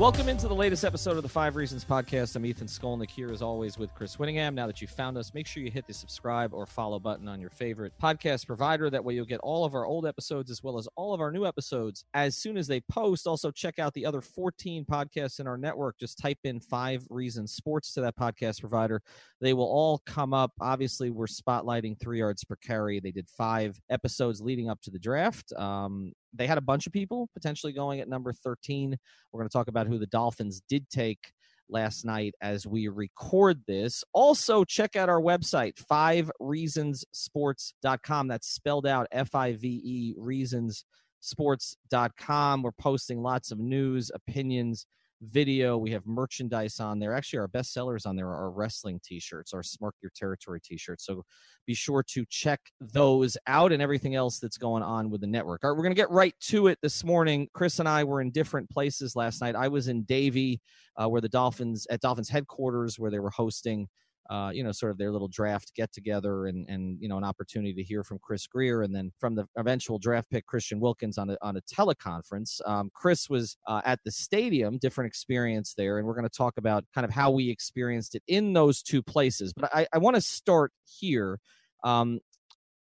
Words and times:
Welcome 0.00 0.30
into 0.30 0.48
the 0.48 0.54
latest 0.54 0.82
episode 0.82 1.18
of 1.18 1.22
the 1.22 1.28
Five 1.28 1.56
Reasons 1.56 1.84
Podcast. 1.84 2.34
I'm 2.34 2.46
Ethan 2.46 2.68
Skolnick 2.68 3.10
here, 3.10 3.30
as 3.30 3.42
always, 3.42 3.76
with 3.76 3.94
Chris 3.94 4.16
Winningham. 4.16 4.54
Now 4.54 4.66
that 4.66 4.80
you 4.80 4.88
found 4.88 5.18
us, 5.18 5.34
make 5.34 5.46
sure 5.46 5.62
you 5.62 5.70
hit 5.70 5.86
the 5.86 5.92
subscribe 5.92 6.54
or 6.54 6.64
follow 6.64 6.98
button 6.98 7.28
on 7.28 7.38
your 7.38 7.50
favorite 7.50 7.92
podcast 8.02 8.46
provider. 8.46 8.88
That 8.88 9.04
way, 9.04 9.12
you'll 9.12 9.26
get 9.26 9.40
all 9.40 9.66
of 9.66 9.74
our 9.74 9.84
old 9.84 10.06
episodes 10.06 10.50
as 10.50 10.62
well 10.62 10.78
as 10.78 10.88
all 10.96 11.12
of 11.12 11.20
our 11.20 11.30
new 11.30 11.44
episodes 11.44 12.06
as 12.14 12.34
soon 12.34 12.56
as 12.56 12.66
they 12.66 12.80
post. 12.80 13.26
Also, 13.26 13.50
check 13.50 13.78
out 13.78 13.92
the 13.92 14.06
other 14.06 14.22
14 14.22 14.86
podcasts 14.86 15.38
in 15.38 15.46
our 15.46 15.58
network. 15.58 15.98
Just 15.98 16.16
type 16.16 16.38
in 16.44 16.60
Five 16.60 17.06
Reasons 17.10 17.52
Sports 17.52 17.92
to 17.92 18.00
that 18.00 18.16
podcast 18.16 18.60
provider. 18.60 19.02
They 19.42 19.52
will 19.52 19.68
all 19.70 19.98
come 20.06 20.32
up. 20.32 20.52
Obviously, 20.62 21.10
we're 21.10 21.26
spotlighting 21.26 22.00
three 22.00 22.20
yards 22.20 22.42
per 22.42 22.56
carry. 22.56 23.00
They 23.00 23.12
did 23.12 23.28
five 23.28 23.78
episodes 23.90 24.40
leading 24.40 24.70
up 24.70 24.80
to 24.80 24.90
the 24.90 24.98
draft. 24.98 25.52
Um, 25.52 26.14
they 26.32 26.46
had 26.46 26.58
a 26.58 26.62
bunch 26.62 26.86
of 26.86 26.92
people 26.92 27.28
potentially 27.34 27.72
going 27.72 28.00
at 28.00 28.08
number 28.08 28.32
13. 28.32 28.96
We're 29.32 29.40
going 29.40 29.48
to 29.48 29.52
talk 29.52 29.68
about 29.68 29.86
who 29.86 29.98
the 29.98 30.06
Dolphins 30.06 30.62
did 30.68 30.88
take 30.90 31.32
last 31.68 32.04
night 32.04 32.34
as 32.40 32.66
we 32.66 32.88
record 32.88 33.62
this. 33.66 34.02
Also, 34.12 34.64
check 34.64 34.96
out 34.96 35.08
our 35.08 35.20
website, 35.20 35.78
five 35.78 36.28
reasonsports.com. 36.40 38.28
That's 38.28 38.48
spelled 38.48 38.86
out 38.86 39.06
F 39.12 39.34
I 39.34 39.52
V 39.54 39.68
E 39.68 40.14
reasonsports.com. 40.18 42.62
We're 42.62 42.72
posting 42.72 43.22
lots 43.22 43.52
of 43.52 43.58
news, 43.58 44.10
opinions, 44.14 44.86
video. 45.22 45.76
We 45.76 45.90
have 45.90 46.06
merchandise 46.06 46.80
on 46.80 46.98
there. 46.98 47.14
Actually, 47.14 47.40
our 47.40 47.48
best 47.48 47.72
sellers 47.72 48.06
on 48.06 48.16
there 48.16 48.28
are 48.28 48.36
our 48.36 48.50
wrestling 48.50 49.00
t-shirts, 49.04 49.52
our 49.52 49.62
Smart 49.62 49.94
Your 50.02 50.10
Territory 50.14 50.60
t-shirts. 50.62 51.04
So 51.04 51.24
be 51.66 51.74
sure 51.74 52.02
to 52.08 52.24
check 52.28 52.60
those 52.80 53.36
out 53.46 53.72
and 53.72 53.82
everything 53.82 54.14
else 54.14 54.38
that's 54.38 54.56
going 54.56 54.82
on 54.82 55.10
with 55.10 55.20
the 55.20 55.26
network. 55.26 55.62
All 55.62 55.70
right, 55.70 55.76
we're 55.76 55.82
going 55.82 55.94
to 55.94 56.00
get 56.00 56.10
right 56.10 56.34
to 56.42 56.68
it 56.68 56.78
this 56.82 57.04
morning. 57.04 57.48
Chris 57.52 57.78
and 57.78 57.88
I 57.88 58.04
were 58.04 58.20
in 58.20 58.30
different 58.30 58.70
places 58.70 59.14
last 59.14 59.40
night. 59.40 59.54
I 59.54 59.68
was 59.68 59.88
in 59.88 60.02
Davie, 60.04 60.60
uh, 60.96 61.08
where 61.08 61.20
the 61.20 61.28
Dolphins 61.28 61.86
at 61.90 62.00
Dolphins 62.00 62.28
headquarters, 62.28 62.98
where 62.98 63.10
they 63.10 63.20
were 63.20 63.30
hosting 63.30 63.88
uh, 64.30 64.50
you 64.54 64.62
know, 64.62 64.70
sort 64.70 64.92
of 64.92 64.98
their 64.98 65.10
little 65.10 65.28
draft 65.28 65.72
get 65.74 65.92
together 65.92 66.46
and, 66.46 66.64
and, 66.68 66.96
you 67.00 67.08
know, 67.08 67.18
an 67.18 67.24
opportunity 67.24 67.74
to 67.74 67.82
hear 67.82 68.04
from 68.04 68.18
Chris 68.22 68.46
Grier 68.46 68.82
and 68.82 68.94
then 68.94 69.10
from 69.18 69.34
the 69.34 69.44
eventual 69.56 69.98
draft 69.98 70.30
pick, 70.30 70.46
Christian 70.46 70.78
Wilkins 70.78 71.18
on 71.18 71.30
a, 71.30 71.36
on 71.42 71.56
a 71.56 71.60
teleconference. 71.62 72.60
Um, 72.64 72.90
Chris 72.94 73.28
was 73.28 73.56
uh, 73.66 73.80
at 73.84 73.98
the 74.04 74.12
stadium, 74.12 74.78
different 74.78 75.08
experience 75.08 75.74
there. 75.76 75.98
And 75.98 76.06
we're 76.06 76.14
going 76.14 76.28
to 76.28 76.36
talk 76.36 76.58
about 76.58 76.84
kind 76.94 77.04
of 77.04 77.10
how 77.10 77.32
we 77.32 77.50
experienced 77.50 78.14
it 78.14 78.22
in 78.28 78.52
those 78.52 78.82
two 78.82 79.02
places. 79.02 79.52
But 79.52 79.74
I, 79.74 79.88
I 79.92 79.98
want 79.98 80.14
to 80.14 80.22
start 80.22 80.72
here. 80.86 81.40
Um, 81.82 82.20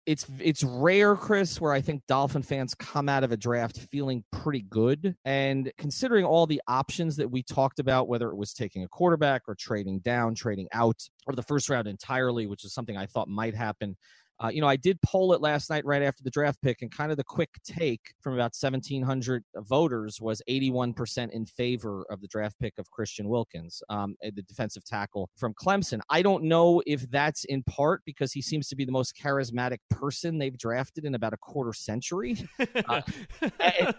it's 0.07 0.27
it's 0.39 0.63
rare, 0.63 1.17
Chris, 1.17 1.61
where 1.61 1.73
I 1.73 1.81
think 1.81 2.07
Dolphin 2.07 2.43
fans 2.43 2.75
come 2.75 3.09
out 3.09 3.25
of 3.25 3.33
a 3.33 3.37
draft 3.37 3.79
feeling 3.91 4.25
pretty 4.31 4.63
good. 4.63 5.17
And 5.25 5.73
considering 5.77 6.25
all 6.25 6.47
the 6.47 6.63
options 6.69 7.17
that 7.17 7.31
we 7.31 7.43
talked 7.43 7.81
about, 7.81 8.09
whether 8.09 8.29
it 8.31 8.37
was 8.37 8.53
taking 8.53 8.85
a 8.85 8.89
quarterback 8.89 9.43
or 9.49 9.57
trading 9.57 9.99
down, 9.99 10.35
trading 10.37 10.69
out, 10.73 11.03
or 11.27 11.35
the 11.35 11.43
first 11.43 11.69
round 11.69 11.89
entirely, 11.89 12.47
which 12.47 12.65
is 12.65 12.73
something 12.73 12.97
I 12.97 13.07
thought 13.07 13.29
might 13.29 13.55
happen 13.55 13.97
uh, 14.43 14.49
you 14.49 14.61
know, 14.61 14.67
I 14.67 14.77
did 14.77 15.01
poll 15.03 15.33
it 15.33 15.41
last 15.41 15.71
night 15.71 15.85
right 15.87 16.03
after 16.03 16.23
the 16.23 16.31
draft 16.31 16.61
pick, 16.61 16.83
and 16.83 16.91
kind 16.91 17.11
of 17.11 17.17
the 17.17 17.25
quick 17.25 17.51
take 17.65 18.13
from 18.21 18.35
about 18.35 18.55
1,700 18.59 19.45
voters 19.57 20.21
was 20.21 20.43
81% 20.49 21.31
in 21.31 21.47
favor 21.47 22.05
of 22.11 22.21
the 22.21 22.29
draft 22.29 22.59
pick 22.59 22.75
of 22.79 22.91
Christian 22.91 23.29
Wilkins, 23.29 23.83
um, 23.89 24.15
the 24.21 24.43
defensive 24.43 24.85
tackle 24.85 25.31
from 25.37 25.55
Clemson. 25.55 26.01
I 26.11 26.21
don't 26.23 26.45
know 26.45 26.83
if 26.87 27.11
that's 27.11 27.45
in 27.45 27.63
part 27.63 28.03
because 28.05 28.33
he 28.33 28.43
seems 28.43 28.69
to 28.69 28.77
be 28.77 28.85
the 28.85 28.93
most 28.93 29.15
charismatic 29.17 29.79
person 29.91 30.39
they've 30.39 30.57
drafted 30.59 31.05
in 31.07 31.15
about 31.15 31.33
a 31.33 31.39
quarter 31.39 31.73
century. 31.73 32.37
Uh, 32.89 33.01
and, 33.41 33.53
and, 33.61 33.95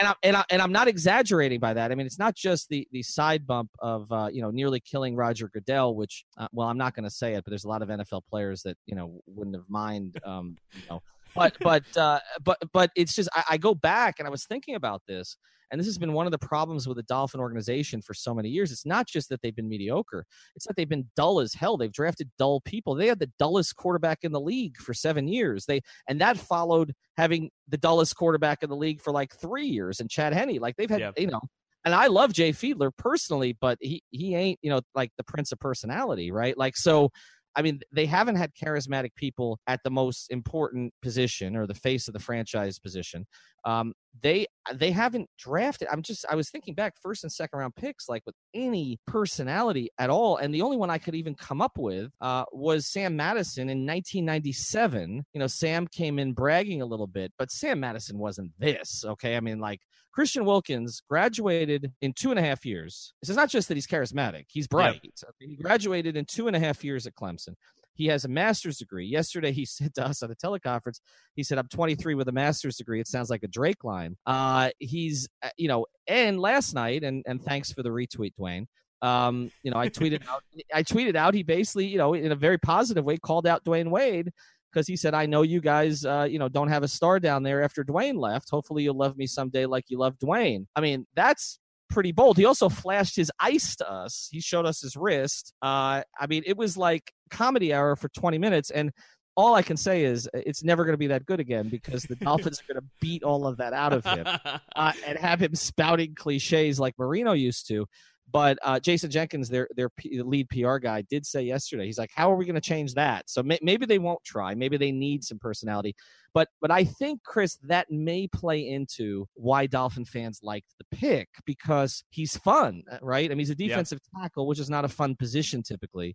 and, 0.00 0.14
and, 0.22 0.36
I, 0.36 0.44
and, 0.50 0.60
I'm 0.60 0.72
not 0.72 0.88
exaggerating 0.88 1.60
by 1.60 1.72
that. 1.72 1.92
I 1.92 1.94
mean, 1.94 2.06
it's 2.06 2.18
not 2.18 2.34
just 2.34 2.68
the, 2.68 2.86
the 2.90 3.02
side 3.02 3.46
bump 3.46 3.70
of, 3.78 4.10
uh, 4.10 4.28
you 4.30 4.42
know, 4.42 4.50
nearly 4.50 4.80
killing 4.80 5.14
Roger 5.14 5.48
Goodell, 5.48 5.94
which, 5.94 6.24
uh, 6.36 6.48
well, 6.52 6.68
I'm 6.68 6.76
not 6.76 6.94
going 6.94 7.04
to 7.04 7.10
say 7.10 7.34
it, 7.34 7.44
but 7.44 7.50
there's 7.50 7.64
a 7.64 7.68
lot 7.68 7.80
of 7.80 7.88
NFL 7.88 8.22
players 8.28 8.62
that, 8.62 8.76
you 8.86 8.94
know, 8.96 9.20
wouldn't 9.26 9.56
have 9.56 9.67
mind. 9.68 10.18
Um, 10.24 10.56
you 10.74 10.82
know, 10.88 11.02
but 11.34 11.56
but 11.60 11.96
uh, 11.96 12.20
but 12.42 12.58
but 12.72 12.90
it's 12.96 13.14
just 13.14 13.28
I, 13.34 13.44
I 13.50 13.56
go 13.58 13.74
back 13.74 14.16
and 14.18 14.26
I 14.26 14.30
was 14.30 14.44
thinking 14.44 14.74
about 14.74 15.02
this, 15.06 15.36
and 15.70 15.78
this 15.78 15.86
has 15.86 15.98
been 15.98 16.12
one 16.12 16.26
of 16.26 16.32
the 16.32 16.38
problems 16.38 16.86
with 16.86 16.96
the 16.96 17.02
Dolphin 17.04 17.40
organization 17.40 18.00
for 18.00 18.14
so 18.14 18.34
many 18.34 18.48
years. 18.48 18.72
It's 18.72 18.86
not 18.86 19.06
just 19.06 19.28
that 19.28 19.42
they've 19.42 19.54
been 19.54 19.68
mediocre; 19.68 20.24
it's 20.54 20.66
that 20.66 20.76
they've 20.76 20.88
been 20.88 21.08
dull 21.16 21.40
as 21.40 21.54
hell. 21.54 21.76
They've 21.76 21.92
drafted 21.92 22.30
dull 22.38 22.60
people. 22.60 22.94
They 22.94 23.06
had 23.06 23.18
the 23.18 23.30
dullest 23.38 23.76
quarterback 23.76 24.20
in 24.22 24.32
the 24.32 24.40
league 24.40 24.76
for 24.78 24.94
seven 24.94 25.28
years. 25.28 25.66
They 25.66 25.82
and 26.08 26.20
that 26.20 26.38
followed 26.38 26.94
having 27.16 27.50
the 27.68 27.78
dullest 27.78 28.16
quarterback 28.16 28.62
in 28.62 28.70
the 28.70 28.76
league 28.76 29.00
for 29.00 29.12
like 29.12 29.34
three 29.36 29.66
years, 29.66 30.00
and 30.00 30.10
Chad 30.10 30.32
Henne. 30.32 30.58
Like 30.58 30.76
they've 30.76 30.90
had, 30.90 31.00
yep. 31.00 31.14
you 31.18 31.28
know. 31.28 31.42
And 31.84 31.94
I 31.94 32.08
love 32.08 32.32
Jay 32.32 32.50
Fiedler 32.50 32.90
personally, 32.96 33.56
but 33.58 33.78
he 33.80 34.02
he 34.10 34.34
ain't 34.34 34.58
you 34.62 34.70
know 34.70 34.80
like 34.94 35.10
the 35.16 35.24
prince 35.24 35.52
of 35.52 35.60
personality, 35.60 36.30
right? 36.30 36.56
Like 36.58 36.76
so 36.76 37.10
I 37.56 37.62
mean, 37.62 37.80
they 37.92 38.06
haven't 38.06 38.36
had 38.36 38.54
charismatic 38.54 39.14
people 39.16 39.58
at 39.66 39.82
the 39.82 39.90
most 39.90 40.30
important 40.30 40.92
position 41.02 41.56
or 41.56 41.66
the 41.66 41.74
face 41.74 42.08
of 42.08 42.14
the 42.14 42.20
franchise 42.20 42.78
position. 42.78 43.26
Um, 43.68 43.92
they 44.20 44.46
they 44.74 44.90
haven't 44.90 45.28
drafted. 45.38 45.88
I'm 45.92 46.02
just 46.02 46.24
I 46.28 46.34
was 46.34 46.50
thinking 46.50 46.74
back 46.74 46.94
first 47.00 47.22
and 47.22 47.30
second 47.30 47.58
round 47.58 47.76
picks 47.76 48.08
like 48.08 48.22
with 48.24 48.34
any 48.54 48.98
personality 49.06 49.90
at 49.98 50.10
all, 50.10 50.38
and 50.38 50.52
the 50.52 50.62
only 50.62 50.76
one 50.76 50.90
I 50.90 50.98
could 50.98 51.14
even 51.14 51.34
come 51.34 51.60
up 51.60 51.76
with 51.76 52.10
uh, 52.20 52.44
was 52.50 52.86
Sam 52.86 53.14
Madison 53.14 53.68
in 53.68 53.86
1997. 53.86 55.24
You 55.34 55.38
know, 55.38 55.46
Sam 55.46 55.86
came 55.86 56.18
in 56.18 56.32
bragging 56.32 56.82
a 56.82 56.86
little 56.86 57.06
bit, 57.06 57.32
but 57.38 57.50
Sam 57.50 57.80
Madison 57.80 58.18
wasn't 58.18 58.52
this. 58.58 59.04
Okay, 59.04 59.36
I 59.36 59.40
mean 59.40 59.60
like 59.60 59.80
Christian 60.12 60.44
Wilkins 60.46 61.02
graduated 61.08 61.92
in 62.00 62.14
two 62.14 62.30
and 62.30 62.38
a 62.38 62.42
half 62.42 62.64
years. 62.64 63.12
It's 63.20 63.30
not 63.30 63.50
just 63.50 63.68
that 63.68 63.76
he's 63.76 63.86
charismatic; 63.86 64.46
he's 64.48 64.66
bright. 64.66 65.00
He 65.38 65.56
graduated 65.56 66.16
in 66.16 66.24
two 66.24 66.48
and 66.48 66.56
a 66.56 66.60
half 66.60 66.82
years 66.82 67.06
at 67.06 67.14
Clemson. 67.14 67.54
He 67.98 68.06
has 68.06 68.24
a 68.24 68.28
master's 68.28 68.78
degree. 68.78 69.06
Yesterday, 69.06 69.52
he 69.52 69.64
said 69.66 69.94
to 69.96 70.06
us 70.06 70.22
at 70.22 70.30
a 70.30 70.34
teleconference, 70.34 71.00
he 71.34 71.42
said, 71.42 71.58
I'm 71.58 71.68
23 71.68 72.14
with 72.14 72.28
a 72.28 72.32
master's 72.32 72.76
degree. 72.76 73.00
It 73.00 73.08
sounds 73.08 73.28
like 73.28 73.42
a 73.42 73.48
Drake 73.48 73.84
line. 73.84 74.16
Uh, 74.24 74.70
he's, 74.78 75.28
uh, 75.42 75.50
you 75.58 75.68
know, 75.68 75.84
and 76.06 76.40
last 76.40 76.74
night, 76.74 77.04
and, 77.04 77.22
and 77.26 77.42
thanks 77.42 77.72
for 77.72 77.82
the 77.82 77.90
retweet, 77.90 78.32
Dwyane. 78.40 78.66
Um, 79.02 79.50
you 79.62 79.70
know, 79.70 79.78
I 79.78 79.88
tweeted 79.88 80.26
out, 80.28 80.42
I 80.74 80.82
tweeted 80.82 81.16
out, 81.16 81.34
he 81.34 81.42
basically, 81.42 81.86
you 81.86 81.98
know, 81.98 82.14
in 82.14 82.32
a 82.32 82.36
very 82.36 82.58
positive 82.58 83.04
way, 83.04 83.18
called 83.18 83.46
out 83.46 83.64
Dwyane 83.64 83.90
Wade 83.90 84.30
because 84.72 84.86
he 84.86 84.96
said, 84.96 85.14
I 85.14 85.26
know 85.26 85.42
you 85.42 85.60
guys, 85.60 86.04
uh, 86.04 86.26
you 86.28 86.38
know, 86.38 86.48
don't 86.48 86.68
have 86.68 86.82
a 86.82 86.88
star 86.88 87.18
down 87.18 87.42
there 87.42 87.62
after 87.62 87.84
Dwyane 87.84 88.18
left. 88.18 88.50
Hopefully 88.50 88.84
you'll 88.84 88.96
love 88.96 89.16
me 89.16 89.26
someday 89.26 89.66
like 89.66 89.84
you 89.88 89.98
love 89.98 90.18
Dwyane. 90.18 90.66
I 90.76 90.80
mean, 90.80 91.06
that's 91.14 91.58
pretty 91.88 92.12
bold. 92.12 92.36
He 92.36 92.44
also 92.44 92.68
flashed 92.68 93.16
his 93.16 93.30
ice 93.40 93.76
to 93.76 93.90
us. 93.90 94.28
He 94.30 94.40
showed 94.40 94.66
us 94.66 94.80
his 94.80 94.96
wrist. 94.96 95.52
Uh, 95.62 96.02
I 96.18 96.26
mean, 96.28 96.42
it 96.46 96.56
was 96.56 96.76
like 96.76 97.12
comedy 97.30 97.72
hour 97.72 97.96
for 97.96 98.08
20 98.10 98.38
minutes. 98.38 98.70
And 98.70 98.92
all 99.36 99.54
I 99.54 99.62
can 99.62 99.76
say 99.76 100.04
is 100.04 100.28
it's 100.34 100.64
never 100.64 100.84
going 100.84 100.94
to 100.94 100.98
be 100.98 101.06
that 101.08 101.24
good 101.24 101.38
again 101.38 101.68
because 101.68 102.02
the 102.02 102.16
Dolphins 102.16 102.60
are 102.60 102.72
going 102.72 102.82
to 102.82 102.88
beat 103.00 103.22
all 103.22 103.46
of 103.46 103.58
that 103.58 103.72
out 103.72 103.92
of 103.92 104.04
him 104.04 104.26
uh, 104.76 104.92
and 105.06 105.18
have 105.18 105.40
him 105.40 105.54
spouting 105.54 106.14
cliches 106.14 106.80
like 106.80 106.94
Marino 106.98 107.32
used 107.32 107.68
to. 107.68 107.86
But 108.30 108.58
uh, 108.62 108.78
Jason 108.78 109.10
Jenkins, 109.10 109.48
their 109.48 109.68
their 109.74 109.88
P- 109.88 110.20
lead 110.22 110.48
PR 110.50 110.76
guy, 110.76 111.02
did 111.02 111.24
say 111.24 111.42
yesterday, 111.42 111.86
he's 111.86 111.98
like, 111.98 112.10
"How 112.14 112.30
are 112.30 112.36
we 112.36 112.44
going 112.44 112.54
to 112.54 112.60
change 112.60 112.94
that?" 112.94 113.28
So 113.30 113.42
may- 113.42 113.58
maybe 113.62 113.86
they 113.86 113.98
won't 113.98 114.22
try. 114.22 114.54
Maybe 114.54 114.76
they 114.76 114.92
need 114.92 115.24
some 115.24 115.38
personality. 115.38 115.94
But 116.34 116.48
but 116.60 116.70
I 116.70 116.84
think 116.84 117.22
Chris, 117.22 117.56
that 117.64 117.90
may 117.90 118.28
play 118.28 118.68
into 118.68 119.26
why 119.34 119.66
Dolphin 119.66 120.04
fans 120.04 120.40
liked 120.42 120.74
the 120.78 120.96
pick 120.96 121.28
because 121.46 122.04
he's 122.10 122.36
fun, 122.36 122.82
uh, 122.90 122.98
right? 123.00 123.30
I 123.30 123.30
mean, 123.30 123.38
he's 123.38 123.50
a 123.50 123.54
defensive 123.54 124.00
tackle, 124.20 124.46
which 124.46 124.58
is 124.58 124.68
not 124.68 124.84
a 124.84 124.88
fun 124.88 125.16
position 125.16 125.62
typically. 125.62 126.14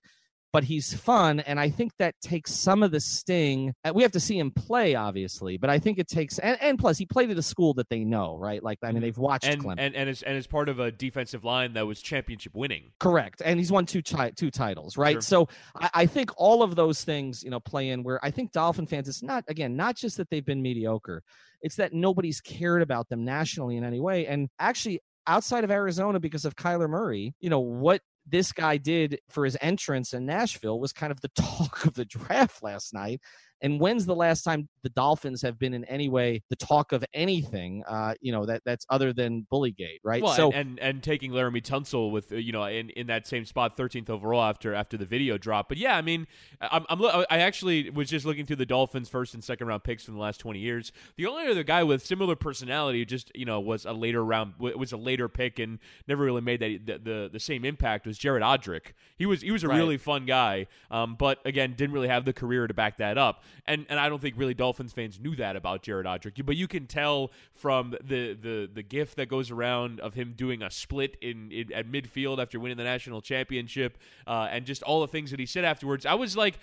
But 0.53 0.63
he's 0.63 0.93
fun. 0.93 1.39
And 1.41 1.59
I 1.59 1.69
think 1.69 1.91
that 1.97 2.13
takes 2.21 2.53
some 2.53 2.83
of 2.83 2.91
the 2.91 2.99
sting. 2.99 3.73
Uh, 3.83 3.91
we 3.93 4.03
have 4.03 4.11
to 4.11 4.19
see 4.19 4.37
him 4.37 4.51
play, 4.51 4.93
obviously, 4.93 5.57
but 5.57 5.71
I 5.71 5.79
think 5.79 5.97
it 5.97 6.07
takes, 6.07 6.37
and, 6.37 6.57
and 6.61 6.77
plus, 6.77 6.97
he 6.99 7.07
played 7.07 7.31
at 7.31 7.37
a 7.37 7.41
school 7.41 7.73
that 7.73 7.89
they 7.89 8.05
know, 8.05 8.37
right? 8.37 8.63
Like, 8.63 8.77
I 8.83 8.91
mean, 8.91 9.01
they've 9.01 9.17
watched 9.17 9.47
and, 9.47 9.61
Clemson. 9.61 9.79
And, 9.79 9.95
and, 9.95 10.09
as, 10.09 10.21
and 10.21 10.37
as 10.37 10.45
part 10.45 10.69
of 10.69 10.79
a 10.79 10.91
defensive 10.91 11.43
line 11.43 11.73
that 11.73 11.87
was 11.87 12.01
championship 12.01 12.53
winning. 12.55 12.91
Correct. 12.99 13.41
And 13.43 13.59
he's 13.59 13.71
won 13.71 13.87
two, 13.87 14.03
two 14.03 14.51
titles, 14.51 14.95
right? 14.95 15.15
Sure. 15.15 15.21
So 15.21 15.49
I, 15.75 15.89
I 15.93 16.05
think 16.05 16.31
all 16.37 16.61
of 16.61 16.75
those 16.75 17.03
things, 17.03 17.43
you 17.43 17.49
know, 17.49 17.59
play 17.59 17.89
in 17.89 18.03
where 18.03 18.23
I 18.23 18.29
think 18.29 18.51
Dolphin 18.51 18.85
fans, 18.85 19.09
it's 19.09 19.23
not, 19.23 19.43
again, 19.47 19.75
not 19.75 19.95
just 19.95 20.17
that 20.17 20.29
they've 20.29 20.45
been 20.45 20.61
mediocre, 20.61 21.23
it's 21.63 21.77
that 21.77 21.93
nobody's 21.93 22.41
cared 22.41 22.83
about 22.83 23.09
them 23.09 23.25
nationally 23.25 23.75
in 23.75 23.83
any 23.83 23.99
way. 23.99 24.27
And 24.27 24.49
actually, 24.59 24.99
outside 25.25 25.63
of 25.63 25.71
Arizona, 25.71 26.19
because 26.19 26.45
of 26.45 26.55
Kyler 26.55 26.89
Murray, 26.89 27.33
you 27.39 27.49
know, 27.49 27.59
what 27.59 28.01
this 28.25 28.51
guy 28.51 28.77
did 28.77 29.19
for 29.29 29.45
his 29.45 29.57
entrance 29.61 30.13
in 30.13 30.25
Nashville 30.25 30.79
was 30.79 30.93
kind 30.93 31.11
of 31.11 31.21
the 31.21 31.27
talk 31.35 31.85
of 31.85 31.93
the 31.93 32.05
draft 32.05 32.63
last 32.63 32.93
night. 32.93 33.21
And 33.63 33.79
when's 33.79 34.05
the 34.05 34.13
last 34.15 34.43
time 34.43 34.67
the 34.83 34.89
Dolphins 34.89 35.41
have 35.41 35.57
been 35.57 35.73
in 35.73 35.85
any 35.85 36.09
way 36.09 36.43
the 36.49 36.55
talk 36.57 36.91
of 36.91 37.03
anything, 37.13 37.83
uh, 37.87 38.13
you 38.21 38.31
know, 38.31 38.45
that 38.45 38.61
that's 38.65 38.85
other 38.89 39.13
than 39.13 39.47
Bullygate, 39.51 39.99
right? 40.03 40.21
Well, 40.21 40.33
so 40.33 40.51
and, 40.51 40.71
and, 40.71 40.79
and 40.79 41.03
taking 41.03 41.31
Laremy 41.31 41.63
Tunsil 41.63 42.11
with 42.11 42.31
you 42.31 42.51
know 42.51 42.65
in, 42.65 42.89
in 42.91 43.07
that 43.07 43.25
same 43.25 43.45
spot, 43.45 43.77
13th 43.77 44.09
overall 44.09 44.43
after 44.43 44.73
after 44.73 44.97
the 44.97 45.05
video 45.05 45.37
drop. 45.37 45.69
But 45.69 45.77
yeah, 45.77 45.95
I 45.95 46.01
mean, 46.01 46.27
I'm, 46.61 46.85
I'm 46.89 47.01
I 47.29 47.39
actually 47.39 47.89
was 47.89 48.09
just 48.09 48.25
looking 48.25 48.45
through 48.45 48.57
the 48.57 48.65
Dolphins' 48.65 49.09
first 49.09 49.33
and 49.33 49.43
second 49.43 49.67
round 49.67 49.83
picks 49.83 50.03
from 50.03 50.15
the 50.15 50.19
last 50.19 50.39
20 50.39 50.59
years. 50.59 50.91
The 51.15 51.25
only 51.25 51.47
other 51.47 51.63
guy 51.63 51.83
with 51.83 52.05
similar 52.05 52.35
personality, 52.35 53.05
just 53.05 53.31
you 53.33 53.45
know, 53.45 53.59
was 53.59 53.85
a 53.85 53.93
later 53.93 54.23
round 54.23 54.55
was 54.59 54.91
a 54.91 54.97
later 54.97 55.29
pick 55.29 55.59
and 55.59 55.79
never 56.07 56.23
really 56.23 56.41
made 56.41 56.59
that 56.59 56.85
the 56.85 56.97
the, 57.13 57.29
the 57.33 57.39
same 57.39 57.63
impact 57.65 58.05
was 58.05 58.17
Jared 58.17 58.43
Odrick. 58.43 58.93
He 59.17 59.25
was 59.25 59.41
he 59.41 59.51
was 59.51 59.63
a 59.63 59.67
Right. 59.67 59.77
really 59.77 59.97
fun 59.97 60.25
guy, 60.25 60.67
um, 60.91 61.15
but 61.15 61.39
again, 61.45 61.73
didn't 61.77 61.93
really 61.93 62.09
have 62.09 62.25
the 62.25 62.33
career 62.33 62.67
to 62.67 62.73
back 62.73 62.97
that 62.97 63.17
up. 63.17 63.43
And 63.65 63.85
and 63.89 63.99
I 63.99 64.09
don't 64.09 64.21
think 64.21 64.35
really 64.37 64.53
Dolphins 64.53 64.93
fans 64.93 65.19
knew 65.19 65.35
that 65.37 65.55
about 65.55 65.81
Jared 65.83 66.05
Odrick. 66.05 66.45
But 66.45 66.55
you 66.55 66.67
can 66.67 66.87
tell 66.87 67.31
from 67.53 67.91
the 68.03 68.33
the 68.33 68.69
the 68.73 68.83
gif 68.83 69.15
that 69.15 69.27
goes 69.27 69.51
around 69.51 69.99
of 69.99 70.13
him 70.13 70.33
doing 70.35 70.61
a 70.61 70.69
split 70.69 71.17
in, 71.21 71.51
in 71.51 71.73
at 71.73 71.87
midfield 71.91 72.39
after 72.39 72.59
winning 72.59 72.77
the 72.77 72.83
national 72.83 73.21
championship, 73.21 73.97
uh, 74.27 74.47
and 74.51 74.65
just 74.65 74.83
all 74.83 75.01
the 75.01 75.07
things 75.07 75.31
that 75.31 75.39
he 75.39 75.45
said 75.45 75.65
afterwards. 75.65 76.05
I 76.05 76.13
was 76.13 76.37
like, 76.37 76.59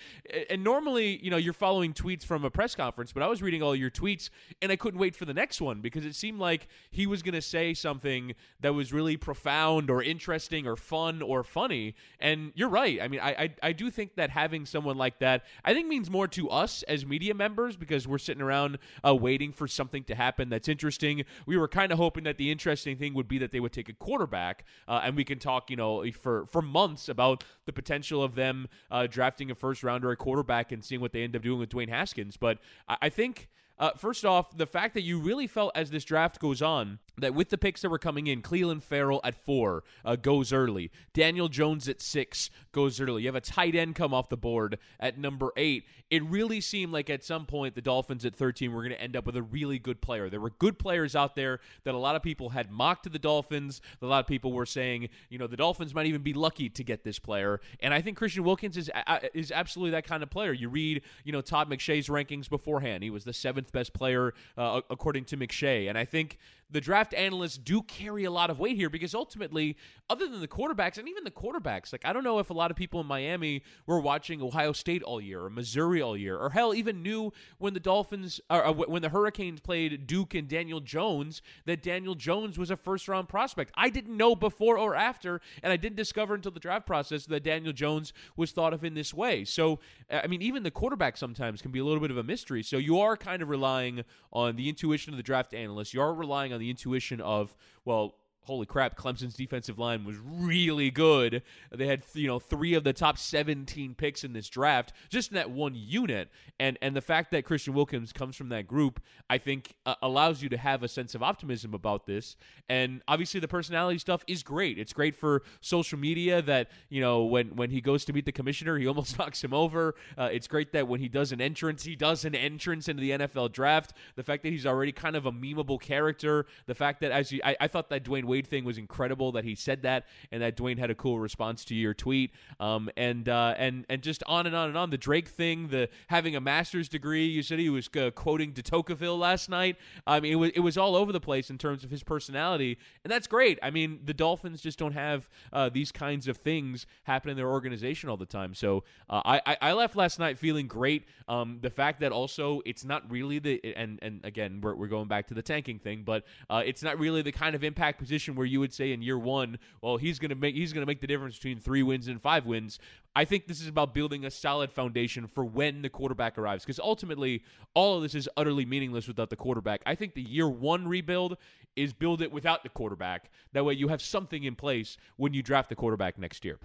and 0.49 0.63
normally 0.63 1.19
you 1.23 1.31
know 1.31 1.37
you're 1.37 1.53
following 1.53 1.93
tweets 1.93 2.25
from 2.25 2.45
a 2.45 2.51
press 2.51 2.75
conference, 2.75 3.13
but 3.13 3.23
I 3.23 3.27
was 3.27 3.43
reading 3.43 3.63
all 3.63 3.75
your 3.75 3.91
tweets 3.91 4.31
and 4.63 4.71
I 4.71 4.77
couldn't 4.77 5.01
wait 5.01 5.17
for 5.17 5.25
the 5.25 5.35
next 5.35 5.61
one 5.61 5.81
because 5.81 6.05
it 6.05 6.15
seemed 6.15 6.39
like 6.39 6.69
he 6.91 7.07
was 7.07 7.23
going 7.23 7.35
to 7.35 7.43
say 7.43 7.75
something 7.75 8.35
that 8.61 8.75
was 8.75 8.93
really 8.93 9.17
profound 9.17 9.91
or 9.91 10.03
interesting 10.03 10.67
or 10.67 10.77
fun 10.77 11.23
or 11.23 11.43
funny. 11.43 11.95
And 12.21 12.53
you're 12.55 12.69
right. 12.69 13.01
I 13.01 13.09
mean, 13.09 13.21
I 13.21 13.31
I, 13.31 13.55
I 13.63 13.73
do 13.73 13.91
think 13.91 14.17
that 14.17 14.31
having 14.31 14.67
someone 14.67 14.99
like 14.99 15.19
that, 15.21 15.45
I 15.65 15.73
think 15.73 15.87
means 15.87 16.11
more 16.11 16.29
to 16.29 16.51
us 16.51 16.70
as 16.89 17.05
media 17.07 17.35
members 17.35 17.77
because 17.77 18.07
we're 18.07 18.19
sitting 18.19 18.43
around 18.43 18.79
uh, 19.07 19.15
waiting 19.15 19.53
for 19.53 19.67
something 19.67 20.05
to 20.05 20.15
happen 20.15 20.49
that's 20.49 20.69
interesting. 20.69 21.25
We 21.47 21.57
were 21.57 21.69
kind 21.69 21.93
of 21.93 21.99
hoping 21.99 22.25
that 22.25 22.39
the 22.39 22.51
interesting 22.51 22.97
thing 22.97 23.15
would 23.15 23.29
be 23.29 23.39
that 23.39 23.53
they 23.53 23.61
would 23.61 23.73
take 23.73 23.89
a 23.89 23.93
quarterback, 23.95 24.65
uh, 24.89 25.01
and 25.05 25.17
we 25.17 25.25
can 25.25 25.39
talk, 25.39 25.71
you 25.71 25.77
know, 25.77 26.05
for 26.13 26.47
for 26.47 26.63
months 26.63 27.09
about 27.09 27.45
the 27.67 27.73
potential 27.73 28.23
of 28.23 28.35
them 28.35 28.69
uh, 28.91 29.07
drafting 29.07 29.51
a 29.51 29.55
first 29.55 29.83
rounder, 29.83 30.11
a 30.11 30.17
quarterback, 30.17 30.73
and 30.73 30.85
seeing 30.85 31.01
what 31.01 31.13
they 31.13 31.23
end 31.23 31.37
up 31.37 31.43
doing 31.43 31.59
with 31.59 31.71
Dwayne 31.71 31.89
Haskins. 31.89 32.37
But 32.37 32.59
I, 32.89 32.97
I 33.03 33.09
think. 33.09 33.49
Uh, 33.79 33.93
first 33.97 34.27
off, 34.27 34.55
the 34.55 34.67
fact 34.67 34.93
that 34.93 35.01
you 35.01 35.19
really 35.19 35.47
felt 35.47 35.73
as 35.75 35.91
this 35.91 36.05
draft 36.05 36.39
goes 36.39 36.61
on 36.61 36.99
that 37.19 37.35
with 37.35 37.51
the 37.51 37.59
picks 37.59 37.83
that 37.83 37.91
were 37.91 37.99
coming 37.99 38.27
in, 38.27 38.43
Clelin 38.43 38.83
Ferrell 38.83 39.21
at 39.25 39.35
four 39.35 39.85
uh, 40.05 40.17
goes 40.17 40.53
early, 40.53 40.91
Daniel 41.13 41.49
Jones 41.49 41.89
at 41.89 42.01
six 42.01 42.51
goes 42.73 43.01
early. 43.01 43.23
You 43.23 43.29
have 43.29 43.35
a 43.35 43.41
tight 43.41 43.75
end 43.75 43.95
come 43.95 44.15
off 44.15 44.29
the 44.29 44.37
board 44.37 44.79
at 44.99 45.19
number 45.19 45.53
eight. 45.57 45.85
It 46.11 46.25
really 46.25 46.61
seemed 46.61 46.93
like 46.93 47.09
at 47.09 47.23
some 47.23 47.47
point 47.47 47.75
the 47.75 47.81
Dolphins 47.81 48.25
at 48.25 48.35
13 48.35 48.73
were 48.73 48.83
going 48.83 48.95
to 48.95 49.01
end 49.01 49.17
up 49.17 49.27
with 49.27 49.37
a 49.37 49.43
really 49.43 49.79
good 49.79 50.01
player. 50.01 50.29
There 50.29 50.41
were 50.41 50.51
good 50.51 50.79
players 50.79 51.15
out 51.15 51.37
there 51.37 51.61
that 51.85 51.95
a 51.95 51.99
lot 51.99 52.17
of 52.17 52.23
people 52.23 52.51
had 52.51 52.71
mocked 52.71 53.05
to 53.05 53.09
the 53.09 53.19
Dolphins. 53.19 53.81
A 54.03 54.07
lot 54.07 54.21
of 54.21 54.27
people 54.27 54.53
were 54.53 54.67
saying, 54.67 55.09
you 55.29 55.39
know, 55.39 55.47
the 55.47 55.57
Dolphins 55.57 55.95
might 55.95 56.07
even 56.07 56.23
be 56.23 56.33
lucky 56.33 56.69
to 56.69 56.83
get 56.83 57.05
this 57.05 57.19
player. 57.19 57.61
And 57.81 57.95
I 57.95 58.01
think 58.01 58.17
Christian 58.17 58.43
Wilkins 58.43 58.77
is 58.77 58.91
is 59.35 59.53
absolutely 59.53 59.93
that 59.93 60.07
kind 60.07 60.23
of 60.23 60.31
player. 60.31 60.53
You 60.53 60.69
read, 60.69 61.03
you 61.25 61.33
know, 61.33 61.41
Todd 61.41 61.71
McShay's 61.71 62.09
rankings 62.09 62.49
beforehand. 62.49 63.03
He 63.03 63.11
was 63.11 63.25
the 63.25 63.33
seventh 63.33 63.73
best 63.73 63.93
player 63.93 64.35
uh, 64.57 64.81
according 64.91 65.25
to 65.27 65.37
McShay, 65.37 65.89
and 65.89 65.97
I 65.97 66.05
think 66.05 66.39
the 66.71 66.81
draft 66.81 67.15
analysts 67.15 67.59
do 67.59 67.83
carry 67.83 68.25
a 68.25 68.31
lot 68.31 68.51
of 68.51 68.59
weight 68.59 68.77
here 68.77 68.91
because 68.91 69.15
ultimately, 69.15 69.77
other 70.09 70.27
than 70.29 70.41
the 70.41 70.49
quarterbacks 70.49 70.99
and 70.99 71.09
even 71.09 71.25
the 71.25 71.31
quarterbacks, 71.31 71.93
like 71.93 72.05
I 72.05 72.13
don't 72.13 72.25
know 72.25 72.39
if 72.39 72.51
a 72.51 72.55
lot 72.55 72.71
of 72.71 72.77
people 72.77 73.01
in 73.01 73.07
Miami 73.07 73.63
were 73.87 74.01
watching 74.01 74.43
Ohio 74.43 74.73
State 74.73 75.03
all 75.03 75.21
year 75.21 75.45
or 75.45 75.51
Missouri 75.51 76.01
all 76.01 76.17
year, 76.17 76.37
or 76.37 76.51
hell, 76.51 76.75
even 76.75 77.03
knew 77.03 77.33
when 77.59 77.75
the 77.75 77.81
Dolphins 77.81 78.41
or 78.49 78.67
uh, 78.67 78.73
when 78.73 79.03
the 79.03 79.09
Hurricanes 79.09 79.61
played 79.61 80.07
Duke 80.07 80.35
and 80.35 80.49
Daniel 80.49 80.81
Jones 80.81 81.43
that 81.67 81.83
Daniel 81.83 82.15
Jones 82.15 82.59
was 82.59 82.71
a 82.71 82.77
first 82.77 83.09
round 83.09 83.29
prospect. 83.29 83.73
I 83.75 83.91
didn't 83.91 84.17
know 84.17 84.35
before 84.35 84.79
or 84.79 84.95
after, 84.95 85.41
and 85.63 85.73
I 85.73 85.77
didn't 85.77 85.97
discover 85.97 86.35
until 86.35 86.53
the 86.53 86.61
draft 86.61 86.87
process 86.87 87.27
that 87.27 87.43
Daniel 87.43 87.73
Jones 87.73 88.13
was 88.37 88.53
thought 88.53 88.73
of 88.73 88.85
in 88.85 88.95
this 88.95 89.13
way. 89.13 89.45
So, 89.45 89.81
I 90.11 90.27
mean, 90.27 90.43
even 90.43 90.63
the 90.63 90.71
quarterback 90.71 91.17
sometimes 91.17 91.63
can 91.63 91.71
be 91.71 91.79
a 91.79 91.85
little 91.85 92.01
bit 92.01 92.11
of 92.11 92.17
a 92.17 92.23
mystery. 92.23 92.63
So 92.63 92.77
you 92.77 93.01
are 93.01 93.17
kind 93.17 93.43
of 93.43 93.49
relying 93.49 94.05
on 94.33 94.57
the 94.57 94.69
intuition 94.69 95.13
of 95.13 95.17
the 95.17 95.23
draft 95.23 95.55
analysts. 95.55 95.93
You 95.93 96.01
are 96.01 96.15
relying 96.15 96.53
on 96.53 96.60
the 96.61 96.71
intuition 96.71 97.21
of, 97.21 97.55
well, 97.85 98.15
holy 98.43 98.67
crap, 98.67 98.97
Clemson's 98.97 99.35
defensive 99.35 99.79
line 99.79 100.05
was 100.05 100.17
really 100.19 100.91
good. 100.91 101.43
They 101.71 101.87
had 101.87 102.03
you 102.15 102.27
know 102.27 102.39
three 102.39 102.75
of 102.75 102.85
the 102.85 102.93
top 102.93 103.19
17 103.19 103.95
picks 103.95 104.25
in 104.25 104.33
this 104.33 104.49
draft, 104.49 104.93
just 105.09 105.31
in 105.31 105.37
that 105.37 105.51
one 105.51 105.75
unit. 105.75 106.31
And 106.59 106.79
and 106.83 106.97
the 106.97 107.01
fact 107.01 107.31
that 107.33 107.45
Christian 107.45 107.75
Wilkins 107.75 108.13
comes 108.13 108.37
from 108.37 108.49
that 108.51 108.67
group, 108.67 109.01
I 109.29 109.39
think, 109.39 109.75
uh, 109.87 109.95
allows 110.03 110.43
you 110.43 110.49
to 110.51 110.57
have 110.57 110.83
a 110.83 110.89
sense 110.89 111.15
of 111.15 111.23
optimism 111.23 111.75
about 111.75 112.07
this. 112.07 112.37
And 112.69 113.03
obviously, 113.09 113.41
the 113.41 113.49
personality 113.49 113.99
stuff 113.99 114.25
is 114.27 114.43
great. 114.43 114.79
It's 114.79 114.93
great 114.93 115.17
for 115.17 115.43
social 115.61 115.99
media 115.99 116.43
that 116.43 116.71
you 116.89 117.01
know 117.01 117.25
when 117.25 117.57
when 117.57 117.71
he 117.71 117.81
goes 117.81 118.05
to 118.07 118.13
meet 118.13 118.25
the 118.25 118.33
commissioner, 118.33 118.79
he 118.79 118.87
almost 118.89 119.19
knocks 119.19 119.43
him 119.43 119.53
over. 119.53 119.95
Uh, 120.17 120.29
it's 120.33 120.49
great 120.49 120.73
that 120.73 120.89
when 120.89 121.01
he 121.01 121.09
does 121.09 121.33
an 121.33 121.41
entrance, 121.41 121.85
he 121.85 121.97
does 121.97 122.25
an 122.25 122.35
entrance 122.35 122.89
into 122.89 123.01
the 123.01 123.11
NFL 123.11 123.53
draft. 123.53 123.93
The 124.17 124.23
fact 124.23 124.43
that 124.43 124.51
he's 124.51 124.67
already 124.67 124.93
kind 124.93 125.17
of 125.17 125.27
a 125.27 125.33
memeable 125.33 125.81
character. 125.81 126.47
The 126.67 126.75
fact 126.75 127.01
that 127.01 127.13
as 127.13 127.33
you, 127.33 127.41
I, 127.45 127.57
I 127.61 127.69
thought 127.69 127.91
that 127.91 128.05
Dwyane 128.05 128.30
Wade 128.31 128.47
thing 128.47 128.65
was 128.65 128.79
incredible 128.79 129.33
that 129.33 129.45
he 129.45 129.55
said 129.55 129.83
that 129.83 130.07
and 130.31 130.41
that 130.43 130.57
Dwyane 130.57 130.79
had 130.79 130.91
a 130.91 130.95
cool 130.95 131.19
response 131.19 131.65
to 131.67 131.75
your 131.75 131.95
tweet. 131.95 132.31
Um, 132.61 132.89
and 132.97 133.29
uh, 133.29 133.55
and 133.59 133.85
and 133.89 134.03
just 134.03 134.23
on 134.27 134.47
and 134.47 134.55
on 134.55 134.69
and 134.69 134.79
on. 134.79 134.91
The 134.91 134.99
Drake 134.99 135.29
thing, 135.29 135.69
the 135.69 135.89
having 136.09 136.37
a 136.37 136.41
master's 136.41 136.89
degree. 136.89 137.27
You 137.27 137.43
said 137.43 137.59
he 137.59 137.71
was 137.71 137.89
uh, 137.97 138.11
quoting 138.13 138.53
de 138.53 138.63
Tocqueville 138.63 139.19
last 139.19 139.49
night. 139.49 139.77
I 140.07 140.21
mean, 140.21 140.33
it 140.33 140.37
was 140.37 140.51
it 140.55 140.61
was 140.61 140.79
all 140.79 140.95
over 140.97 141.13
the 141.13 141.21
place 141.21 141.51
in 141.51 141.59
terms 141.59 141.85
of 141.85 141.91
his 141.91 142.03
personality, 142.03 142.79
and 143.05 143.11
that's 143.11 143.27
great. 143.27 143.59
I 143.63 143.71
mean, 143.71 144.01
the 144.05 144.15
Dolphins 144.15 144.61
just 144.61 144.79
don't 144.79 144.93
have 144.93 145.29
uh, 145.53 145.69
these 145.69 145.91
kinds 145.93 146.29
of 146.29 146.37
things 146.37 146.87
happen 147.05 147.31
in 147.31 147.37
their 147.37 147.49
organization 147.49 148.09
all 148.09 148.17
the 148.17 148.27
time. 148.27 148.55
So 148.55 148.85
uh, 149.09 149.23
I, 149.25 149.41
I 149.47 149.57
I 149.71 149.73
left 149.73 149.97
last 149.97 150.19
night 150.19 150.39
feeling 150.39 150.67
great. 150.67 151.07
Um, 151.29 151.59
the 151.61 151.71
fact 151.71 152.01
that 152.01 152.13
also 152.13 152.61
it's 152.65 152.85
not 152.85 153.11
really 153.11 153.39
the 153.39 153.61
and 153.77 153.99
and 154.03 154.25
again 154.25 154.61
we're, 154.63 154.75
we're 154.75 154.89
going 154.89 155.09
back 155.09 155.27
to 155.29 155.35
the 155.35 155.43
tanking 155.43 155.79
thing, 155.79 156.03
but 156.05 156.25
uh, 156.49 156.63
it's 156.65 156.83
not 156.83 156.99
really 156.99 157.23
the 157.23 157.33
kind 157.33 157.55
of 157.55 157.65
impact 157.65 157.99
position 157.99 158.20
where 158.29 158.47
you 158.47 158.61
would 158.61 158.73
say 158.73 158.93
in 158.93 159.03
year 159.03 159.19
one, 159.19 159.59
well, 159.83 159.97
he's 159.97 160.19
gonna 160.19 160.35
make 160.35 160.55
he's 160.55 160.73
gonna 160.73 160.87
make 160.87 161.01
the 161.01 161.07
difference 161.07 161.37
between 161.37 161.59
three 161.59 161.83
wins 161.83 162.09
and 162.09 162.21
five 162.21 162.47
wins. 162.47 162.79
I 163.15 163.25
think 163.25 163.47
this 163.47 163.61
is 163.61 163.67
about 163.67 163.95
building 163.95 164.25
a 164.25 164.31
solid 164.31 164.73
foundation 164.73 165.27
for 165.27 165.45
when 165.45 165.83
the 165.83 165.89
quarterback 165.89 166.39
arrives, 166.39 166.65
because 166.65 166.79
ultimately 166.79 167.43
all 167.75 167.97
of 167.97 168.03
this 168.03 168.15
is 168.15 168.29
utterly 168.37 168.65
meaningless 168.65 169.09
without 169.09 169.31
the 169.31 169.37
quarterback. 169.37 169.83
I 169.87 169.95
think 169.95 170.15
the 170.15 170.23
year 170.23 170.49
one 170.49 170.87
rebuild 170.87 171.37
is 171.77 171.93
build 171.93 172.23
it 172.23 172.31
without 172.31 172.63
the 172.63 172.69
quarterback. 172.69 173.31
That 173.53 173.65
way 173.65 173.75
you 173.75 173.89
have 173.89 174.03
something 174.03 174.45
in 174.45 174.55
place 174.55 174.97
when 175.17 175.35
you 175.35 175.43
draft 175.43 175.69
the 175.69 175.77
quarterback 175.77 176.19
next 176.19 176.45
year. 176.45 176.59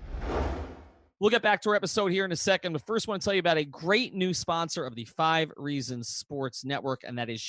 We'll 1.20 1.30
get 1.30 1.42
back 1.42 1.62
to 1.62 1.70
our 1.70 1.76
episode 1.76 2.12
here 2.12 2.26
in 2.26 2.34
a 2.34 2.36
second, 2.36 2.74
but 2.74 2.86
first, 2.86 3.08
I 3.08 3.12
want 3.12 3.22
to 3.22 3.26
tell 3.26 3.34
you 3.34 3.40
about 3.40 3.58
a 3.58 3.64
great 3.64 4.14
new 4.14 4.34
sponsor 4.34 4.86
of 4.86 4.96
the 4.96 5.06
Five 5.06 5.50
Reasons 5.56 6.10
Sports 6.10 6.66
Network, 6.66 7.04
and 7.06 7.18
that 7.18 7.30
is 7.30 7.42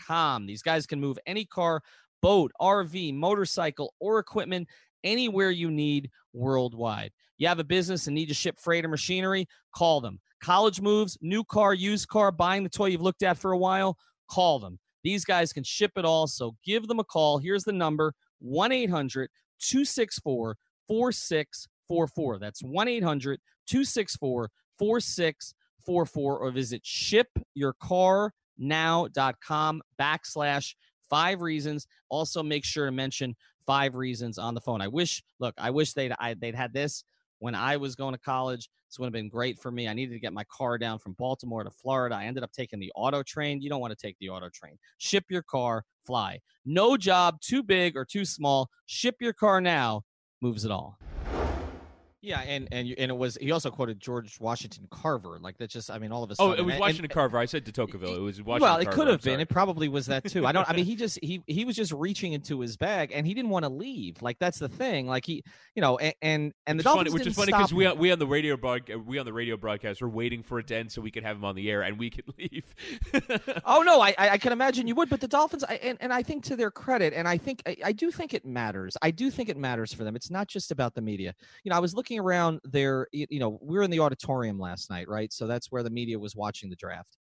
ShipYourCarNow.com. 0.00 0.46
These 0.46 0.62
guys 0.62 0.86
can 0.86 1.00
move 1.00 1.18
any 1.26 1.44
car, 1.44 1.82
boat, 2.20 2.52
RV, 2.60 3.14
motorcycle, 3.14 3.94
or 4.00 4.18
equipment 4.18 4.68
anywhere 5.04 5.50
you 5.50 5.70
need 5.70 6.10
worldwide. 6.32 7.12
You 7.38 7.48
have 7.48 7.58
a 7.58 7.64
business 7.64 8.06
and 8.06 8.14
need 8.14 8.28
to 8.28 8.34
ship 8.34 8.58
freight 8.60 8.84
or 8.84 8.88
machinery? 8.88 9.46
Call 9.74 10.00
them. 10.00 10.20
College 10.42 10.80
moves, 10.80 11.18
new 11.20 11.44
car, 11.44 11.74
used 11.74 12.08
car, 12.08 12.30
buying 12.32 12.62
the 12.62 12.68
toy 12.68 12.86
you've 12.86 13.02
looked 13.02 13.22
at 13.22 13.38
for 13.38 13.52
a 13.52 13.58
while? 13.58 13.96
Call 14.30 14.58
them. 14.58 14.78
These 15.04 15.24
guys 15.24 15.52
can 15.52 15.64
ship 15.64 15.92
it 15.96 16.04
all, 16.04 16.26
so 16.26 16.54
give 16.64 16.86
them 16.86 17.00
a 17.00 17.04
call. 17.04 17.38
Here's 17.38 17.64
the 17.64 17.72
number 17.72 18.14
1 18.40 18.72
800 18.72 19.30
264 19.60 20.56
4644. 20.86 22.38
That's 22.38 22.62
1 22.62 22.88
800 22.88 23.40
264 23.66 24.50
4644 24.78 26.38
or 26.38 26.50
visit 26.50 26.82
shipyourcarnow.com 28.60 29.82
backslash 30.00 30.74
five 31.08 31.40
reasons. 31.42 31.86
Also, 32.08 32.42
make 32.42 32.64
sure 32.64 32.86
to 32.86 32.92
mention 32.92 33.34
five 33.66 33.94
reasons 33.94 34.38
on 34.38 34.54
the 34.54 34.60
phone. 34.60 34.80
I 34.80 34.88
wish, 34.88 35.22
look, 35.38 35.54
I 35.58 35.70
wish 35.70 35.92
they'd 35.92 36.12
I, 36.18 36.34
they'd 36.34 36.54
had 36.54 36.72
this 36.72 37.04
when 37.38 37.54
I 37.54 37.76
was 37.76 37.94
going 37.94 38.14
to 38.14 38.20
college. 38.20 38.68
This 38.88 38.98
would 38.98 39.06
have 39.06 39.12
been 39.12 39.28
great 39.28 39.58
for 39.58 39.70
me. 39.70 39.88
I 39.88 39.94
needed 39.94 40.12
to 40.12 40.20
get 40.20 40.32
my 40.32 40.44
car 40.44 40.76
down 40.76 40.98
from 40.98 41.14
Baltimore 41.14 41.64
to 41.64 41.70
Florida. 41.70 42.14
I 42.14 42.24
ended 42.24 42.42
up 42.42 42.52
taking 42.52 42.78
the 42.78 42.92
auto 42.94 43.22
train. 43.22 43.62
You 43.62 43.70
don't 43.70 43.80
want 43.80 43.96
to 43.96 44.06
take 44.06 44.16
the 44.20 44.28
auto 44.28 44.50
train. 44.50 44.78
Ship 44.98 45.24
your 45.30 45.42
car, 45.42 45.84
fly. 46.04 46.40
No 46.66 46.96
job 46.96 47.40
too 47.40 47.62
big 47.62 47.96
or 47.96 48.04
too 48.04 48.24
small. 48.24 48.68
Ship 48.86 49.16
your 49.20 49.32
car 49.32 49.60
now 49.60 50.02
moves 50.42 50.64
it 50.64 50.70
all. 50.70 50.98
Yeah, 52.24 52.40
and 52.40 52.68
and 52.70 52.86
you, 52.86 52.94
and 52.98 53.10
it 53.10 53.16
was 53.16 53.36
he 53.40 53.50
also 53.50 53.68
quoted 53.68 53.98
George 53.98 54.38
Washington 54.38 54.86
Carver. 54.92 55.38
Like 55.40 55.58
that 55.58 55.70
just 55.70 55.90
I 55.90 55.98
mean 55.98 56.12
all 56.12 56.22
of 56.22 56.30
a 56.30 56.36
Oh, 56.38 56.52
it 56.52 56.64
was 56.64 56.78
Washington 56.78 57.06
and- 57.06 57.12
Carver. 57.12 57.36
I 57.36 57.46
said 57.46 57.64
de 57.64 57.72
Tocqueville. 57.72 58.14
It 58.14 58.20
was 58.20 58.40
Washington 58.40 58.62
well, 58.62 58.78
it 58.80 58.84
Carver. 58.84 58.96
could 58.96 59.08
have 59.08 59.22
been. 59.22 59.40
It 59.40 59.48
probably 59.48 59.88
was 59.88 60.06
that 60.06 60.24
too. 60.30 60.46
I 60.46 60.52
don't. 60.52 60.68
I 60.70 60.72
mean, 60.74 60.84
he 60.84 60.94
just 61.04 61.18
he 61.20 61.42
he 61.48 61.64
was 61.64 61.74
just 61.74 61.90
reaching 61.90 62.32
into 62.32 62.60
his 62.60 62.76
bag, 62.76 63.10
and 63.12 63.26
he 63.26 63.34
didn't 63.34 63.50
want 63.50 63.64
to 63.64 63.68
leave. 63.68 64.22
Like 64.22 64.38
that's 64.38 64.60
the 64.60 64.68
thing. 64.68 65.08
Like 65.08 65.26
he, 65.26 65.42
you 65.74 65.80
know, 65.82 65.98
and 65.98 66.14
and, 66.22 66.52
and 66.68 66.78
the 66.78 66.82
is 66.82 66.84
funny, 66.84 66.94
Dolphins 67.10 67.14
which 67.14 67.26
is 67.26 67.34
funny 67.34 67.50
because 67.50 67.74
we 67.74 67.90
we 67.94 68.12
on 68.12 68.20
the 68.20 68.26
radio 68.28 68.56
broad, 68.56 68.88
we 69.04 69.18
on 69.18 69.26
the 69.26 69.32
radio 69.32 69.56
broadcast 69.56 70.00
we're 70.00 70.06
waiting 70.08 70.44
for 70.44 70.60
it 70.60 70.68
to 70.68 70.76
end 70.76 70.92
so 70.92 71.02
we 71.02 71.10
could 71.10 71.24
have 71.24 71.36
him 71.36 71.44
on 71.44 71.56
the 71.56 71.68
air 71.68 71.82
and 71.82 71.98
we 71.98 72.08
could 72.08 72.26
leave. 72.38 72.72
Oh 73.64 73.82
no, 73.82 74.00
I 74.00 74.10
I 74.18 74.28
I 74.30 74.38
can 74.38 74.52
imagine 74.52 74.86
you 74.86 74.94
would, 74.94 75.10
but 75.10 75.20
the 75.20 75.26
Dolphins, 75.26 75.64
I, 75.68 75.74
and 75.82 75.98
and 76.00 76.12
I 76.12 76.22
think 76.22 76.44
to 76.44 76.54
their 76.54 76.70
credit, 76.70 77.14
and 77.14 77.26
I 77.26 77.36
think 77.36 77.62
I, 77.66 77.76
I 77.86 77.90
do 77.92 78.12
think 78.12 78.32
it 78.32 78.44
matters. 78.46 78.96
I 79.02 79.10
do 79.10 79.28
think 79.28 79.48
it 79.48 79.56
matters 79.56 79.92
for 79.92 80.04
them. 80.04 80.14
It's 80.14 80.30
not 80.30 80.46
just 80.46 80.70
about 80.70 80.94
the 80.94 81.00
media. 81.02 81.34
You 81.64 81.70
know, 81.70 81.76
I 81.76 81.80
was 81.80 81.94
looking 81.96 82.11
around 82.18 82.60
there, 82.64 83.06
you 83.12 83.38
know, 83.38 83.58
we 83.62 83.76
were 83.76 83.82
in 83.82 83.90
the 83.90 84.00
auditorium 84.00 84.58
last 84.58 84.90
night, 84.90 85.08
right? 85.08 85.32
So 85.32 85.46
that's 85.46 85.70
where 85.70 85.82
the 85.82 85.90
media 85.90 86.18
was 86.18 86.36
watching 86.36 86.70
the 86.70 86.76
draft. 86.76 87.16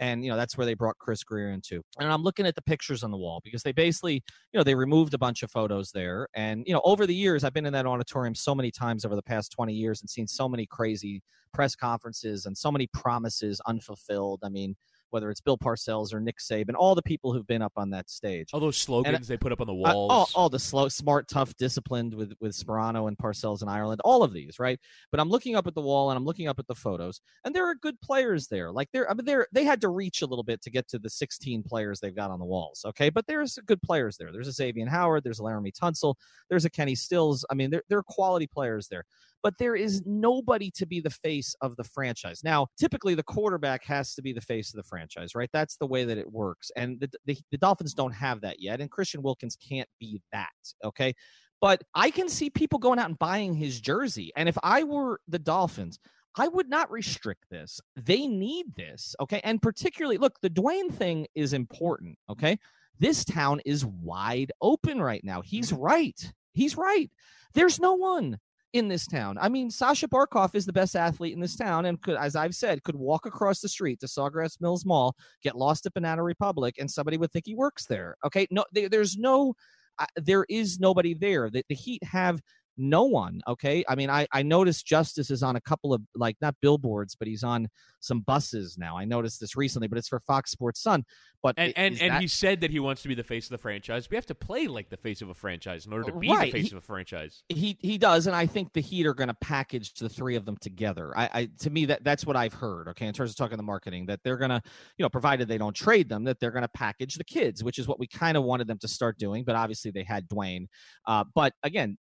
And 0.00 0.24
you 0.24 0.30
know 0.30 0.36
that's 0.36 0.56
where 0.56 0.66
they 0.66 0.74
brought 0.74 0.98
Chris 0.98 1.22
Grier 1.22 1.50
into. 1.50 1.80
And 2.00 2.10
I'm 2.10 2.22
looking 2.22 2.46
at 2.46 2.56
the 2.56 2.62
pictures 2.62 3.04
on 3.04 3.12
the 3.12 3.16
wall 3.16 3.40
because 3.44 3.62
they 3.62 3.70
basically, 3.70 4.14
you 4.52 4.58
know, 4.58 4.64
they 4.64 4.74
removed 4.74 5.14
a 5.14 5.18
bunch 5.18 5.44
of 5.44 5.52
photos 5.52 5.92
there. 5.92 6.26
And 6.34 6.64
you 6.66 6.72
know, 6.72 6.80
over 6.84 7.06
the 7.06 7.14
years, 7.14 7.44
I've 7.44 7.52
been 7.52 7.66
in 7.66 7.72
that 7.74 7.86
auditorium 7.86 8.34
so 8.34 8.56
many 8.56 8.72
times 8.72 9.04
over 9.04 9.14
the 9.14 9.22
past 9.22 9.52
20 9.52 9.72
years 9.72 10.00
and 10.00 10.10
seen 10.10 10.26
so 10.26 10.48
many 10.48 10.66
crazy 10.66 11.22
press 11.52 11.76
conferences 11.76 12.46
and 12.46 12.58
so 12.58 12.72
many 12.72 12.88
promises 12.88 13.60
unfulfilled. 13.66 14.40
I 14.42 14.48
mean, 14.48 14.74
whether 15.14 15.30
it's 15.30 15.40
Bill 15.40 15.56
Parcells 15.56 16.12
or 16.12 16.18
Nick 16.20 16.38
Saban, 16.38 16.74
all 16.76 16.96
the 16.96 17.02
people 17.02 17.32
who've 17.32 17.46
been 17.46 17.62
up 17.62 17.72
on 17.76 17.88
that 17.90 18.10
stage. 18.10 18.50
all 18.52 18.58
those 18.58 18.76
slogans 18.76 19.28
they 19.28 19.36
put 19.36 19.52
up 19.52 19.60
on 19.60 19.68
the 19.68 19.72
Uh, 19.72 19.76
walls. 19.76 20.10
all, 20.10 20.28
all 20.34 20.48
the 20.48 20.58
slow, 20.58 20.88
smart, 20.88 21.28
tough, 21.28 21.56
disciplined 21.56 22.12
with 22.12 22.32
with 22.40 22.52
Sparano 22.52 23.06
and 23.06 23.16
Parcells 23.16 23.62
in 23.62 23.68
Ireland, 23.68 24.00
all 24.04 24.22
of 24.24 24.32
these, 24.32 24.58
right? 24.58 24.78
But 25.12 25.20
I'm 25.20 25.28
looking 25.30 25.54
up 25.54 25.66
at 25.68 25.74
the 25.74 25.80
wall 25.80 26.10
and 26.10 26.16
I'm 26.18 26.24
looking 26.24 26.48
up 26.48 26.58
at 26.58 26.66
the 26.66 26.74
photos, 26.74 27.20
and 27.44 27.54
there 27.54 27.64
are 27.70 27.76
good 27.76 28.00
players 28.00 28.48
there. 28.48 28.72
Like 28.72 28.88
they're, 28.92 29.08
I 29.10 29.14
mean, 29.14 29.24
they're 29.24 29.46
they 29.52 29.64
had 29.64 29.80
to 29.82 29.88
reach 29.88 30.22
a 30.22 30.26
little 30.26 30.42
bit 30.42 30.60
to 30.62 30.70
get 30.70 30.88
to 30.88 30.98
the 30.98 31.08
16 31.08 31.62
players 31.62 32.00
they've 32.00 32.14
got 32.14 32.32
on 32.32 32.40
the 32.40 32.44
walls, 32.44 32.84
okay? 32.84 33.08
But 33.08 33.26
there's 33.28 33.56
good 33.66 33.80
players 33.82 34.16
there. 34.16 34.32
There's 34.32 34.48
a 34.48 34.52
Xavier 34.52 34.88
Howard, 34.88 35.22
there's 35.22 35.38
a 35.38 35.42
Laremy 35.42 35.72
Tunsil, 35.72 36.16
there's 36.50 36.64
a 36.64 36.70
Kenny 36.70 36.96
Stills. 36.96 37.44
I 37.50 37.54
mean, 37.54 37.70
there 37.70 37.82
there 37.88 37.98
are 37.98 38.02
quality 38.02 38.48
players 38.48 38.88
there 38.88 39.04
but 39.44 39.58
there 39.58 39.76
is 39.76 40.02
nobody 40.06 40.70
to 40.70 40.86
be 40.86 41.00
the 41.00 41.10
face 41.10 41.54
of 41.60 41.76
the 41.76 41.84
franchise. 41.84 42.42
Now, 42.42 42.66
typically 42.78 43.14
the 43.14 43.22
quarterback 43.22 43.84
has 43.84 44.14
to 44.14 44.22
be 44.22 44.32
the 44.32 44.40
face 44.40 44.72
of 44.72 44.78
the 44.78 44.88
franchise, 44.88 45.34
right? 45.34 45.50
That's 45.52 45.76
the 45.76 45.86
way 45.86 46.04
that 46.04 46.16
it 46.16 46.32
works. 46.32 46.72
And 46.76 46.98
the, 46.98 47.10
the, 47.26 47.38
the 47.50 47.58
Dolphins 47.58 47.92
don't 47.92 48.14
have 48.14 48.40
that 48.40 48.60
yet. 48.60 48.80
And 48.80 48.90
Christian 48.90 49.22
Wilkins 49.22 49.56
can't 49.56 49.88
be 50.00 50.22
that, 50.32 50.48
okay? 50.82 51.14
But 51.60 51.82
I 51.94 52.10
can 52.10 52.30
see 52.30 52.48
people 52.48 52.78
going 52.78 52.98
out 52.98 53.10
and 53.10 53.18
buying 53.18 53.52
his 53.52 53.82
jersey. 53.82 54.32
And 54.34 54.48
if 54.48 54.56
I 54.62 54.82
were 54.82 55.20
the 55.28 55.38
Dolphins, 55.38 55.98
I 56.36 56.48
would 56.48 56.70
not 56.70 56.90
restrict 56.90 57.44
this. 57.50 57.82
They 57.96 58.26
need 58.26 58.74
this, 58.74 59.14
okay? 59.20 59.42
And 59.44 59.60
particularly, 59.60 60.16
look, 60.16 60.40
the 60.40 60.50
Dwyane 60.50 60.92
thing 60.92 61.26
is 61.34 61.52
important, 61.52 62.16
okay? 62.30 62.58
This 62.98 63.26
town 63.26 63.60
is 63.66 63.84
wide 63.84 64.52
open 64.62 65.02
right 65.02 65.22
now. 65.22 65.42
He's 65.42 65.70
right. 65.70 66.32
He's 66.54 66.78
right. 66.78 67.10
There's 67.52 67.78
no 67.78 67.92
one 67.92 68.38
in 68.74 68.88
this 68.88 69.06
town. 69.06 69.38
I 69.40 69.48
mean, 69.48 69.70
Sasha 69.70 70.08
Barkov 70.08 70.54
is 70.54 70.66
the 70.66 70.72
best 70.72 70.96
athlete 70.96 71.32
in 71.32 71.40
this 71.40 71.56
town, 71.56 71.86
and 71.86 72.02
could, 72.02 72.16
as 72.16 72.34
I've 72.34 72.56
said, 72.56 72.82
could 72.82 72.96
walk 72.96 73.24
across 73.24 73.60
the 73.60 73.68
street 73.68 74.00
to 74.00 74.06
Sawgrass 74.06 74.60
Mills 74.60 74.84
Mall, 74.84 75.14
get 75.42 75.56
lost 75.56 75.86
at 75.86 75.94
Banana 75.94 76.24
Republic, 76.24 76.74
and 76.78 76.90
somebody 76.90 77.16
would 77.16 77.30
think 77.32 77.46
he 77.46 77.54
works 77.54 77.86
there. 77.86 78.16
Okay, 78.26 78.48
no, 78.50 78.64
there, 78.72 78.88
there's 78.88 79.16
no, 79.16 79.54
uh, 80.00 80.06
there 80.16 80.44
is 80.48 80.80
nobody 80.80 81.14
there. 81.14 81.50
The, 81.50 81.64
the 81.68 81.74
Heat 81.76 82.02
have 82.02 82.40
no 82.76 83.04
one. 83.04 83.40
Okay, 83.46 83.84
I 83.88 83.94
mean, 83.94 84.10
I 84.10 84.26
I 84.32 84.42
noticed 84.42 84.86
Justise 84.86 85.30
is 85.30 85.44
on 85.44 85.54
a 85.54 85.60
couple 85.60 85.94
of 85.94 86.02
like 86.16 86.36
not 86.40 86.56
billboards, 86.60 87.14
but 87.14 87.28
he's 87.28 87.44
on 87.44 87.68
some 88.04 88.20
buses 88.20 88.76
now. 88.78 88.96
I 88.96 89.04
noticed 89.04 89.40
this 89.40 89.56
recently, 89.56 89.88
but 89.88 89.98
it's 89.98 90.08
for 90.08 90.20
Fox 90.20 90.50
Sports 90.50 90.80
Sun. 90.82 91.04
But 91.42 91.56
and 91.58 91.72
and, 91.76 92.00
and 92.00 92.10
that- 92.12 92.22
he 92.22 92.28
said 92.28 92.60
that 92.62 92.70
he 92.70 92.80
wants 92.80 93.02
to 93.02 93.08
be 93.08 93.14
the 93.14 93.22
face 93.22 93.46
of 93.46 93.50
the 93.50 93.58
franchise. 93.58 94.08
We 94.10 94.16
have 94.16 94.24
to 94.26 94.34
play 94.34 94.66
like 94.66 94.88
the 94.88 94.96
face 94.96 95.20
of 95.20 95.28
a 95.28 95.34
franchise 95.34 95.84
in 95.86 95.92
order 95.92 96.10
to 96.10 96.18
be 96.18 96.28
Right, 96.28 96.50
the 96.52 96.58
face 96.60 96.70
he- 96.70 96.76
of 96.76 96.82
a 96.82 96.86
franchise. 96.86 97.42
he 97.48 97.76
he 97.80 97.98
does, 97.98 98.26
and 98.26 98.34
I 98.34 98.46
think 98.46 98.72
the 98.72 98.80
Heat 98.80 99.06
are 99.06 99.12
going 99.14 99.28
to 99.28 99.36
package 99.40 99.92
the 99.94 100.08
three 100.08 100.36
of 100.36 100.44
them 100.46 100.56
together. 100.60 101.12
I, 101.16 101.30
I 101.32 101.48
to 101.60 101.70
me 101.70 101.84
that 101.86 102.02
that's 102.04 102.24
what 102.24 102.36
I've 102.36 102.54
heard. 102.54 102.88
Okay, 102.88 103.06
in 103.06 103.12
terms 103.12 103.30
of 103.30 103.36
talking 103.36 103.56
the 103.58 103.62
marketing, 103.62 104.06
that 104.06 104.20
they're 104.24 104.38
going 104.38 104.50
to, 104.50 104.62
you 104.96 105.02
know, 105.02 105.08
provided 105.10 105.48
they 105.48 105.58
don't 105.58 105.76
trade 105.76 106.08
them, 106.08 106.24
that 106.24 106.40
they're 106.40 106.50
going 106.50 106.62
to 106.62 106.68
package 106.68 107.16
the 107.16 107.24
kids, 107.24 107.62
which 107.62 107.78
is 107.78 107.86
what 107.86 107.98
we 107.98 108.06
kind 108.06 108.36
of 108.36 108.44
wanted 108.44 108.66
them 108.66 108.78
to 108.78 108.88
start 108.88 109.18
doing. 109.18 109.44
But 109.44 109.56
obviously 109.56 109.90
they 109.90 110.04
had 110.04 110.28
Dwyane. 110.28 110.66
Uh, 111.06 111.24
but 111.34 111.52
again. 111.62 111.98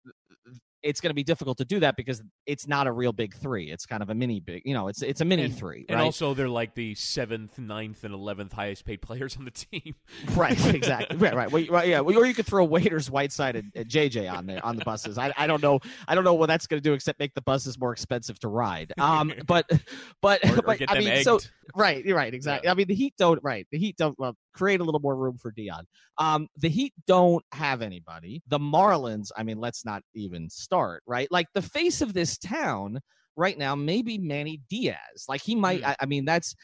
It's 0.82 1.00
going 1.00 1.10
to 1.10 1.14
be 1.14 1.24
difficult 1.24 1.58
to 1.58 1.64
do 1.64 1.80
that 1.80 1.96
because 1.96 2.22
it's 2.46 2.68
not 2.68 2.86
a 2.86 2.92
real 2.92 3.12
big 3.12 3.34
three. 3.34 3.70
It's 3.70 3.86
kind 3.86 4.02
of 4.02 4.10
a 4.10 4.14
mini 4.14 4.40
big, 4.40 4.62
you 4.64 4.74
know. 4.74 4.88
It's 4.88 5.02
it's 5.02 5.20
a 5.20 5.24
mini 5.24 5.44
And- 5.44 5.56
three, 5.56 5.84
And 5.88 6.00
also, 6.00 6.32
they're 6.34 6.48
like 6.48 6.74
the 6.74 6.94
seventh, 6.94 7.58
ninth, 7.58 8.04
and 8.04 8.14
eleventh 8.14 8.52
highest 8.52 8.84
paid 8.84 9.02
players 9.02 9.36
on 9.36 9.44
the 9.46 9.50
team. 9.50 9.94
right, 10.34 10.52
exactly. 10.74 11.16
Right, 11.16 11.34
right. 11.34 11.50
Well, 11.50 11.64
right, 11.70 11.88
yeah. 11.88 12.00
Well, 12.00 12.16
or 12.18 12.26
you 12.26 12.34
could 12.34 12.46
throw 12.46 12.64
waiters, 12.64 13.10
Whiteside, 13.10 13.56
and, 13.56 13.72
and 13.74 13.86
JJ 13.86 14.30
on 14.32 14.46
there 14.46 14.64
on 14.64 14.76
the 14.76 14.84
buses. 14.84 15.18
I, 15.18 15.32
I 15.36 15.46
don't 15.46 15.62
know. 15.62 15.80
I 16.06 16.14
don't 16.14 16.24
know 16.24 16.34
what 16.34 16.46
that's 16.46 16.66
going 16.66 16.80
to 16.80 16.88
do 16.88 16.92
except 16.94 17.18
make 17.18 17.34
the 17.34 17.42
buses 17.42 17.78
more 17.78 17.92
expensive 17.92 18.38
to 18.40 18.48
ride. 18.48 18.92
Um, 18.98 19.32
but 19.46 19.68
but 20.22 20.44
Or, 20.44 20.58
or 20.58 20.62
but 20.62 20.82
I 20.88 20.98
mean, 20.98 21.08
egged. 21.08 21.24
so 21.24 21.40
right, 21.74 22.04
you're 22.04 22.16
right, 22.16 22.32
exactly. 22.32 22.68
I 22.68 22.74
mean, 22.74 22.86
the 22.86 22.94
Heat 22.94 23.14
don't. 23.18 23.42
Right, 23.42 23.66
the 23.72 23.78
Heat 23.78 23.96
don't. 23.96 24.16
Well, 24.18 24.36
create 24.56 24.80
a 24.80 24.84
little 24.84 25.00
more 25.00 25.16
room 25.16 25.38
for 25.38 25.50
Dion. 25.50 25.86
Um, 26.18 26.48
the 26.56 26.68
Heat 26.68 26.94
don't 27.06 27.44
have 27.52 27.82
anybody. 27.82 28.42
The 28.48 28.58
Marlins. 28.58 29.30
I 29.36 29.42
mean, 29.42 29.58
let's 29.58 29.84
not 29.84 30.02
even 30.14 30.48
start. 30.50 31.02
Right, 31.06 31.30
like 31.30 31.46
the 31.54 31.62
face 31.62 32.00
of 32.00 32.14
this 32.14 32.38
town 32.38 33.00
right 33.36 33.58
now, 33.58 33.74
maybe 33.74 34.18
Manny 34.18 34.60
Diaz. 34.68 35.26
Like 35.28 35.42
he 35.42 35.54
might. 35.54 35.80
Hmm. 35.80 35.90
I, 35.90 35.96
I 36.00 36.06
mean, 36.06 36.24
that's. 36.24 36.54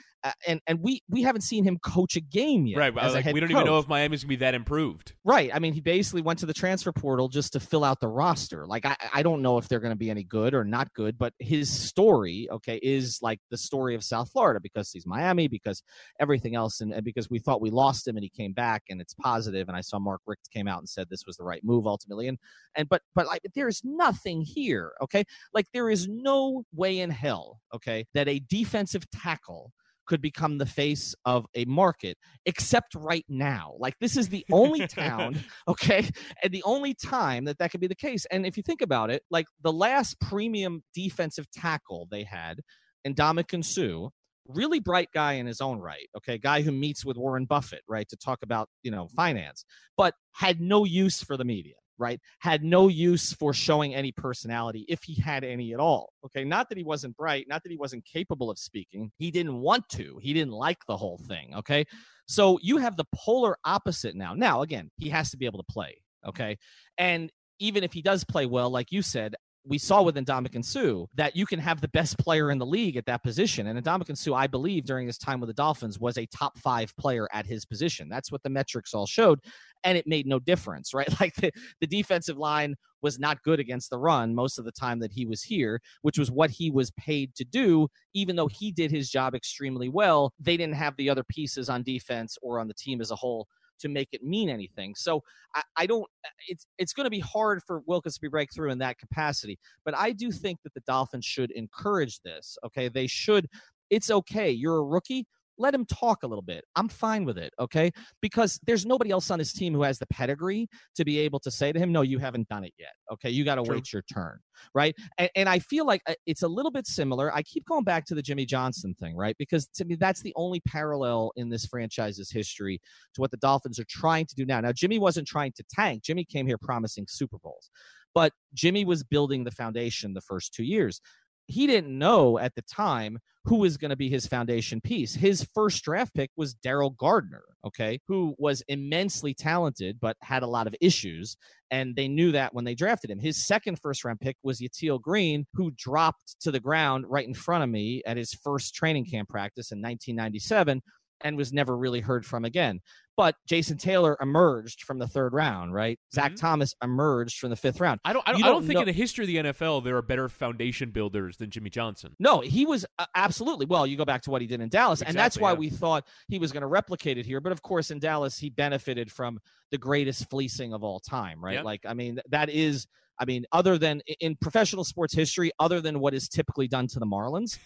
And 0.47 0.61
and 0.67 0.81
we 0.81 1.03
we 1.09 1.23
haven't 1.23 1.43
seen 1.43 1.65
him 1.65 1.79
coach 1.79 2.17
a 2.17 2.21
game 2.21 2.67
yet. 2.67 2.79
right. 2.79 2.95
Like, 2.95 3.27
we 3.27 3.41
don't 3.41 3.51
even 3.51 3.65
know 3.65 3.73
coach. 3.73 3.85
if 3.85 3.89
Miami's 3.89 4.23
gonna 4.23 4.29
be 4.29 4.37
that 4.37 4.55
improved. 4.55 5.15
Right. 5.25 5.51
I 5.53 5.59
mean, 5.59 5.73
he 5.73 5.81
basically 5.81 6.23
went 6.23 6.39
to 6.41 6.47
the 6.47 6.55
transfer 6.55 6.93
portal 6.93 7.29
just 7.29 7.53
to 7.55 7.61
fill 7.61 7.85
out 7.85 8.01
the 8.01 8.09
roster. 8.09 8.67
Like, 8.67 8.87
I, 8.87 8.97
I 9.13 9.23
don't 9.23 9.43
know 9.43 9.59
if 9.59 9.69
they're 9.69 9.81
going 9.81 9.93
to 9.93 9.99
be 9.99 10.11
any 10.11 10.25
good 10.25 10.55
or 10.55 10.65
not 10.65 10.93
good, 10.95 11.19
but 11.19 11.33
his 11.39 11.71
story, 11.71 12.49
okay, 12.51 12.79
is 12.83 13.19
like 13.23 13.41
the 13.51 13.57
story 13.57 13.95
of 13.95 14.05
South 14.05 14.31
Florida 14.31 14.61
because 14.61 14.91
he's 14.91 15.07
Miami, 15.07 15.49
because 15.49 15.83
everything 16.21 16.55
else, 16.55 16.81
and, 16.81 16.93
and 16.93 17.05
because 17.05 17.31
we 17.31 17.39
thought 17.39 17.61
we 17.61 17.71
lost 17.71 18.07
him 18.07 18.17
and 18.17 18.25
he 18.25 18.31
came 18.31 18.53
back 18.53 18.83
and 18.89 19.01
it's 19.01 19.15
positive. 19.15 19.69
And 19.69 19.77
I 19.77 19.81
saw 19.81 19.99
Mark 19.99 20.21
Richt 20.27 20.49
came 20.53 20.69
out 20.69 20.79
and 20.79 20.89
said 20.89 21.09
this 21.09 21.27
was 21.27 21.37
the 21.37 21.45
right 21.45 21.63
move 21.65 21.87
ultimately. 21.87 22.29
And, 22.29 22.39
and, 22.75 22.89
but, 22.89 23.03
but 23.15 23.27
like, 23.27 23.43
there's 23.55 23.83
nothing 23.85 24.43
here, 24.43 24.93
okay? 25.03 25.25
Like, 25.53 25.67
there 25.73 25.91
is 25.91 26.09
no 26.09 26.65
way 26.73 27.01
in 27.01 27.11
hell, 27.11 27.61
okay, 27.75 28.07
that 28.15 28.29
a 28.29 28.39
defensive 28.39 29.05
tackle 29.11 29.73
could 30.07 30.21
become 30.21 30.59
the 30.59 30.67
face 30.67 31.15
of 31.25 31.47
a 31.55 31.65
market 31.65 32.17
except 32.47 32.95
right 32.95 33.25
now. 33.29 33.75
Like 33.79 33.99
this 34.01 34.17
is 34.17 34.29
the 34.29 34.45
only 34.51 34.87
town 34.87 35.39
okay 35.69 36.09
and 36.43 36.53
the 36.53 36.63
only 36.65 36.95
time 36.95 37.45
that 37.45 37.59
that 37.59 37.71
could 37.71 37.81
be 37.81 37.87
the 37.87 37.95
case. 37.95 38.27
And 38.31 38.47
if 38.47 38.57
you 38.57 38.63
think 38.63 38.83
about 38.83 39.11
it 39.11 39.23
like 39.31 39.47
the 39.63 39.73
last 39.73 40.21
premium 40.21 40.83
defensive 40.95 41.51
tackle 41.51 42.09
they 42.11 42.25
had 42.25 42.61
Ndamukong 43.07 43.65
Suh 43.65 44.11
really 44.49 44.81
bright 44.81 45.09
guy 45.15 45.35
in 45.35 45.47
his 45.47 45.61
own 45.61 45.79
right 45.79 46.09
okay 46.17 46.37
guy 46.37 46.63
who 46.63 46.73
meets 46.73 47.05
with 47.05 47.17
Warren 47.17 47.45
Buffett 47.45 47.83
right 47.89 48.09
to 48.09 48.17
talk 48.17 48.41
about 48.43 48.69
you 48.83 48.91
know 48.91 49.09
finance 49.15 49.65
but 49.97 50.15
had 50.33 50.61
no 50.61 50.85
use 50.85 51.23
for 51.23 51.37
the 51.37 51.45
media 51.45 51.75
right 52.03 52.21
had 52.41 52.65
no 52.65 52.89
use 52.89 53.33
for 53.33 53.55
showing 53.55 53.95
any 53.95 54.13
personality 54.13 54.85
if 54.89 55.03
he 55.05 55.15
had 55.21 55.45
any 55.45 55.73
at 55.73 55.81
all 55.81 56.13
okay 56.25 56.45
not 56.45 56.69
that 56.69 56.77
he 56.77 56.85
wasn't 56.85 57.17
bright 57.17 57.47
not 57.49 57.63
that 57.63 57.71
he 57.71 57.79
wasn't 57.79 58.05
capable 58.05 58.51
of 58.51 58.59
speaking 58.59 59.11
he 59.19 59.31
didn't 59.31 59.59
want 59.61 59.89
to 59.89 60.19
he 60.21 60.33
didn't 60.33 60.53
like 60.53 60.85
the 60.87 60.97
whole 60.97 61.19
thing 61.29 61.55
okay 61.55 61.85
so 62.27 62.59
you 62.63 62.77
have 62.79 62.97
the 62.97 63.07
polar 63.15 63.57
opposite 63.65 64.15
now 64.15 64.35
now 64.35 64.63
again 64.63 64.91
he 64.99 65.09
has 65.09 65.31
to 65.31 65.37
be 65.37 65.47
able 65.47 65.59
to 65.59 65.73
play 65.73 65.97
okay 66.27 66.59
and 66.99 67.31
even 67.59 67.85
if 67.85 67.93
he 67.93 68.03
does 68.03 68.25
play 68.25 68.47
well 68.47 68.71
like 68.71 68.91
you 68.91 69.03
said 69.03 69.35
we 69.65 69.79
saw 69.79 70.03
with 70.03 70.17
Ndamukong 70.17 70.65
Suh 70.65 71.07
that 71.15 71.37
you 71.37 71.47
can 71.47 71.59
have 71.59 71.81
the 71.81 71.89
best 71.89 72.19
player 72.19 72.51
in 72.51 72.59
the 72.59 72.67
league 72.67 72.97
at 72.97 73.07
that 73.07 73.23
position. 73.23 73.67
And 73.69 73.83
Ndamukong 73.83 74.17
Suh, 74.17 74.35
I 74.35 74.47
believe, 74.47 74.85
during 74.85 75.07
his 75.07 75.19
time 75.19 75.41
with 75.41 75.49
the 75.49 75.55
Dolphins, 75.55 75.99
was 75.99 76.19
a 76.19 76.27
top 76.27 76.59
five 76.59 76.95
player 76.97 77.29
at 77.33 77.47
his 77.47 77.65
position. 77.65 78.09
That's 78.09 78.33
what 78.33 78.43
the 78.43 78.51
metrics 78.51 78.93
all 78.93 79.07
showed. 79.07 79.41
And 79.85 79.99
it 79.99 80.07
made 80.07 80.27
no 80.27 80.39
difference, 80.39 80.95
right? 80.95 81.09
Like 81.21 81.35
the, 81.37 81.53
the 81.81 81.87
defensive 81.87 82.39
line 82.39 82.75
was 83.03 83.19
not 83.19 83.43
good 83.43 83.61
against 83.61 83.91
the 83.91 83.99
run 83.99 84.35
most 84.35 84.59
of 84.59 84.65
the 84.65 84.73
time 84.73 84.99
that 85.01 85.13
he 85.13 85.27
was 85.27 85.43
here, 85.43 85.81
which 86.03 86.19
was 86.19 86.31
what 86.31 86.51
he 86.51 86.71
was 86.71 86.91
paid 86.93 87.35
to 87.37 87.45
do. 87.45 87.89
Even 88.15 88.37
though 88.37 88.49
he 88.49 88.73
did 88.73 88.91
his 88.91 89.11
job 89.11 89.35
extremely 89.35 89.89
well, 89.89 90.33
they 90.41 90.57
didn't 90.57 90.75
have 90.75 90.97
the 90.97 91.11
other 91.11 91.25
pieces 91.25 91.69
on 91.69 91.83
defense 91.83 92.39
or 92.43 92.59
on 92.59 92.69
the 92.69 92.75
team 92.75 93.01
as 93.01 93.11
a 93.11 93.17
whole 93.17 93.47
to 93.83 93.89
make 93.89 94.09
it 94.13 94.23
mean 94.23 94.49
anything. 94.49 94.95
So 94.95 95.23
I, 95.55 95.63
I 95.77 95.87
don't. 95.87 96.07
Uh, 96.25 96.31
it's 96.49 96.67
it's 96.79 96.93
going 96.93 97.05
to 97.05 97.11
be 97.11 97.21
hard 97.21 97.63
for 97.67 97.83
Wilkins 97.87 98.19
to 98.19 98.31
break 98.31 98.49
through 98.55 98.71
in 98.71 98.79
that 98.79 98.99
capacity. 98.99 99.59
But 99.85 99.97
I 99.97 100.13
do 100.13 100.31
think 100.33 100.61
that 100.65 100.73
the 100.75 100.81
Dolphins 100.87 101.27
should 101.27 101.51
encourage 101.51 102.21
this. 102.21 102.57
Okay, 102.65 102.89
they 102.89 103.07
should. 103.07 103.49
It's 103.91 104.11
okay. 104.11 104.51
You're 104.51 104.79
a 104.79 104.85
rookie 104.85 105.27
let 105.59 105.75
him 105.75 105.85
talk 105.87 106.23
a 106.23 106.27
little 106.27 106.43
bit. 106.43 106.65
I'm 106.77 106.89
fine 106.89 107.25
with 107.25 107.39
it, 107.39 107.53
okay? 107.59 107.91
Because 108.21 108.59
there's 108.67 108.87
nobody 108.87 109.11
else 109.11 109.31
on 109.31 109.39
his 109.39 109.53
team 109.53 109.75
who 109.75 109.83
has 109.83 109.99
the 109.99 110.07
pedigree 110.07 110.69
to 110.97 111.05
be 111.05 111.19
able 111.19 111.41
to 111.41 111.51
say 111.51 111.73
to 111.73 111.79
him, 111.79 111.93
"No, 111.93 112.03
you 112.03 112.19
haven't 112.19 112.49
done 112.49 112.65
it 112.65 112.73
yet." 112.79 112.93
Okay, 113.13 113.31
you 113.31 113.45
got 113.45 113.57
to 113.57 113.63
wait 113.63 113.93
your 113.93 114.03
turn, 114.03 114.39
right? 114.75 114.95
And, 115.19 115.31
and, 115.37 115.49
I 115.49 115.59
feel 115.59 115.87
like 115.87 116.03
uh, 116.07 116.15
it's 116.27 116.43
a 116.43 116.49
little 116.49 116.71
bit 116.71 116.87
similar. 116.87 117.35
I 117.35 117.43
keep 117.43 117.67
going 117.67 117.85
back 117.85 118.07
to 118.07 118.15
the 118.15 118.23
Jimmy 118.23 118.47
Johnson 118.47 118.95
thing, 118.95 119.17
right? 119.17 119.37
Because 119.39 119.67
to 119.75 119.85
me, 119.85 119.97
that's 119.97 120.23
the 120.23 120.33
only 120.37 120.61
parallel 120.61 121.33
in 121.37 121.49
this 121.49 121.67
franchise's 121.67 122.31
history 122.31 122.81
to 123.15 123.21
what 123.21 123.31
the 123.31 123.37
Dolphins 123.37 123.79
are 123.79 123.87
trying 123.89 124.27
to 124.27 124.35
do 124.35 124.47
now. 124.47 124.61
Now, 124.61 124.73
Jimmy 124.73 124.99
wasn't 124.99 125.29
trying 125.29 125.53
to 125.57 125.65
tank. 125.71 126.03
Jimmy 126.03 126.25
came 126.25 126.47
here 126.47 126.59
promising 126.59 127.07
Super 127.09 127.39
Bowls. 127.39 127.71
But 128.15 128.33
Jimmy 128.55 128.85
was 128.85 129.03
building 129.03 129.45
the 129.45 129.51
foundation 129.51 130.13
the 130.13 130.21
first 130.21 130.53
two 130.53 130.65
years 130.65 131.01
he 131.47 131.67
didn't 131.67 131.97
know 131.97 132.39
at 132.39 132.55
the 132.55 132.63
time 132.63 133.19
who 133.45 133.57
was 133.57 133.77
going 133.77 133.91
to 133.91 133.97
be 133.97 134.09
his 134.09 134.27
foundation 134.27 134.81
piece. 134.81 135.15
His 135.15 135.47
first 135.55 135.83
draft 135.83 136.15
pick 136.15 136.31
was 136.37 136.55
Daryl 136.55 136.97
Gardener, 136.97 137.43
okay, 137.67 137.99
who 138.07 138.35
was 138.39 138.63
immensely 138.69 139.35
talented 139.35 139.99
but 140.01 140.17
had 140.23 140.45
a 140.45 140.47
lot 140.49 140.67
of 140.67 140.77
issues. 140.81 141.37
And 141.71 141.97
they 141.97 142.07
knew 142.07 142.33
that 142.33 142.55
when 142.55 142.65
they 142.65 142.75
drafted 142.75 143.11
him. 143.11 143.19
His 143.19 143.45
second 143.45 143.81
first 143.81 144.05
round 144.05 144.21
pick 144.21 144.37
was 144.43 144.61
Yatil 144.61 145.01
Green, 145.01 145.47
who 145.55 145.73
dropped 145.73 146.41
to 146.43 146.51
the 146.53 146.61
ground 146.61 147.05
right 147.09 147.27
in 147.27 147.35
front 147.35 147.65
of 147.65 147.71
me 147.71 148.03
at 148.07 148.17
his 148.17 148.33
first 148.33 148.75
training 148.75 149.07
camp 149.07 149.29
practice 149.29 149.73
in 149.73 149.79
1997 149.79 150.81
and 151.23 151.37
was 151.37 151.53
never 151.53 151.77
really 151.77 152.01
heard 152.01 152.25
from 152.25 152.45
again. 152.45 152.81
But 153.17 153.37
Jason 153.47 153.77
Taylor 153.77 154.17
emerged 154.21 154.83
from 154.85 154.99
the 154.99 155.07
third 155.07 155.35
round, 155.35 155.75
right? 155.75 155.99
Mm-hmm. 155.99 156.15
Zach 156.15 156.37
Thomas 156.37 156.75
emerged 156.83 157.39
from 157.39 157.51
the 157.51 157.57
fifth 157.57 157.81
round. 157.81 158.01
I 158.05 158.13
don't. 158.13 158.27
I 158.27 158.33
don't, 158.33 158.45
I 158.45 158.49
don't 158.49 158.63
think 158.63 158.75
know- 158.75 158.81
in 158.81 158.87
the 158.87 158.93
history 158.93 159.25
of 159.25 159.29
the 159.29 159.53
NFL 159.53 159.85
there 159.85 159.97
are 159.97 160.03
better 160.03 160.29
foundation 160.29 160.91
builders 160.91 161.37
than 161.37 161.51
Jimmy 161.51 161.71
Johnson. 161.71 162.17
No, 162.19 162.41
he 162.41 162.65
was 162.65 162.87
uh, 162.99 163.07
absolutely. 163.15 163.67
Well, 163.67 163.87
you 163.87 163.97
go 163.97 164.05
back 164.05 164.23
to 164.23 164.31
what 164.31 164.41
he 164.41 164.47
did 164.47 164.61
in 164.61 164.69
Dallas, 164.69 165.01
exactly, 165.01 165.11
and 165.11 165.19
that's 165.19 165.39
why 165.39 165.53
yeah. 165.53 165.59
we 165.59 165.71
thought 165.71 166.07
he 166.29 166.39
was 166.39 166.53
going 166.53 166.63
to 166.63 166.67
replicate 166.67 167.19
it 167.19 167.27
here. 167.27 167.41
But 167.41 167.53
of 167.53 167.63
course, 167.63 167.91
in 167.91 167.99
Dallas, 167.99 168.39
he 168.39 168.51
benefited 168.51 169.11
from 169.11 169.41
the 169.71 169.79
greatest 169.79 170.29
fleecing 170.31 170.73
of 170.73 170.83
all 170.83 171.01
time, 171.01 171.45
right? 171.45 171.65
Like, 171.65 171.85
I 171.87 171.95
mean, 171.95 172.19
that 172.31 172.51
is 172.51 172.87
I 173.19 173.25
mean, 173.25 173.45
other 173.53 173.79
than 173.79 174.01
in 174.21 174.37
professional 174.37 174.83
sports 174.83 175.15
history, 175.15 175.53
other 175.61 175.81
than 175.81 176.01
what 176.01 176.15
is 176.15 176.29
typically 176.29 176.67
done 176.67 176.89
to 176.89 176.99
the 176.99 177.07
Marlins, 177.07 177.59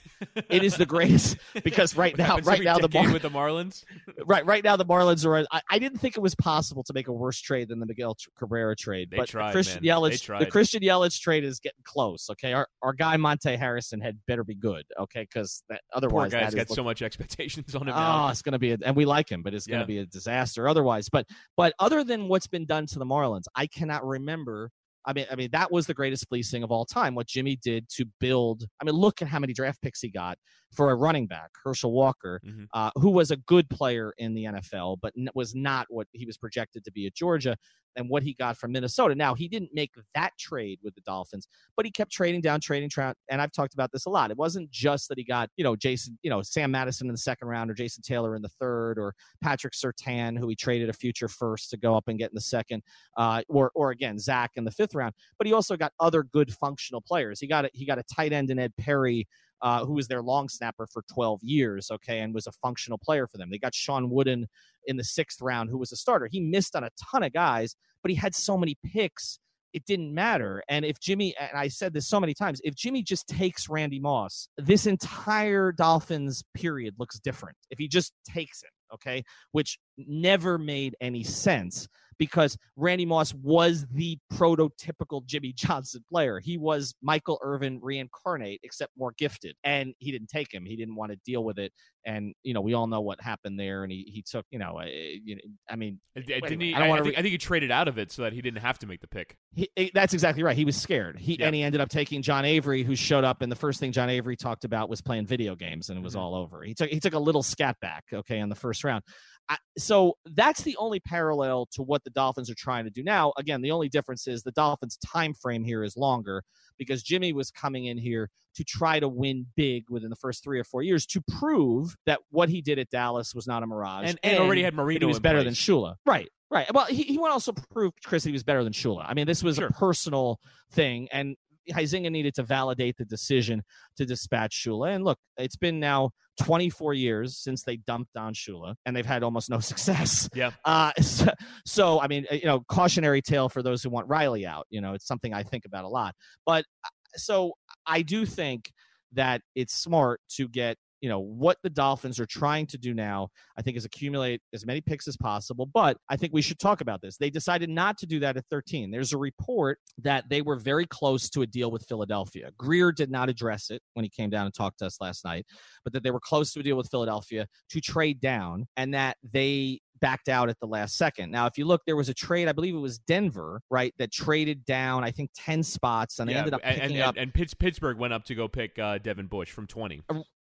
it 0.50 0.62
is 0.62 0.76
the 0.76 0.84
greatest 0.84 1.38
because 1.64 1.96
right 1.96 2.16
now, 2.18 2.38
right 2.40 2.62
now 2.62 2.78
the 2.78 2.90
Mar- 2.92 3.12
with 3.12 3.22
the 3.22 3.30
Marlins, 3.30 3.84
right, 4.26 4.44
right 4.44 4.62
now 4.62 4.76
the 4.76 4.84
Marlins 4.84 5.24
are. 5.24 5.35
I, 5.50 5.60
I, 5.70 5.78
didn't 5.78 5.98
think 5.98 6.16
it 6.16 6.20
was 6.20 6.34
possible 6.34 6.82
to 6.84 6.92
make 6.92 7.08
a 7.08 7.12
worse 7.12 7.40
trade 7.40 7.68
than 7.68 7.80
the 7.80 7.86
Miguel 7.86 8.16
Cabrera 8.38 8.76
trade, 8.76 9.10
they 9.10 9.16
but 9.16 9.28
tried, 9.28 9.52
Christian 9.52 9.84
man. 9.84 10.00
Yelich, 10.00 10.38
the 10.38 10.46
Christian 10.46 10.80
Yelich 10.82 11.20
trade 11.20 11.44
is 11.44 11.58
getting 11.60 11.82
close. 11.84 12.28
Okay, 12.30 12.52
our 12.52 12.68
our 12.82 12.92
guy 12.92 13.16
Monte 13.16 13.56
Harrison 13.56 14.00
had 14.00 14.18
better 14.26 14.44
be 14.44 14.54
good. 14.54 14.84
Okay, 14.98 15.22
because 15.22 15.62
otherwise, 15.92 16.32
Poor 16.32 16.40
guy's 16.40 16.54
got 16.54 16.68
so 16.70 16.84
much 16.84 17.02
expectations 17.02 17.74
on 17.74 17.82
him. 17.82 17.94
Oh, 17.94 17.98
now. 17.98 18.06
Ah, 18.06 18.30
it's 18.30 18.42
going 18.42 18.52
to 18.52 18.58
be, 18.58 18.72
a, 18.72 18.78
and 18.84 18.96
we 18.96 19.04
like 19.04 19.30
him, 19.30 19.42
but 19.42 19.54
it's 19.54 19.66
going 19.66 19.84
to 19.84 19.92
yeah. 19.92 20.00
be 20.00 20.04
a 20.04 20.06
disaster 20.06 20.68
otherwise. 20.68 21.08
But 21.08 21.26
but 21.56 21.74
other 21.78 22.04
than 22.04 22.28
what's 22.28 22.46
been 22.46 22.66
done 22.66 22.86
to 22.86 22.98
the 22.98 23.06
Marlins, 23.06 23.44
I 23.54 23.66
cannot 23.66 24.06
remember 24.06 24.70
I 25.06 25.12
mean, 25.12 25.26
I 25.30 25.36
mean 25.36 25.48
that 25.52 25.70
was 25.70 25.86
the 25.86 25.94
greatest 25.94 26.28
fleecing 26.28 26.62
of 26.62 26.70
all 26.70 26.84
time. 26.84 27.14
What 27.14 27.26
Jimmy 27.26 27.56
did 27.56 27.88
to 27.90 28.04
build. 28.20 28.64
I 28.80 28.84
mean, 28.84 28.94
look 28.94 29.22
at 29.22 29.28
how 29.28 29.38
many 29.38 29.52
draft 29.52 29.80
picks 29.80 30.00
he 30.00 30.08
got 30.08 30.38
for 30.74 30.90
a 30.90 30.94
running 30.94 31.26
back, 31.26 31.50
Herschel 31.62 31.92
Walker, 31.92 32.40
mm-hmm. 32.44 32.64
uh, 32.74 32.90
who 32.96 33.10
was 33.10 33.30
a 33.30 33.36
good 33.36 33.68
player 33.70 34.12
in 34.18 34.34
the 34.34 34.44
NFL, 34.44 34.98
but 35.00 35.12
was 35.34 35.54
not 35.54 35.86
what 35.88 36.08
he 36.12 36.26
was 36.26 36.36
projected 36.36 36.84
to 36.84 36.92
be 36.92 37.06
at 37.06 37.14
Georgia 37.14 37.56
and 37.96 38.08
what 38.08 38.22
he 38.22 38.34
got 38.34 38.56
from 38.56 38.72
Minnesota. 38.72 39.14
Now, 39.14 39.34
he 39.34 39.48
didn't 39.48 39.70
make 39.72 39.92
that 40.14 40.32
trade 40.38 40.78
with 40.82 40.94
the 40.94 41.00
Dolphins, 41.02 41.48
but 41.76 41.84
he 41.86 41.90
kept 41.90 42.12
trading 42.12 42.40
down, 42.40 42.60
trading, 42.60 42.88
tra- 42.88 43.14
and 43.30 43.40
I've 43.40 43.52
talked 43.52 43.74
about 43.74 43.90
this 43.92 44.06
a 44.06 44.10
lot. 44.10 44.30
It 44.30 44.36
wasn't 44.36 44.70
just 44.70 45.08
that 45.08 45.18
he 45.18 45.24
got, 45.24 45.50
you 45.56 45.64
know, 45.64 45.76
Jason, 45.76 46.18
you 46.22 46.30
know, 46.30 46.42
Sam 46.42 46.70
Madison 46.70 47.08
in 47.08 47.12
the 47.12 47.18
second 47.18 47.48
round 47.48 47.70
or 47.70 47.74
Jason 47.74 48.02
Taylor 48.02 48.36
in 48.36 48.42
the 48.42 48.48
third 48.48 48.98
or 48.98 49.14
Patrick 49.42 49.72
Surtain, 49.74 50.38
who 50.38 50.48
he 50.48 50.54
traded 50.54 50.88
a 50.88 50.92
future 50.92 51.28
first 51.28 51.70
to 51.70 51.76
go 51.76 51.96
up 51.96 52.08
and 52.08 52.18
get 52.18 52.30
in 52.30 52.34
the 52.34 52.40
second, 52.40 52.82
uh, 53.16 53.42
or, 53.48 53.70
or 53.74 53.90
again, 53.90 54.18
Zach 54.18 54.52
in 54.56 54.64
the 54.64 54.70
fifth 54.70 54.94
round. 54.94 55.14
But 55.38 55.46
he 55.46 55.52
also 55.52 55.76
got 55.76 55.92
other 56.00 56.22
good 56.22 56.52
functional 56.52 57.00
players. 57.00 57.40
He 57.40 57.46
got 57.46 57.64
a, 57.64 57.70
he 57.72 57.86
got 57.86 57.98
a 57.98 58.04
tight 58.14 58.32
end 58.32 58.50
in 58.50 58.58
Ed 58.58 58.72
Perry 58.78 59.26
uh, 59.62 59.84
who 59.84 59.94
was 59.94 60.08
their 60.08 60.22
long 60.22 60.48
snapper 60.48 60.86
for 60.92 61.02
12 61.12 61.40
years, 61.42 61.90
okay, 61.90 62.20
and 62.20 62.34
was 62.34 62.46
a 62.46 62.52
functional 62.52 62.98
player 62.98 63.26
for 63.26 63.38
them. 63.38 63.50
They 63.50 63.58
got 63.58 63.74
Shawn 63.74 64.10
Wooden 64.10 64.46
in 64.86 64.96
the 64.96 65.04
sixth 65.04 65.40
round, 65.40 65.70
who 65.70 65.78
was 65.78 65.92
a 65.92 65.96
starter. 65.96 66.28
He 66.30 66.40
missed 66.40 66.76
on 66.76 66.84
a 66.84 66.90
ton 67.10 67.22
of 67.22 67.32
guys, 67.32 67.74
but 68.02 68.10
he 68.10 68.16
had 68.16 68.34
so 68.34 68.56
many 68.56 68.76
picks, 68.84 69.38
it 69.72 69.84
didn't 69.84 70.14
matter. 70.14 70.62
And 70.68 70.84
if 70.84 71.00
Jimmy, 71.00 71.34
and 71.38 71.50
I 71.54 71.68
said 71.68 71.92
this 71.92 72.08
so 72.08 72.20
many 72.20 72.34
times, 72.34 72.60
if 72.64 72.74
Jimmy 72.74 73.02
just 73.02 73.26
takes 73.26 73.68
Randy 73.68 74.00
Moss, 74.00 74.48
this 74.56 74.86
entire 74.86 75.72
Dolphins 75.72 76.42
period 76.54 76.94
looks 76.98 77.18
different. 77.18 77.56
If 77.70 77.78
he 77.78 77.88
just 77.88 78.12
takes 78.26 78.62
him, 78.62 78.70
okay, 78.94 79.24
which 79.52 79.78
never 79.98 80.58
made 80.58 80.96
any 81.00 81.24
sense 81.24 81.88
because 82.18 82.56
Randy 82.76 83.06
Moss 83.06 83.34
was 83.34 83.86
the 83.92 84.18
prototypical 84.32 85.24
Jimmy 85.26 85.52
Johnson 85.52 86.04
player. 86.10 86.40
He 86.40 86.56
was 86.56 86.94
Michael 87.02 87.38
Irvin 87.42 87.78
reincarnate, 87.82 88.60
except 88.62 88.92
more 88.96 89.12
gifted. 89.18 89.56
And 89.64 89.94
he 89.98 90.12
didn't 90.12 90.28
take 90.28 90.52
him. 90.52 90.64
He 90.64 90.76
didn't 90.76 90.96
want 90.96 91.12
to 91.12 91.18
deal 91.24 91.44
with 91.44 91.58
it. 91.58 91.72
And 92.04 92.34
you 92.44 92.54
know, 92.54 92.60
we 92.60 92.74
all 92.74 92.86
know 92.86 93.00
what 93.00 93.20
happened 93.20 93.58
there. 93.58 93.82
And 93.82 93.90
he, 93.90 94.04
he 94.12 94.22
took, 94.22 94.46
you 94.50 94.60
know, 94.60 94.78
uh, 94.78 94.84
you 94.84 95.34
know 95.34 95.42
I 95.68 95.74
mean, 95.74 95.98
didn't 96.14 96.60
he? 96.60 96.72
I, 96.72 96.78
don't 96.78 96.90
I, 96.90 97.00
I, 97.00 97.02
think, 97.02 97.18
I 97.18 97.22
think 97.22 97.32
he 97.32 97.38
traded 97.38 97.72
out 97.72 97.88
of 97.88 97.98
it 97.98 98.12
so 98.12 98.22
that 98.22 98.32
he 98.32 98.40
didn't 98.40 98.60
have 98.60 98.78
to 98.78 98.86
make 98.86 99.00
the 99.00 99.08
pick. 99.08 99.36
He, 99.54 99.68
that's 99.92 100.14
exactly 100.14 100.44
right. 100.44 100.56
He 100.56 100.64
was 100.64 100.76
scared. 100.80 101.18
He 101.18 101.40
and 101.42 101.54
he 101.54 101.62
ended 101.62 101.80
up 101.80 101.88
taking 101.88 102.22
John 102.22 102.44
Avery, 102.44 102.84
who 102.84 102.94
showed 102.94 103.24
up, 103.24 103.42
and 103.42 103.50
the 103.50 103.56
first 103.56 103.80
thing 103.80 103.90
John 103.90 104.08
Avery 104.08 104.36
talked 104.36 104.64
about 104.64 104.88
was 104.88 105.00
playing 105.00 105.26
video 105.26 105.56
games, 105.56 105.88
and 105.88 105.98
it 105.98 106.02
was 106.02 106.12
mm-hmm. 106.12 106.22
all 106.22 106.34
over. 106.36 106.62
He 106.62 106.74
took 106.74 106.90
he 106.90 107.00
took 107.00 107.14
a 107.14 107.18
little 107.18 107.42
scat 107.42 107.76
back, 107.80 108.04
okay, 108.12 108.38
in 108.38 108.48
the 108.48 108.54
first 108.54 108.84
round. 108.84 109.02
I, 109.48 109.58
so 109.78 110.14
that's 110.26 110.62
the 110.62 110.76
only 110.76 111.00
parallel 111.00 111.66
to 111.72 111.82
what 111.82 112.04
the 112.04 112.10
Dolphins 112.10 112.50
are 112.50 112.56
trying 112.56 112.84
to 112.84 112.90
do 112.90 113.02
now. 113.02 113.32
Again, 113.36 113.62
the 113.62 113.70
only 113.70 113.88
difference 113.88 114.26
is 114.26 114.42
the 114.42 114.52
Dolphins' 114.52 114.98
time 114.98 115.34
frame 115.34 115.64
here 115.64 115.84
is 115.84 115.96
longer 115.96 116.42
because 116.78 117.02
Jimmy 117.02 117.32
was 117.32 117.50
coming 117.50 117.86
in 117.86 117.98
here 117.98 118.30
to 118.56 118.64
try 118.64 118.98
to 118.98 119.08
win 119.08 119.46
big 119.54 119.84
within 119.90 120.10
the 120.10 120.16
first 120.16 120.42
three 120.42 120.58
or 120.58 120.64
four 120.64 120.82
years 120.82 121.06
to 121.06 121.20
prove 121.38 121.94
that 122.06 122.20
what 122.30 122.48
he 122.48 122.62
did 122.62 122.78
at 122.78 122.88
Dallas 122.90 123.34
was 123.34 123.46
not 123.46 123.62
a 123.62 123.66
mirage 123.66 124.08
and, 124.08 124.18
and, 124.22 124.34
and 124.34 124.42
already 124.42 124.62
had 124.62 124.74
Marino. 124.74 125.00
He 125.00 125.06
was 125.06 125.20
better 125.20 125.42
place. 125.42 125.66
than 125.66 125.76
Shula, 125.76 125.96
right? 126.06 126.28
Right. 126.48 126.72
Well, 126.72 126.86
he, 126.86 127.02
he 127.02 127.18
also 127.18 127.52
proved 127.72 127.96
Chris 128.04 128.22
that 128.22 128.28
he 128.30 128.32
was 128.32 128.44
better 128.44 128.62
than 128.62 128.72
Shula. 128.72 129.04
I 129.06 129.14
mean, 129.14 129.26
this 129.26 129.42
was 129.42 129.56
sure. 129.56 129.66
a 129.66 129.70
personal 129.72 130.38
thing, 130.70 131.08
and 131.10 131.36
Huizenga 131.70 132.10
needed 132.10 132.34
to 132.34 132.42
validate 132.42 132.96
the 132.96 133.04
decision 133.04 133.62
to 133.96 134.06
dispatch 134.06 134.54
Shula. 134.54 134.94
And 134.94 135.04
look, 135.04 135.18
it's 135.36 135.56
been 135.56 135.80
now 135.80 136.10
24 136.42 136.94
years 136.94 137.36
since 137.36 137.62
they 137.62 137.76
dumped 137.76 138.16
on 138.16 138.34
Shula, 138.34 138.74
and 138.84 138.94
they've 138.94 139.06
had 139.06 139.22
almost 139.22 139.50
no 139.50 139.58
success. 139.60 140.28
Yeah. 140.34 140.50
Uh, 140.64 140.92
so, 141.00 141.32
so, 141.64 142.00
I 142.00 142.08
mean, 142.08 142.26
you 142.30 142.44
know, 142.44 142.60
cautionary 142.68 143.22
tale 143.22 143.48
for 143.48 143.62
those 143.62 143.82
who 143.82 143.90
want 143.90 144.08
Riley 144.08 144.46
out. 144.46 144.66
You 144.70 144.80
know, 144.80 144.94
it's 144.94 145.06
something 145.06 145.32
I 145.32 145.42
think 145.42 145.64
about 145.64 145.84
a 145.84 145.88
lot. 145.88 146.14
But 146.44 146.64
uh, 146.84 146.88
so 147.16 147.52
I 147.86 148.02
do 148.02 148.26
think 148.26 148.70
that 149.12 149.40
it's 149.54 149.74
smart 149.74 150.20
to 150.36 150.48
get 150.48 150.76
you 151.06 151.10
know 151.10 151.20
what 151.20 151.56
the 151.62 151.70
Dolphins 151.70 152.18
are 152.18 152.26
trying 152.26 152.66
to 152.66 152.76
do 152.76 152.92
now. 152.92 153.28
I 153.56 153.62
think 153.62 153.76
is 153.76 153.84
accumulate 153.84 154.40
as 154.52 154.66
many 154.66 154.80
picks 154.80 155.06
as 155.06 155.16
possible. 155.16 155.64
But 155.64 155.98
I 156.08 156.16
think 156.16 156.32
we 156.32 156.42
should 156.42 156.58
talk 156.58 156.80
about 156.80 157.00
this. 157.00 157.16
They 157.16 157.30
decided 157.30 157.70
not 157.70 157.96
to 157.98 158.06
do 158.06 158.18
that 158.18 158.36
at 158.36 158.44
13. 158.50 158.90
There's 158.90 159.12
a 159.12 159.16
report 159.16 159.78
that 159.98 160.24
they 160.28 160.42
were 160.42 160.56
very 160.56 160.84
close 160.84 161.30
to 161.30 161.42
a 161.42 161.46
deal 161.46 161.70
with 161.70 161.86
Philadelphia. 161.88 162.50
Grier 162.58 162.90
did 162.90 163.08
not 163.08 163.28
address 163.28 163.70
it 163.70 163.82
when 163.94 164.02
he 164.02 164.08
came 164.08 164.30
down 164.30 164.46
and 164.46 164.52
talked 164.52 164.80
to 164.80 164.86
us 164.86 165.00
last 165.00 165.24
night, 165.24 165.46
but 165.84 165.92
that 165.92 166.02
they 166.02 166.10
were 166.10 166.18
close 166.18 166.52
to 166.54 166.58
a 166.58 166.62
deal 166.64 166.76
with 166.76 166.88
Philadelphia 166.90 167.46
to 167.70 167.80
trade 167.80 168.20
down, 168.20 168.66
and 168.76 168.92
that 168.92 169.16
they 169.22 169.78
backed 170.00 170.28
out 170.28 170.48
at 170.48 170.58
the 170.60 170.66
last 170.66 170.96
second. 170.96 171.30
Now, 171.30 171.46
if 171.46 171.56
you 171.56 171.66
look, 171.66 171.82
there 171.86 171.96
was 171.96 172.08
a 172.08 172.14
trade, 172.14 172.48
I 172.48 172.52
believe 172.52 172.74
it 172.74 172.78
was 172.78 172.98
Denver, 172.98 173.60
right, 173.70 173.94
that 173.98 174.12
traded 174.12 174.64
down, 174.64 175.04
I 175.04 175.10
think, 175.10 175.30
10 175.36 175.62
spots, 175.62 176.18
and 176.18 176.28
they 176.28 176.34
yeah, 176.34 176.40
ended 176.40 176.54
up 176.54 176.62
picking 176.62 176.82
and, 176.82 176.92
and, 176.92 177.02
up. 177.02 177.14
And 177.16 177.32
Pittsburgh 177.32 177.98
went 177.98 178.12
up 178.12 178.24
to 178.24 178.34
go 178.34 178.48
pick 178.48 178.78
uh, 178.78 178.98
Devin 178.98 179.26
Bush 179.26 179.50
from 179.50 179.66
20. 179.66 180.02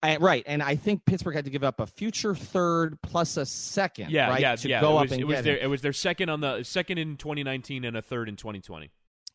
I, 0.01 0.17
right, 0.17 0.43
and 0.45 0.63
I 0.63 0.75
think 0.75 1.03
Pittsburgh 1.05 1.35
had 1.35 1.45
to 1.45 1.51
give 1.51 1.63
up 1.63 1.79
a 1.81 1.85
future 1.87 2.33
third 2.33 2.97
plus 3.01 3.35
a 3.37 3.45
second. 3.45 4.11
Yeah, 4.11 4.29
right, 4.29 4.39
yeah, 4.41 4.55
to 4.55 4.69
yeah. 4.69 4.79
go 4.81 4.91
it 4.91 4.95
up 4.95 5.01
was, 5.03 5.11
and 5.11 5.21
it 5.21 5.25
was 5.25 5.35
get 5.37 5.43
their 5.43 5.57
him. 5.57 5.63
it 5.63 5.67
was 5.67 5.81
their 5.81 5.93
second 5.93 6.29
on 6.29 6.39
the 6.39 6.63
second 6.63 6.99
in 6.99 7.17
2019 7.17 7.83
and 7.83 7.97
a 7.97 8.01
third 8.01 8.29
in 8.29 8.35
2020. 8.37 8.89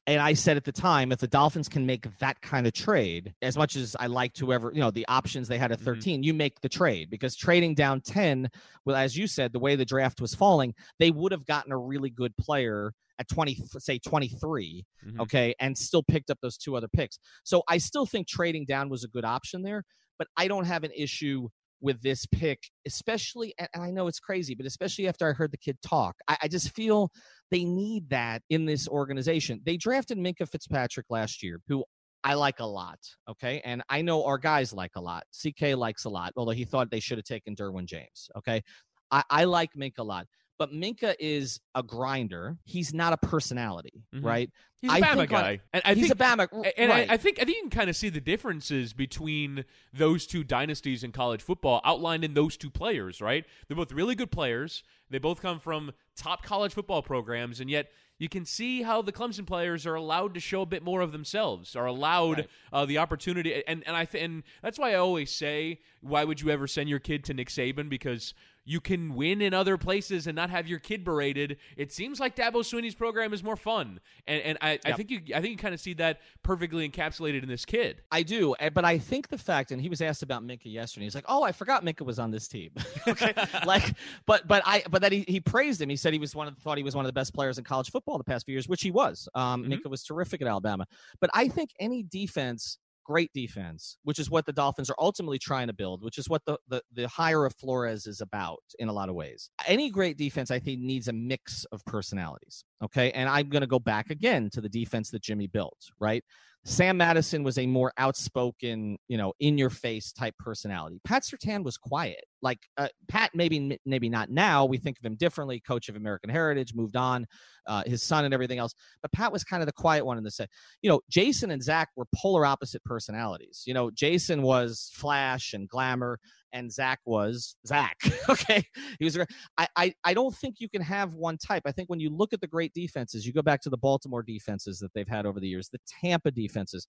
And 0.07 0.21
I 0.21 0.35
said 0.35 0.59
at 0.59 0.65
the 0.65 0.73
time, 0.73 1.13
if 1.13 1.19
the 1.19 1.27
Dolphins 1.27 1.67
can 1.69 1.87
make 1.87 2.07
that 2.19 2.41
kind 2.43 2.67
of 2.67 2.75
trade, 2.75 3.33
as 3.41 3.57
much 3.57 3.75
as 3.75 3.97
I 3.99 4.07
liked 4.07 4.39
whoever, 4.39 4.71
you 4.73 4.81
know, 4.81 4.91
the 4.91 5.07
options 5.09 5.49
they 5.49 5.57
had 5.57 5.73
at 5.73 5.79
Mm-hmm. 5.79 5.85
13, 5.87 6.23
you 6.23 6.35
make 6.35 6.61
the 6.61 6.69
trade 6.69 7.09
because 7.09 7.35
trading 7.37 7.75
down 7.75 8.03
10, 8.03 8.51
well, 8.85 8.97
as 8.97 9.17
you 9.17 9.27
said, 9.27 9.53
the 9.55 9.59
way 9.59 9.77
the 9.77 9.87
draft 9.87 10.21
was 10.21 10.35
falling, 10.35 10.75
they 10.99 11.11
would 11.11 11.33
have 11.33 11.47
gotten 11.47 11.73
a 11.73 11.79
really 11.79 12.11
good 12.11 12.37
player 12.37 12.93
at 13.19 13.29
20, 13.29 13.57
say 13.79 13.99
23, 13.99 14.85
Mhm. 15.07 15.21
okay, 15.21 15.55
and 15.59 15.77
still 15.79 16.03
picked 16.03 16.29
up 16.31 16.39
those 16.43 16.59
two 16.59 16.77
other 16.77 16.89
picks. 16.89 17.19
So 17.45 17.63
I 17.69 17.79
still 17.79 18.05
think 18.07 18.27
trading 18.29 18.67
down 18.67 18.89
was 18.91 19.05
a 19.05 19.09
good 19.09 19.25
option 19.25 19.63
there, 19.63 19.85
but 20.19 20.29
I 20.37 20.49
don't 20.49 20.67
have 20.67 20.85
an 20.85 20.93
issue 20.97 21.49
with 21.81 22.01
this 22.03 22.25
pick, 22.27 22.71
especially, 22.87 23.55
and 23.59 23.69
I 23.75 23.91
know 23.91 24.07
it's 24.07 24.21
crazy, 24.21 24.55
but 24.55 24.67
especially 24.67 25.07
after 25.07 25.29
I 25.29 25.33
heard 25.33 25.53
the 25.53 25.59
kid 25.59 25.77
talk, 25.83 26.17
I, 26.27 26.37
I 26.45 26.49
just 26.49 26.75
feel 26.75 27.11
they 27.51 27.65
need 27.65 28.09
that 28.11 28.43
in 28.49 28.65
this 28.65 28.89
organization. 28.89 29.61
They 29.65 29.77
drafted 29.77 30.19
Minkah 30.19 30.49
Fitzpatrick 30.51 31.07
last 31.11 31.43
year, 31.43 31.61
who 31.69 31.85
I 32.25 32.35
like 32.35 32.61
a 32.61 32.67
lot. 32.67 32.99
Okay. 33.29 33.61
And 33.65 33.83
I 33.91 34.01
know 34.01 34.25
our 34.25 34.39
guys 34.39 34.73
like 34.73 34.93
a 34.97 35.01
lot. 35.01 35.25
CK 35.31 35.77
likes 35.77 36.07
a 36.07 36.09
lot, 36.09 36.33
although 36.37 36.53
he 36.53 36.65
thought 36.65 36.91
they 36.91 37.01
should 37.01 37.19
have 37.19 37.27
taken 37.27 37.55
Derwin 37.55 37.85
James. 37.85 38.31
Okay. 38.39 38.63
I, 39.11 39.23
I 39.29 39.45
like 39.45 39.75
Minkah 39.77 39.99
a 39.99 40.05
lot. 40.05 40.27
But 40.59 40.73
Minkah 40.73 41.15
is 41.19 41.61
a 41.75 41.83
grinder. 41.83 42.57
He's 42.65 42.95
not 42.95 43.13
a 43.13 43.17
personality, 43.17 44.05
mm-hmm. 44.15 44.25
right? 44.25 44.51
He's 44.81 44.93
a 44.93 45.01
Bama 45.01 45.27
guy, 45.27 45.53
on, 45.53 45.61
and 45.73 45.83
I 45.85 45.95
he's 45.95 46.09
think, 46.09 46.21
a 46.21 46.23
Bama, 46.23 46.73
and 46.77 46.91
right. 46.91 47.09
I, 47.09 47.15
I, 47.15 47.17
think 47.17 47.39
I 47.41 47.45
think 47.45 47.57
you 47.57 47.63
can 47.63 47.71
kind 47.71 47.89
of 47.89 47.97
see 47.97 48.11
the 48.11 48.21
differences 48.21 48.93
between 48.93 49.65
those 49.95 50.27
two 50.27 50.45
dynasties 50.45 51.03
in 51.03 51.11
college 51.11 51.41
football 51.41 51.81
outlined 51.85 52.23
in 52.23 52.35
those 52.35 52.59
two 52.59 52.69
players. 52.69 53.23
Right? 53.23 53.47
They're 53.67 53.77
both 53.77 53.93
really 53.93 54.15
good 54.15 54.31
players. 54.31 54.83
They 55.09 55.19
both 55.19 55.41
come 55.41 55.59
from 55.59 55.93
top 56.17 56.43
college 56.43 56.75
football 56.75 57.03
programs, 57.03 57.61
and 57.61 57.71
yet 57.71 57.91
you 58.19 58.29
can 58.29 58.45
see 58.45 58.83
how 58.83 59.01
the 59.01 59.13
Clemson 59.13 59.47
players 59.47 59.87
are 59.87 59.95
allowed 59.95 60.35
to 60.35 60.41
show 60.41 60.63
a 60.63 60.67
bit 60.67 60.83
more 60.83 61.01
of 61.01 61.13
themselves, 61.13 61.75
are 61.75 61.87
allowed 61.87 62.39
right. 62.39 62.49
uh, 62.73 62.85
the 62.85 62.99
opportunity, 62.99 63.63
and 63.67 63.83
and 63.87 63.97
I 63.97 64.05
th- 64.05 64.23
and 64.23 64.43
that's 64.63 64.79
why 64.79 64.93
I 64.93 64.97
always 64.97 65.31
say, 65.31 65.81
why 66.03 66.25
would 66.25 66.43
you 66.43 66.51
ever 66.51 66.67
send 66.67 66.91
your 66.91 67.01
kid 67.01 67.25
to 67.25 67.35
Nick 67.35 67.49
Saban? 67.49 67.89
Because 67.89 68.35
you 68.65 68.81
can 68.81 69.15
win 69.15 69.43
in 69.43 69.53
other 69.53 69.77
places 69.77 70.27
and 70.27 70.35
not 70.37 70.51
have 70.51 70.67
your 70.67 70.79
kid 70.79 71.05
berated. 71.05 71.59
It 71.77 71.93
seems 71.93 72.19
like 72.19 72.35
Dabo 72.35 72.65
Swinney's 72.65 72.95
program 72.95 73.33
is 73.33 73.43
more 73.43 73.57
fun, 73.57 74.01
and 74.27 74.43
and 74.43 74.59
I, 74.61 74.73
yep. 74.73 74.81
I 74.87 74.93
think 74.93 75.11
you 75.11 75.21
I 75.35 75.41
think 75.41 75.53
you 75.53 75.57
kind 75.57 75.75
of 75.75 75.81
see 75.81 75.95
that 75.95 76.21
perfectly 76.43 76.89
encapsulated 76.89 77.43
in 77.43 77.49
this 77.49 77.65
kid. 77.65 78.03
I 78.11 78.23
do, 78.23 78.55
eh, 78.61 78.71
but 78.71 78.85
I 78.85 78.99
think 78.99 79.29
the 79.29 79.39
fact, 79.39 79.71
and 79.71 79.81
he 79.81 79.89
was 79.89 80.01
asked 80.01 80.23
about 80.23 80.43
Minkah 80.43 80.73
yesterday. 80.73 81.05
He's 81.05 81.15
like, 81.15 81.27
"Oh, 81.29 81.43
I 81.43 81.53
forgot 81.53 81.85
Minkah 81.85 82.07
was 82.07 82.19
on 82.19 82.31
this 82.31 82.49
team." 82.49 82.71
okay, 83.09 83.35
like, 83.67 83.95
but 84.27 84.47
but 84.47 84.63
I 84.65 84.83
but 84.91 85.03
that 85.03 85.13
he, 85.13 85.25
he 85.29 85.41
praised 85.41 85.81
him. 85.81 85.89
He 85.89 85.97
said 85.97 86.13
he 86.13 86.19
was 86.19 86.35
one 86.35 86.49
of 86.49 86.57
thought 86.59 86.79
he 86.79 86.85
was 86.85 86.97
one 86.97 87.05
of 87.05 87.09
the 87.09 87.13
best 87.13 87.35
players 87.35 87.59
in 87.59 87.65
college 87.65 87.91
football 87.91 88.19
the 88.19 88.25
past 88.25 88.47
few 88.47 88.53
years, 88.53 88.69
which 88.69 88.83
he 88.83 88.91
was. 88.91 89.29
Um, 89.35 89.63
mm-hmm. 89.63 89.73
Minkah 89.73 89.91
was 89.91 90.03
terrific 90.05 90.41
at 90.41 90.49
Alabama, 90.49 90.87
but 91.21 91.31
I 91.35 91.49
think 91.49 91.71
any 91.79 92.03
defense 92.03 92.79
great 93.05 93.31
defense, 93.35 93.99
which 94.03 94.19
is 94.19 94.31
what 94.31 94.47
the 94.47 94.53
Dolphins 94.53 94.91
are 94.91 94.97
ultimately 94.99 95.39
trying 95.39 95.67
to 95.67 95.73
build, 95.73 96.03
which 96.03 96.19
is 96.19 96.29
what 96.29 96.43
the, 96.47 96.59
the, 96.69 96.83
the 96.93 97.09
hire 97.09 97.45
of 97.45 97.55
Flores 97.55 98.07
is 98.07 98.21
about 98.21 98.63
in 98.79 98.89
a 98.89 98.93
lot 98.93 99.09
of 99.09 99.15
ways. 99.15 99.51
Any 99.67 99.91
great 99.91 100.17
defense, 100.17 100.51
I 100.51 100.59
think, 100.59 100.81
needs 100.81 101.09
a 101.09 101.13
mix 101.13 101.65
of 101.73 101.85
personalities. 101.85 102.65
Okay. 102.83 103.11
And 103.13 103.29
I'm 103.29 103.49
going 103.49 103.63
to 103.63 103.67
go 103.67 103.79
back 103.79 104.11
again 104.11 104.51
to 104.53 104.61
the 104.61 104.69
defense 104.69 105.11
that 105.11 105.23
Jimmy 105.23 105.47
built, 105.47 105.79
right? 106.01 106.25
Sam 106.67 106.97
Madison 106.97 107.43
was 107.43 107.59
a 107.59 107.67
more 107.67 107.93
outspoken, 107.99 108.97
you 109.07 109.19
know, 109.19 109.35
in 109.39 109.59
your 109.59 109.69
face 109.69 110.13
type 110.13 110.35
personality. 110.39 110.99
Pat 111.05 111.23
Surtain 111.23 111.63
was 111.63 111.77
quiet. 111.77 112.25
Like 112.45 112.61
uh, 112.77 112.89
Pat, 113.09 113.31
maybe 113.35 113.79
maybe 113.87 114.11
not 114.11 114.31
now. 114.31 114.67
We 114.67 114.77
think 114.77 114.99
of 114.99 115.05
him 115.05 115.17
differently. 115.17 115.61
Coach 115.61 115.89
of 115.89 115.97
American 115.97 116.29
Heritage, 116.29 116.75
moved 116.75 116.95
on, 116.95 117.27
uh, 117.67 117.83
his 117.87 118.03
son 118.03 118.27
and 118.27 118.35
everything 118.35 118.59
else. 118.59 118.75
But 119.01 119.13
Pat 119.13 119.33
was 119.33 119.43
kind 119.45 119.63
of 119.63 119.67
the 119.67 119.73
quiet 119.73 120.05
one 120.05 120.19
in 120.19 120.25
the 120.25 120.31
set. 120.31 120.51
You 120.83 120.91
know, 120.91 121.01
Jason 121.09 121.51
and 121.51 121.63
Zach 121.63 121.89
were 121.97 122.05
polar 122.15 122.45
opposite 122.45 122.85
personalities. 122.85 123.63
You 123.67 123.73
know, 123.73 123.91
Jason 123.91 124.43
was 124.43 124.91
flash 124.93 125.55
and 125.55 125.67
glamour, 125.67 126.21
and 126.53 126.71
Zach 126.71 127.01
was 127.07 127.57
Zach. 127.67 127.97
okay, 128.29 128.63
he 128.99 129.07
was. 129.07 129.19
I, 129.57 129.69
I 129.75 129.95
I 130.05 130.15
don't 130.15 130.37
think 130.37 130.57
you 130.59 130.69
can 130.69 130.83
have 130.83 131.15
one 131.15 131.39
type. 131.39 131.63
I 131.65 131.73
think 131.73 131.89
when 131.89 132.01
you 132.01 132.11
look 132.11 132.35
at 132.35 132.43
the 132.43 132.47
great 132.47 132.75
defenses, 132.75 133.27
you 133.27 133.33
go 133.33 133.43
back 133.43 133.63
to 133.63 133.71
the 133.71 133.79
Baltimore 133.79 134.23
defenses 134.23 134.79
that 134.81 134.93
they've 134.95 135.09
had 135.09 135.25
over 135.25 135.41
the 135.41 135.49
years, 135.49 135.71
the 135.71 135.81
Tampa 136.01 136.31
defenses. 136.31 136.87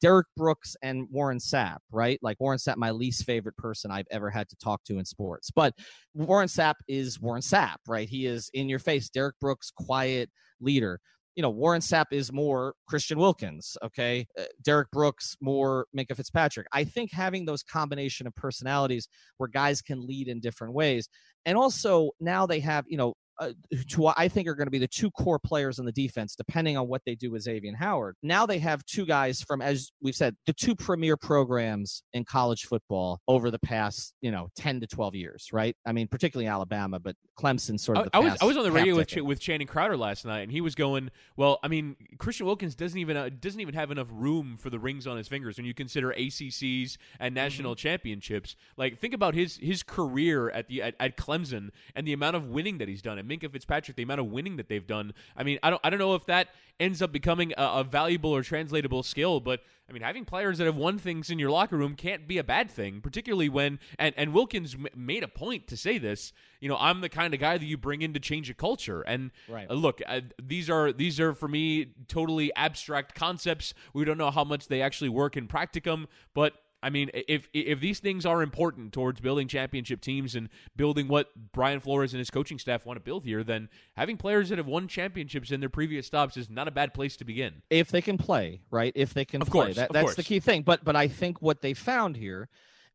Derrick 0.00 0.26
Brooks 0.36 0.76
and 0.82 1.08
Warren 1.10 1.38
Sapp, 1.38 1.78
right? 1.90 2.18
Like 2.22 2.38
Warren 2.40 2.58
Sapp, 2.58 2.76
my 2.76 2.90
least 2.90 3.24
favorite 3.24 3.56
person 3.56 3.90
I've 3.90 4.06
ever 4.10 4.30
had 4.30 4.48
to 4.50 4.56
talk 4.56 4.84
to 4.84 4.98
in 4.98 5.04
sports. 5.04 5.50
But 5.50 5.74
Warren 6.14 6.48
Sapp 6.48 6.74
is 6.86 7.20
Warren 7.20 7.42
Sapp, 7.42 7.76
right? 7.86 8.08
He 8.08 8.26
is 8.26 8.50
in 8.54 8.68
your 8.68 8.78
face. 8.78 9.08
Derek 9.08 9.38
Brooks, 9.40 9.70
quiet 9.70 10.30
leader 10.60 11.00
you 11.38 11.42
know, 11.42 11.50
Warren 11.50 11.80
Sapp 11.80 12.06
is 12.10 12.32
more 12.32 12.74
Christian 12.88 13.16
Wilkins, 13.16 13.76
okay? 13.80 14.26
Uh, 14.36 14.42
Derrick 14.60 14.90
Brooks 14.90 15.36
more 15.40 15.86
Minkah 15.96 16.16
Fitzpatrick. 16.16 16.66
I 16.72 16.82
think 16.82 17.12
having 17.12 17.44
those 17.44 17.62
combination 17.62 18.26
of 18.26 18.34
personalities 18.34 19.06
where 19.36 19.48
guys 19.48 19.80
can 19.80 20.04
lead 20.04 20.26
in 20.26 20.40
different 20.40 20.74
ways. 20.74 21.08
And 21.46 21.56
also 21.56 22.10
now 22.18 22.44
they 22.46 22.58
have, 22.58 22.86
you 22.88 22.96
know, 22.96 23.14
uh, 23.38 23.52
to 23.90 24.06
I 24.08 24.28
think 24.28 24.48
are 24.48 24.54
going 24.54 24.66
to 24.66 24.70
be 24.70 24.78
the 24.78 24.88
two 24.88 25.10
core 25.10 25.38
players 25.38 25.78
on 25.78 25.84
the 25.84 25.92
defense, 25.92 26.34
depending 26.34 26.76
on 26.76 26.88
what 26.88 27.02
they 27.06 27.14
do 27.14 27.30
with 27.30 27.42
Xavier 27.42 27.74
Howard. 27.76 28.16
Now 28.22 28.46
they 28.46 28.58
have 28.58 28.84
two 28.84 29.06
guys 29.06 29.42
from, 29.42 29.60
as 29.60 29.90
we've 30.02 30.14
said, 30.14 30.36
the 30.46 30.52
two 30.52 30.74
premier 30.74 31.16
programs 31.16 32.02
in 32.12 32.24
college 32.24 32.66
football 32.66 33.20
over 33.28 33.50
the 33.50 33.58
past, 33.58 34.14
you 34.20 34.30
know, 34.30 34.48
ten 34.56 34.80
to 34.80 34.86
twelve 34.86 35.14
years, 35.14 35.48
right? 35.52 35.76
I 35.86 35.92
mean, 35.92 36.08
particularly 36.08 36.48
Alabama, 36.48 36.98
but 36.98 37.16
Clemson 37.38 37.78
sort 37.78 37.98
of. 37.98 38.08
I, 38.12 38.18
I 38.18 38.20
was 38.20 38.36
I 38.42 38.44
was 38.44 38.56
on 38.56 38.64
the 38.64 38.72
radio 38.72 38.96
with 38.96 39.08
Ch- 39.08 39.16
with 39.16 39.40
Channing 39.40 39.66
Crowder 39.66 39.96
last 39.96 40.24
night, 40.24 40.40
and 40.40 40.52
he 40.52 40.60
was 40.60 40.74
going, 40.74 41.10
"Well, 41.36 41.58
I 41.62 41.68
mean, 41.68 41.96
Christian 42.18 42.46
Wilkins 42.46 42.74
doesn't 42.74 42.98
even 42.98 43.16
uh, 43.16 43.30
doesn't 43.40 43.60
even 43.60 43.74
have 43.74 43.90
enough 43.90 44.08
room 44.10 44.56
for 44.58 44.70
the 44.70 44.78
rings 44.78 45.06
on 45.06 45.16
his 45.16 45.28
fingers 45.28 45.56
when 45.56 45.66
you 45.66 45.74
consider 45.74 46.12
ACCs 46.18 46.96
and 47.20 47.34
national 47.34 47.72
mm-hmm. 47.72 47.78
championships. 47.78 48.56
Like, 48.76 48.98
think 48.98 49.14
about 49.14 49.34
his 49.34 49.56
his 49.58 49.82
career 49.82 50.50
at 50.50 50.68
the 50.68 50.82
at, 50.82 50.94
at 50.98 51.16
Clemson 51.16 51.70
and 51.94 52.06
the 52.06 52.12
amount 52.12 52.36
of 52.36 52.48
winning 52.48 52.78
that 52.78 52.88
he's 52.88 53.02
done." 53.02 53.18
Minkah 53.28 53.50
Fitzpatrick, 53.50 53.96
the 53.96 54.02
amount 54.02 54.20
of 54.20 54.26
winning 54.26 54.56
that 54.56 54.68
they've 54.68 54.86
done. 54.86 55.12
I 55.36 55.42
mean, 55.42 55.58
I 55.62 55.70
don't 55.70 55.80
I 55.84 55.90
don't 55.90 55.98
know 55.98 56.14
if 56.14 56.26
that 56.26 56.48
ends 56.80 57.02
up 57.02 57.12
becoming 57.12 57.52
a, 57.56 57.62
a 57.62 57.84
valuable 57.84 58.34
or 58.34 58.42
translatable 58.42 59.02
skill, 59.02 59.40
but 59.40 59.60
I 59.88 59.92
mean, 59.92 60.02
having 60.02 60.24
players 60.24 60.58
that 60.58 60.66
have 60.66 60.76
won 60.76 60.98
things 60.98 61.30
in 61.30 61.38
your 61.38 61.50
locker 61.50 61.76
room 61.76 61.94
can't 61.94 62.28
be 62.28 62.38
a 62.38 62.44
bad 62.44 62.70
thing, 62.70 63.00
particularly 63.00 63.48
when 63.48 63.78
and 63.98 64.14
and 64.16 64.32
Wilkins 64.32 64.74
m- 64.74 64.86
made 64.94 65.22
a 65.22 65.28
point 65.28 65.66
to 65.68 65.76
say 65.76 65.98
this. 65.98 66.32
You 66.60 66.68
know, 66.68 66.76
I'm 66.78 67.00
the 67.00 67.08
kind 67.08 67.32
of 67.34 67.40
guy 67.40 67.56
that 67.56 67.64
you 67.64 67.76
bring 67.76 68.02
in 68.02 68.12
to 68.14 68.20
change 68.20 68.50
a 68.50 68.54
culture. 68.54 69.02
And 69.02 69.30
right. 69.48 69.70
uh, 69.70 69.74
look, 69.74 70.00
uh, 70.06 70.20
these 70.42 70.68
are 70.68 70.92
these 70.92 71.18
are 71.20 71.32
for 71.34 71.48
me 71.48 71.94
totally 72.06 72.54
abstract 72.54 73.14
concepts. 73.14 73.74
We 73.94 74.04
don't 74.04 74.18
know 74.18 74.30
how 74.30 74.44
much 74.44 74.68
they 74.68 74.82
actually 74.82 75.10
work 75.10 75.36
in 75.36 75.48
practicum, 75.48 76.06
but 76.34 76.54
I 76.82 76.90
mean, 76.90 77.10
if 77.12 77.48
if 77.52 77.80
these 77.80 77.98
things 77.98 78.24
are 78.24 78.42
important 78.42 78.92
towards 78.92 79.20
building 79.20 79.48
championship 79.48 80.00
teams 80.00 80.36
and 80.36 80.48
building 80.76 81.08
what 81.08 81.28
Brian 81.52 81.80
Flores 81.80 82.12
and 82.12 82.18
his 82.18 82.30
coaching 82.30 82.58
staff 82.58 82.86
want 82.86 82.98
to 82.98 83.02
build 83.02 83.24
here, 83.24 83.42
then 83.42 83.68
having 83.96 84.16
players 84.16 84.48
that 84.50 84.58
have 84.58 84.66
won 84.66 84.86
championships 84.86 85.50
in 85.50 85.60
their 85.60 85.68
previous 85.68 86.06
stops 86.06 86.36
is 86.36 86.48
not 86.48 86.68
a 86.68 86.70
bad 86.70 86.94
place 86.94 87.16
to 87.16 87.24
begin. 87.24 87.62
If 87.68 87.90
they 87.90 88.00
can 88.00 88.16
play, 88.16 88.60
right? 88.70 88.92
If 88.94 89.12
they 89.12 89.24
can 89.24 89.42
of 89.42 89.48
play, 89.48 89.66
course, 89.66 89.76
that, 89.76 89.92
that's 89.92 90.04
course. 90.04 90.16
the 90.16 90.22
key 90.22 90.38
thing. 90.38 90.62
But 90.62 90.84
but 90.84 90.94
I 90.94 91.08
think 91.08 91.42
what 91.42 91.62
they 91.62 91.74
found 91.74 92.16
here, 92.16 92.48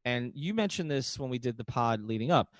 and 0.05 0.31
you 0.33 0.53
mentioned 0.53 0.89
this 0.89 1.19
when 1.19 1.29
we 1.29 1.37
did 1.37 1.57
the 1.57 1.65
pod 1.65 2.03
leading 2.05 2.31
up, 2.31 2.53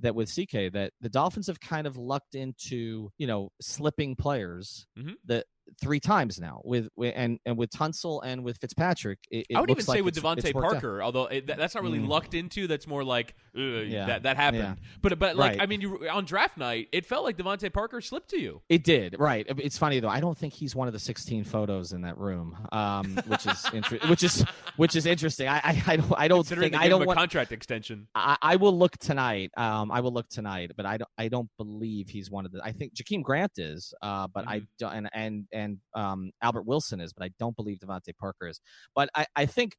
that 0.00 0.14
with 0.14 0.28
CK 0.28 0.72
that 0.72 0.92
the 1.00 1.08
Dolphins 1.08 1.48
have 1.48 1.58
kind 1.58 1.86
of 1.86 1.96
lucked 1.96 2.34
into 2.36 3.10
you 3.18 3.26
know 3.26 3.50
slipping 3.60 4.14
players 4.14 4.86
mm-hmm. 4.96 5.14
that 5.24 5.46
three 5.80 6.00
times 6.00 6.40
now 6.40 6.60
with, 6.64 6.88
with 6.96 7.12
and 7.16 7.38
and 7.46 7.56
with 7.56 7.70
Tunsil 7.70 8.20
and 8.24 8.44
with 8.44 8.58
Fitzpatrick. 8.58 9.18
It, 9.30 9.46
it 9.50 9.56
I 9.56 9.60
would 9.60 9.70
even 9.70 9.84
like 9.86 9.96
say 9.98 10.02
with 10.02 10.14
DeVante 10.14 10.52
Parker, 10.52 11.02
although 11.02 11.26
it, 11.26 11.46
that's 11.46 11.74
not 11.74 11.84
really 11.84 11.98
mm. 11.98 12.08
lucked 12.08 12.34
into. 12.34 12.66
That's 12.66 12.86
more 12.86 13.04
like 13.04 13.34
yeah. 13.54 14.06
that 14.06 14.22
that 14.24 14.36
happened. 14.36 14.62
Yeah. 14.62 14.88
But 15.02 15.18
but 15.18 15.36
like 15.36 15.52
right. 15.52 15.62
I 15.62 15.66
mean, 15.66 15.80
you 15.80 16.08
on 16.08 16.24
draft 16.24 16.56
night, 16.56 16.88
it 16.92 17.06
felt 17.06 17.24
like 17.24 17.36
DeVante 17.36 17.72
Parker 17.72 18.00
slipped 18.00 18.30
to 18.30 18.40
you. 18.40 18.62
It 18.68 18.84
did, 18.84 19.16
right? 19.18 19.46
It's 19.48 19.78
funny 19.78 20.00
though. 20.00 20.08
I 20.08 20.20
don't 20.20 20.36
think 20.36 20.52
he's 20.52 20.74
one 20.74 20.88
of 20.88 20.92
the 20.92 20.98
16 20.98 21.44
photos 21.44 21.92
in 21.92 22.02
that 22.02 22.18
room, 22.18 22.56
um, 22.72 23.18
which 23.26 23.46
is 23.46 23.64
inter- 23.72 23.98
which 24.08 24.22
is 24.22 24.44
which 24.76 24.96
is 24.96 25.06
interesting. 25.06 25.48
I 25.48 25.60
I, 25.64 25.82
I 25.86 25.96
don't 25.96 26.14
I 26.16 26.28
don't 26.28 26.46
think 26.46 26.74
I 26.74 26.88
don't 26.88 27.06
want 27.06 27.18
contract 27.18 27.52
extension. 27.52 28.06
I, 28.14 28.36
I 28.42 28.56
will 28.56 28.76
look 28.76 28.96
tonight. 28.98 29.50
Um, 29.56 29.90
I 29.90 30.00
will 30.00 30.12
look 30.12 30.28
tonight, 30.28 30.72
but 30.76 30.86
I 30.86 30.96
don't 30.98 31.10
I 31.18 31.28
don't 31.28 31.48
believe 31.56 32.08
he's 32.08 32.30
one 32.30 32.46
of 32.46 32.52
the. 32.52 32.60
I 32.62 32.72
think 32.72 32.94
Jakeem 32.94 33.22
Grant 33.22 33.58
is, 33.58 33.92
uh, 34.02 34.26
but 34.32 34.42
mm-hmm. 34.42 34.50
I 34.50 34.62
don't 34.78 34.92
and 34.92 35.10
and 35.14 35.46
and 35.58 35.78
um, 35.94 36.30
Albert 36.42 36.66
Wilson 36.66 37.00
is, 37.00 37.12
but 37.12 37.24
I 37.24 37.30
don't 37.38 37.56
believe 37.56 37.78
DeVante 37.78 38.16
Parker 38.16 38.46
is. 38.46 38.60
But 38.94 39.10
I, 39.14 39.26
I 39.36 39.46
think, 39.46 39.76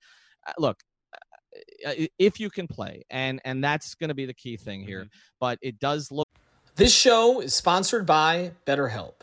uh, 0.48 0.54
look, 0.58 0.78
uh, 1.86 1.94
if 2.18 2.40
you 2.40 2.50
can 2.50 2.68
play, 2.68 3.04
and 3.10 3.42
and 3.46 3.64
that's 3.64 3.96
going 3.96 4.10
to 4.10 4.16
be 4.16 4.26
the 4.26 4.34
key 4.34 4.58
thing 4.58 4.84
here. 4.84 5.02
Mm-hmm. 5.02 5.18
But 5.40 5.60
it 5.62 5.80
does 5.80 6.12
look. 6.12 6.28
This 6.76 6.94
show 6.94 7.42
is 7.42 7.54
sponsored 7.54 8.06
by 8.06 8.52
BetterHelp. 8.66 9.22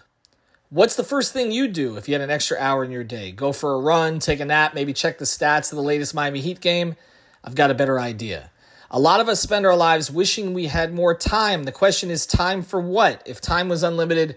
What's 0.69 0.97
the 0.97 1.05
first 1.05 1.33
thing 1.33 1.53
you 1.53 1.69
do 1.69 1.97
if 1.97 2.09
you 2.09 2.15
had 2.15 2.23
an 2.23 2.31
extra 2.31 2.59
hour 2.59 2.85
in 2.85 2.91
your 2.91 3.05
day? 3.05 3.31
Go 3.31 3.53
for 3.53 3.75
a 3.75 3.79
run, 3.79 4.19
take 4.19 4.41
a 4.41 4.45
nap, 4.45 4.75
maybe 4.75 4.93
check 4.93 5.19
the 5.19 5.25
stats 5.25 5.71
of 5.71 5.77
the 5.77 5.83
latest 5.83 6.13
Miami 6.13 6.41
Heat 6.41 6.61
game? 6.61 6.97
I've 7.45 7.55
got 7.55 7.71
a 7.71 7.75
better 7.75 8.01
idea. 8.01 8.51
A 8.91 8.99
lot 8.99 9.21
of 9.21 9.29
us 9.29 9.41
spend 9.41 9.65
our 9.65 9.77
lives 9.77 10.11
wishing 10.11 10.55
we 10.55 10.67
had 10.67 10.93
more 10.93 11.17
time. 11.17 11.65
The 11.65 11.73
question 11.73 12.11
is, 12.11 12.27
time 12.27 12.63
for 12.63 12.81
what? 12.81 13.23
If 13.27 13.41
time 13.41 13.69
was 13.69 13.85
unlimited, 13.85 14.37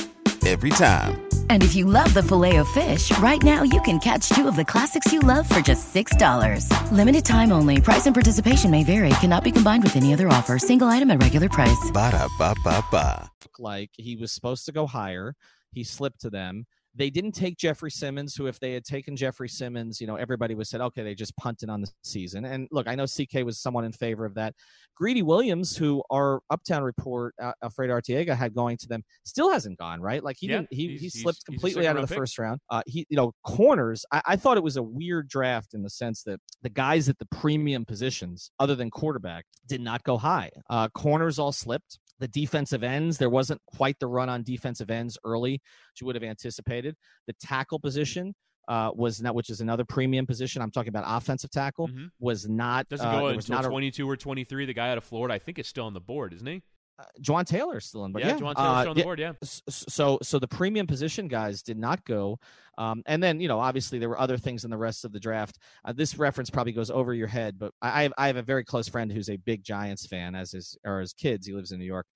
Every 0.45 0.71
time. 0.71 1.21
And 1.49 1.63
if 1.63 1.75
you 1.75 1.85
love 1.85 2.13
the 2.13 2.23
filet 2.23 2.57
of 2.57 2.67
fish, 2.69 3.15
right 3.19 3.41
now 3.43 3.63
you 3.63 3.81
can 3.81 3.99
catch 3.99 4.29
two 4.29 4.47
of 4.47 4.55
the 4.55 4.65
classics 4.65 5.11
you 5.11 5.19
love 5.19 5.47
for 5.47 5.59
just 5.59 5.93
$6. 5.93 6.91
Limited 6.91 7.25
time 7.25 7.51
only. 7.51 7.79
Price 7.79 8.05
and 8.05 8.15
participation 8.15 8.71
may 8.71 8.83
vary. 8.83 9.09
Cannot 9.21 9.43
be 9.43 9.51
combined 9.51 9.83
with 9.83 9.95
any 9.95 10.13
other 10.13 10.27
offer. 10.29 10.57
Single 10.57 10.87
item 10.87 11.11
at 11.11 11.21
regular 11.21 11.49
price. 11.49 11.91
Ba 11.93 12.11
da 12.11 12.27
ba 12.39 12.55
ba 12.63 12.83
ba. 12.89 13.29
like 13.59 13.91
he 13.93 14.15
was 14.15 14.31
supposed 14.31 14.65
to 14.65 14.71
go 14.71 14.87
higher. 14.87 15.35
He 15.71 15.83
slipped 15.83 16.21
to 16.21 16.29
them. 16.29 16.65
They 16.93 17.09
didn't 17.09 17.31
take 17.31 17.57
Jeffrey 17.57 17.89
Simmons, 17.91 18.35
who, 18.35 18.47
if 18.47 18.59
they 18.59 18.73
had 18.73 18.83
taken 18.83 19.15
Jeffrey 19.15 19.47
Simmons, 19.47 20.01
you 20.01 20.07
know, 20.07 20.15
everybody 20.17 20.55
would 20.55 20.67
said, 20.67 20.81
okay, 20.81 21.03
they 21.03 21.15
just 21.15 21.35
punted 21.37 21.69
on 21.69 21.81
the 21.81 21.89
season. 22.03 22.43
And 22.43 22.67
look, 22.71 22.87
I 22.87 22.95
know 22.95 23.05
CK 23.05 23.45
was 23.45 23.59
somewhat 23.59 23.85
in 23.85 23.93
favor 23.93 24.25
of 24.25 24.33
that. 24.35 24.55
Greedy 24.95 25.21
Williams, 25.23 25.75
who 25.75 26.03
our 26.11 26.41
Uptown 26.49 26.83
report, 26.83 27.33
uh, 27.41 27.53
Alfredo 27.63 27.93
Artiega 27.93 28.35
had 28.35 28.53
going 28.53 28.77
to 28.77 28.87
them, 28.87 29.03
still 29.23 29.49
hasn't 29.51 29.79
gone 29.79 30.01
right. 30.01 30.23
Like 30.23 30.35
he 30.39 30.47
Yeah, 30.47 30.57
didn't, 30.57 30.73
he 30.73 30.97
he 30.97 31.09
slipped 31.09 31.45
completely 31.45 31.87
out 31.87 31.95
of 31.95 32.01
the 32.01 32.07
pick. 32.07 32.17
first 32.17 32.37
round. 32.37 32.59
Uh, 32.69 32.83
he, 32.85 33.05
you 33.09 33.17
know, 33.17 33.33
corners. 33.43 34.05
I, 34.11 34.21
I 34.25 34.35
thought 34.35 34.57
it 34.57 34.63
was 34.63 34.77
a 34.77 34.83
weird 34.83 35.27
draft 35.29 35.73
in 35.73 35.81
the 35.83 35.89
sense 35.89 36.23
that 36.23 36.39
the 36.61 36.69
guys 36.69 37.09
at 37.09 37.17
the 37.17 37.25
premium 37.27 37.85
positions, 37.85 38.51
other 38.59 38.75
than 38.75 38.91
quarterback, 38.91 39.45
did 39.65 39.81
not 39.81 40.03
go 40.03 40.17
high. 40.17 40.51
Uh, 40.69 40.89
corners 40.89 41.39
all 41.39 41.53
slipped. 41.53 41.99
The 42.21 42.27
defensive 42.27 42.83
ends, 42.83 43.17
there 43.17 43.31
wasn't 43.31 43.59
quite 43.65 43.97
the 43.99 44.05
run 44.07 44.29
on 44.29 44.43
defensive 44.43 44.91
ends 44.91 45.17
early, 45.25 45.53
which 45.53 46.01
you 46.01 46.05
would 46.05 46.15
have 46.15 46.23
anticipated. 46.23 46.95
The 47.25 47.33
tackle 47.41 47.79
position 47.79 48.35
uh, 48.67 48.91
was 48.93 49.21
not, 49.23 49.33
which 49.33 49.49
is 49.49 49.59
another 49.59 49.83
premium 49.83 50.27
position. 50.27 50.61
I'm 50.61 50.69
talking 50.69 50.89
about 50.89 51.03
offensive 51.07 51.49
tackle, 51.49 51.87
Mhm. 51.87 52.09
was 52.19 52.47
not. 52.47 52.87
Doesn't 52.89 53.05
uh, 53.07 53.19
go 53.19 53.27
until 53.27 53.55
not 53.55 53.65
a, 53.65 53.69
22 53.69 54.07
or 54.07 54.15
23. 54.15 54.65
The 54.65 54.73
guy 54.73 54.91
out 54.91 54.99
of 54.99 55.03
Florida, 55.03 55.33
I 55.33 55.39
think, 55.39 55.57
is 55.57 55.67
still 55.67 55.85
on 55.85 55.93
the 55.95 55.99
board, 55.99 56.31
isn't 56.33 56.47
he? 56.47 56.61
Uh, 56.99 57.03
Jawaan 57.21 57.45
Taylor's 57.45 57.85
still 57.85 58.05
in, 58.05 58.11
but 58.11 58.21
yeah, 58.21 58.29
yeah, 58.29 58.37
Jawaan 58.37 58.55
Taylor's 58.55 58.85
uh, 58.85 58.89
on 58.89 58.95
the 58.95 58.99
yeah, 58.99 59.03
board. 59.03 59.19
Yeah. 59.19 59.33
so 59.43 60.19
so 60.21 60.39
the 60.39 60.47
premium 60.47 60.87
position 60.87 61.27
guys 61.27 61.61
did 61.63 61.77
not 61.77 62.03
go. 62.05 62.37
Um, 62.77 63.03
and 63.05 63.21
then 63.21 63.39
you 63.39 63.47
know 63.47 63.59
obviously 63.59 63.99
there 63.99 64.09
were 64.09 64.19
other 64.19 64.37
things 64.37 64.63
in 64.63 64.71
the 64.71 64.77
rest 64.77 65.05
of 65.05 65.11
the 65.11 65.19
draft. 65.19 65.57
Uh, 65.85 65.93
this 65.93 66.17
reference 66.17 66.49
probably 66.49 66.73
goes 66.73 66.89
over 66.89 67.13
your 67.13 67.27
head 67.27 67.57
but 67.59 67.73
I, 67.81 67.99
I 67.99 68.03
have, 68.03 68.13
I 68.17 68.27
have 68.27 68.37
a 68.37 68.41
very 68.41 68.63
close 68.63 68.87
friend 68.87 69.11
who's 69.11 69.29
a 69.29 69.37
big 69.37 69.63
giants 69.63 70.05
fan 70.05 70.35
as 70.35 70.51
his 70.51 70.77
or 70.85 70.99
his 70.99 71.13
kids. 71.13 71.47
He 71.47 71.53
lives 71.53 71.71
in 71.71 71.79
new 71.79 71.85
york. 71.85 72.07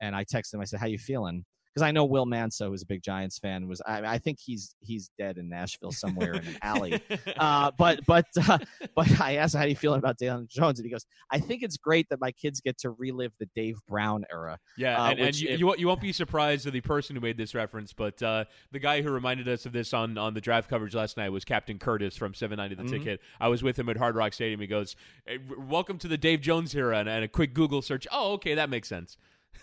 And 0.00 0.16
i 0.16 0.24
texted 0.24 0.54
him 0.54 0.60
i 0.60 0.64
said 0.64 0.80
how 0.80 0.86
you 0.86 0.98
feeling 0.98 1.44
because 1.74 1.82
I 1.86 1.90
know 1.90 2.04
Will 2.04 2.26
Manso, 2.26 2.68
who's 2.70 2.82
a 2.82 2.86
big 2.86 3.02
Giants 3.02 3.38
fan, 3.38 3.66
was 3.68 3.80
I, 3.86 4.02
I 4.14 4.18
think 4.18 4.38
he's 4.40 4.74
he's 4.80 5.10
dead 5.18 5.38
in 5.38 5.48
Nashville 5.48 5.92
somewhere 5.92 6.32
in 6.34 6.46
an 6.46 6.56
alley. 6.62 7.00
Uh, 7.36 7.70
but 7.78 8.00
but 8.06 8.26
uh, 8.48 8.58
but 8.94 9.20
I 9.20 9.36
asked 9.36 9.54
how 9.56 9.62
do 9.62 9.68
you 9.70 9.76
feeling 9.76 9.98
about 9.98 10.18
Daniel 10.18 10.46
Jones, 10.48 10.78
and 10.78 10.86
he 10.86 10.90
goes, 10.92 11.06
I 11.30 11.38
think 11.38 11.62
it's 11.62 11.76
great 11.76 12.08
that 12.10 12.20
my 12.20 12.32
kids 12.32 12.60
get 12.60 12.78
to 12.78 12.90
relive 12.90 13.32
the 13.40 13.48
Dave 13.54 13.76
Brown 13.88 14.24
era. 14.30 14.58
Yeah, 14.76 15.00
uh, 15.02 15.10
and, 15.10 15.20
and 15.20 15.40
you, 15.40 15.48
if- 15.50 15.58
you 15.60 15.66
won't- 15.66 15.78
you 15.80 15.86
won't 15.88 16.00
be 16.00 16.12
surprised 16.12 16.66
of 16.66 16.72
the 16.72 16.80
person 16.80 17.16
who 17.16 17.20
made 17.22 17.36
this 17.36 17.54
reference, 17.54 17.92
but 17.92 18.22
uh, 18.22 18.44
the 18.70 18.78
guy 18.78 19.00
who 19.02 19.10
reminded 19.10 19.48
us 19.48 19.66
of 19.66 19.72
this 19.72 19.92
on, 19.94 20.16
on 20.18 20.34
the 20.34 20.40
draft 20.40 20.68
coverage 20.68 20.94
last 20.94 21.16
night 21.16 21.30
was 21.30 21.44
Captain 21.44 21.78
Curtis 21.78 22.16
from 22.16 22.34
790 22.34 22.74
The 22.74 22.82
Mhm. 22.96 22.98
Ticket. 23.04 23.20
I 23.40 23.48
was 23.48 23.62
with 23.62 23.78
him 23.78 23.88
at 23.88 23.96
Hard 23.96 24.14
Rock 24.16 24.32
Stadium. 24.32 24.60
He 24.60 24.66
goes, 24.66 24.94
"Hey, 25.26 25.38
"Welcome 25.58 25.98
to 25.98 26.08
the 26.08 26.18
Dave 26.18 26.40
Jones 26.40 26.74
era," 26.74 26.98
and, 26.98 27.08
and 27.08 27.24
a 27.24 27.28
quick 27.28 27.54
Google 27.54 27.82
search. 27.82 28.06
Oh, 28.12 28.32
okay, 28.34 28.54
that 28.54 28.68
makes 28.70 28.88
sense. 28.88 29.16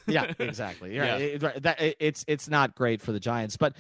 Yeah, 0.08 0.32
exactly. 0.40 0.96
Yeah. 0.96 1.18
Yeah, 1.18 1.18
it- 1.18 1.44
right, 1.44 1.62
that 1.64 1.82
it- 1.82 1.98
it's 2.00 2.26
it's 2.28 2.48
not 2.50 2.76
great 2.76 3.02
for 3.02 3.12
the 3.12 3.20
Giants, 3.20 3.58
but 3.58 3.76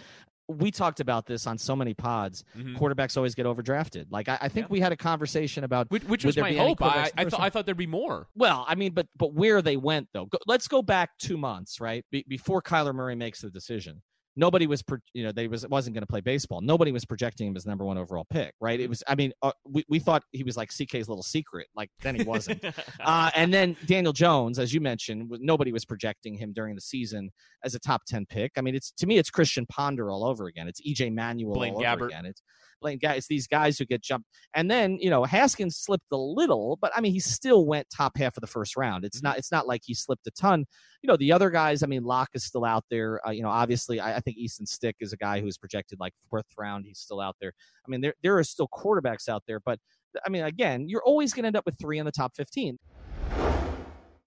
we 0.48 0.72
talked 0.72 1.00
about 1.00 1.28
this 1.28 1.45
on 1.45 1.60
so 1.60 1.76
many 1.76 1.93
pods. 1.93 2.43
Mhm. 2.58 2.76
Quarterbacks 2.76 3.15
always 3.15 3.36
get 3.36 3.45
overdrafted. 3.45 4.08
Like 4.10 4.28
I, 4.28 4.38
I 4.41 4.50
think 4.50 4.65
Yeah. 4.65 4.72
we 4.72 4.80
had 4.80 4.91
a 4.91 4.98
conversation 4.98 5.63
about 5.63 5.91
Which, 5.91 6.04
which 6.06 6.26
was 6.26 6.38
my 6.38 6.52
hope. 6.54 6.82
I, 6.82 7.12
I, 7.15 7.26
thought. 7.26 7.39
I 7.39 7.52
thought 7.52 7.65
there'd 7.67 7.78
be 7.78 7.86
more. 7.86 8.28
Well, 8.36 8.65
I 8.67 8.74
mean, 8.74 8.93
but 8.93 9.06
but 9.15 9.34
where 9.36 9.62
they 9.62 9.78
went 9.78 10.08
though. 10.12 10.26
Go, 10.26 10.39
let's 10.48 10.67
go 10.67 10.82
back 10.82 11.12
two 11.19 11.38
months, 11.38 11.80
right? 11.80 12.04
Be, 12.12 12.26
before 12.28 12.63
Kyler 12.63 12.95
Murray 12.95 13.15
makes 13.15 13.41
the 13.41 13.52
decision, 13.52 14.02
nobody 14.35 14.67
was, 14.67 14.83
you 15.13 15.23
know, 15.23 15.31
they 15.31 15.47
was 15.47 15.67
wasn't 15.67 15.93
going 15.93 16.01
to 16.01 16.07
play 16.07 16.21
baseball. 16.21 16.61
Nobody 16.61 16.91
was 16.91 17.05
projecting 17.05 17.47
him 17.47 17.55
as 17.55 17.65
number 17.65 17.85
one 17.85 17.97
overall 17.97 18.25
pick, 18.29 18.53
right? 18.59 18.79
It 18.79 18.89
was. 18.89 19.03
I 19.07 19.15
mean, 19.15 19.31
uh, 19.41 19.51
we 19.65 19.83
we 19.89 19.99
thought 19.99 20.23
he 20.31 20.43
was 20.43 20.57
like 20.57 20.69
CK's 20.69 21.07
little 21.07 21.23
secret. 21.23 21.67
Like 21.75 21.89
then 22.01 22.15
he 22.15 22.23
wasn't. 22.23 22.63
uh, 23.01 23.31
and 23.35 23.53
then 23.53 23.75
Daniel 23.85 24.13
Jones, 24.13 24.59
as 24.59 24.73
you 24.73 24.81
mentioned, 24.81 25.31
nobody 25.39 25.71
was 25.71 25.85
projecting 25.85 26.35
him 26.35 26.53
during 26.53 26.75
the 26.75 26.81
season 26.81 27.29
as 27.63 27.75
a 27.75 27.79
top 27.79 28.01
ten 28.05 28.25
pick. 28.25 28.53
I 28.57 28.61
mean, 28.61 28.75
it's 28.75 28.91
to 28.91 29.07
me, 29.07 29.17
it's 29.17 29.29
Christian 29.29 29.65
Ponder 29.67 30.11
all 30.11 30.25
over 30.25 30.47
again. 30.47 30.67
It's 30.67 30.81
EJ 30.81 31.13
Manuel 31.13 31.53
Blaine 31.53 31.73
all 31.73 31.85
over 31.85 32.05
Gabbert. 32.05 32.07
again. 32.07 32.25
It's 32.25 32.41
Blaine 32.81 32.97
guys 32.97 33.27
these 33.27 33.47
guys 33.47 33.77
who 33.77 33.85
get 33.85 34.01
jumped. 34.01 34.27
And 34.55 34.69
then 34.69 34.97
you 34.99 35.09
know 35.09 35.23
Haskins 35.23 35.77
slipped 35.77 36.11
a 36.11 36.17
little, 36.17 36.77
but 36.81 36.91
I 36.95 37.01
mean 37.01 37.13
he 37.13 37.19
still 37.19 37.65
went 37.65 37.87
top 37.89 38.17
half 38.17 38.37
of 38.37 38.41
the 38.41 38.47
first 38.47 38.75
round. 38.77 39.05
It's 39.05 39.21
not. 39.21 39.37
It's 39.37 39.51
not 39.51 39.67
like 39.67 39.81
he 39.85 39.93
slipped 39.93 40.27
a 40.27 40.31
ton. 40.31 40.65
You 41.01 41.07
know 41.07 41.17
the 41.17 41.31
other 41.31 41.49
guys. 41.49 41.83
I 41.83 41.87
mean 41.87 42.03
Lock 42.03 42.29
is 42.33 42.43
still 42.43 42.65
out 42.65 42.85
there. 42.89 43.25
Uh, 43.27 43.31
you 43.31 43.43
know 43.43 43.49
obviously 43.49 43.99
I, 43.99 44.17
I 44.17 44.19
think 44.19 44.37
Easton 44.37 44.65
Stick 44.65 44.95
is 44.99 45.13
a 45.13 45.17
guy 45.17 45.41
who's 45.41 45.57
projected 45.57 45.99
like 45.99 46.13
fourth 46.29 46.47
round. 46.57 46.85
He's 46.85 46.99
still 46.99 47.21
out 47.21 47.35
there. 47.39 47.53
I 47.85 47.89
mean 47.89 48.01
there 48.01 48.13
there 48.23 48.37
are 48.37 48.43
still 48.43 48.67
quarterbacks 48.67 49.29
out 49.29 49.43
there, 49.47 49.59
but 49.59 49.79
I 50.25 50.29
mean 50.29 50.43
again 50.43 50.87
you're 50.87 51.03
always 51.03 51.33
going 51.33 51.43
to 51.43 51.47
end 51.47 51.55
up 51.55 51.65
with 51.65 51.77
three 51.79 51.99
in 51.99 52.05
the 52.05 52.11
top 52.11 52.35
fifteen. 52.35 52.77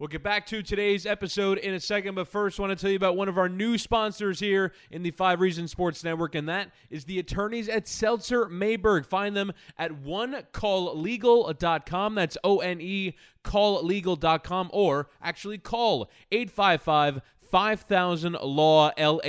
We'll 0.03 0.09
get 0.09 0.25
back 0.25 0.47
to 0.47 0.65
today's 0.65 1.07
episode 1.07 1.59
in 1.59 1.75
a 1.75 1.81
second, 1.81 2.17
but 2.17 2.27
first, 2.27 2.59
I 2.59 2.65
want 2.65 2.77
to 2.77 2.83
tell 2.83 2.91
you 2.91 2.97
about 2.97 3.17
one 3.17 3.29
of 3.29 3.39
our 3.39 3.49
new 3.49 3.79
sponsors 3.79 4.41
here 4.41 4.73
in 4.91 5.05
the 5.05 5.13
Five 5.13 5.41
Reasons 5.41 5.71
Sports 5.71 6.03
Network, 6.03 6.35
and 6.35 6.49
that 6.49 6.73
is 6.91 7.05
the 7.05 7.21
attorneys 7.21 7.69
at 7.69 7.87
Seltzer 7.87 8.47
Mayberg. 8.47 9.07
Find 9.07 9.37
them 9.37 9.53
at 9.79 9.93
onecalllegal.com. 10.03 12.15
That's 12.17 12.37
O 12.43 12.59
N 12.59 12.81
E 12.81 13.15
calllegal.com, 13.45 14.71
or 14.73 15.09
actually 15.23 15.59
call 15.59 16.11
855 16.33 17.21
5000 17.53 18.33
Law 18.33 18.91
LAW. 18.99 19.21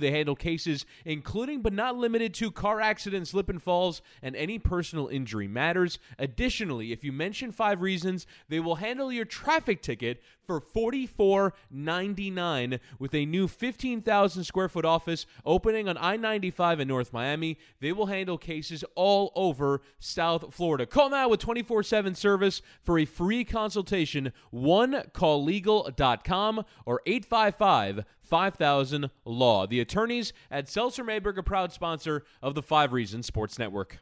They 0.00 0.10
handle 0.10 0.34
cases 0.34 0.84
including 1.04 1.62
but 1.62 1.72
not 1.72 1.96
limited 1.96 2.34
to 2.34 2.50
car 2.50 2.80
accidents, 2.80 3.30
slip 3.30 3.48
and 3.48 3.62
falls, 3.62 4.02
and 4.22 4.34
any 4.34 4.58
personal 4.58 5.06
injury 5.06 5.46
matters. 5.46 6.00
Additionally, 6.18 6.90
if 6.90 7.04
you 7.04 7.12
mention 7.12 7.52
five 7.52 7.80
reasons, 7.80 8.26
they 8.48 8.58
will 8.58 8.74
handle 8.74 9.12
your 9.12 9.24
traffic 9.24 9.82
ticket 9.82 10.20
for 10.46 10.60
$44.99 10.60 12.78
with 12.98 13.14
a 13.14 13.26
new 13.26 13.46
15,000 13.48 14.44
square 14.44 14.68
foot 14.68 14.84
office 14.84 15.26
opening 15.44 15.88
on 15.88 15.98
I 15.98 16.16
95 16.16 16.78
in 16.80 16.88
North 16.88 17.12
Miami. 17.12 17.58
They 17.80 17.92
will 17.92 18.06
handle 18.06 18.38
cases 18.38 18.84
all 18.94 19.32
over 19.34 19.82
South 19.98 20.54
Florida. 20.54 20.86
Call 20.86 21.10
now 21.10 21.28
with 21.28 21.40
24 21.40 21.82
7 21.82 22.14
service 22.14 22.62
for 22.82 22.98
a 22.98 23.04
free 23.04 23.44
consultation. 23.44 24.32
One 24.50 24.90
OneCallLegal.com 24.90 26.64
or 26.86 27.00
855 27.06 28.04
5000 28.22 29.10
Law. 29.24 29.66
The 29.66 29.80
attorneys 29.80 30.32
at 30.50 30.68
Seltzer 30.68 31.04
Mayberg, 31.04 31.38
a 31.38 31.42
proud 31.42 31.72
sponsor 31.72 32.24
of 32.42 32.54
the 32.54 32.62
Five 32.62 32.92
Reasons 32.92 33.26
Sports 33.26 33.58
Network. 33.58 33.98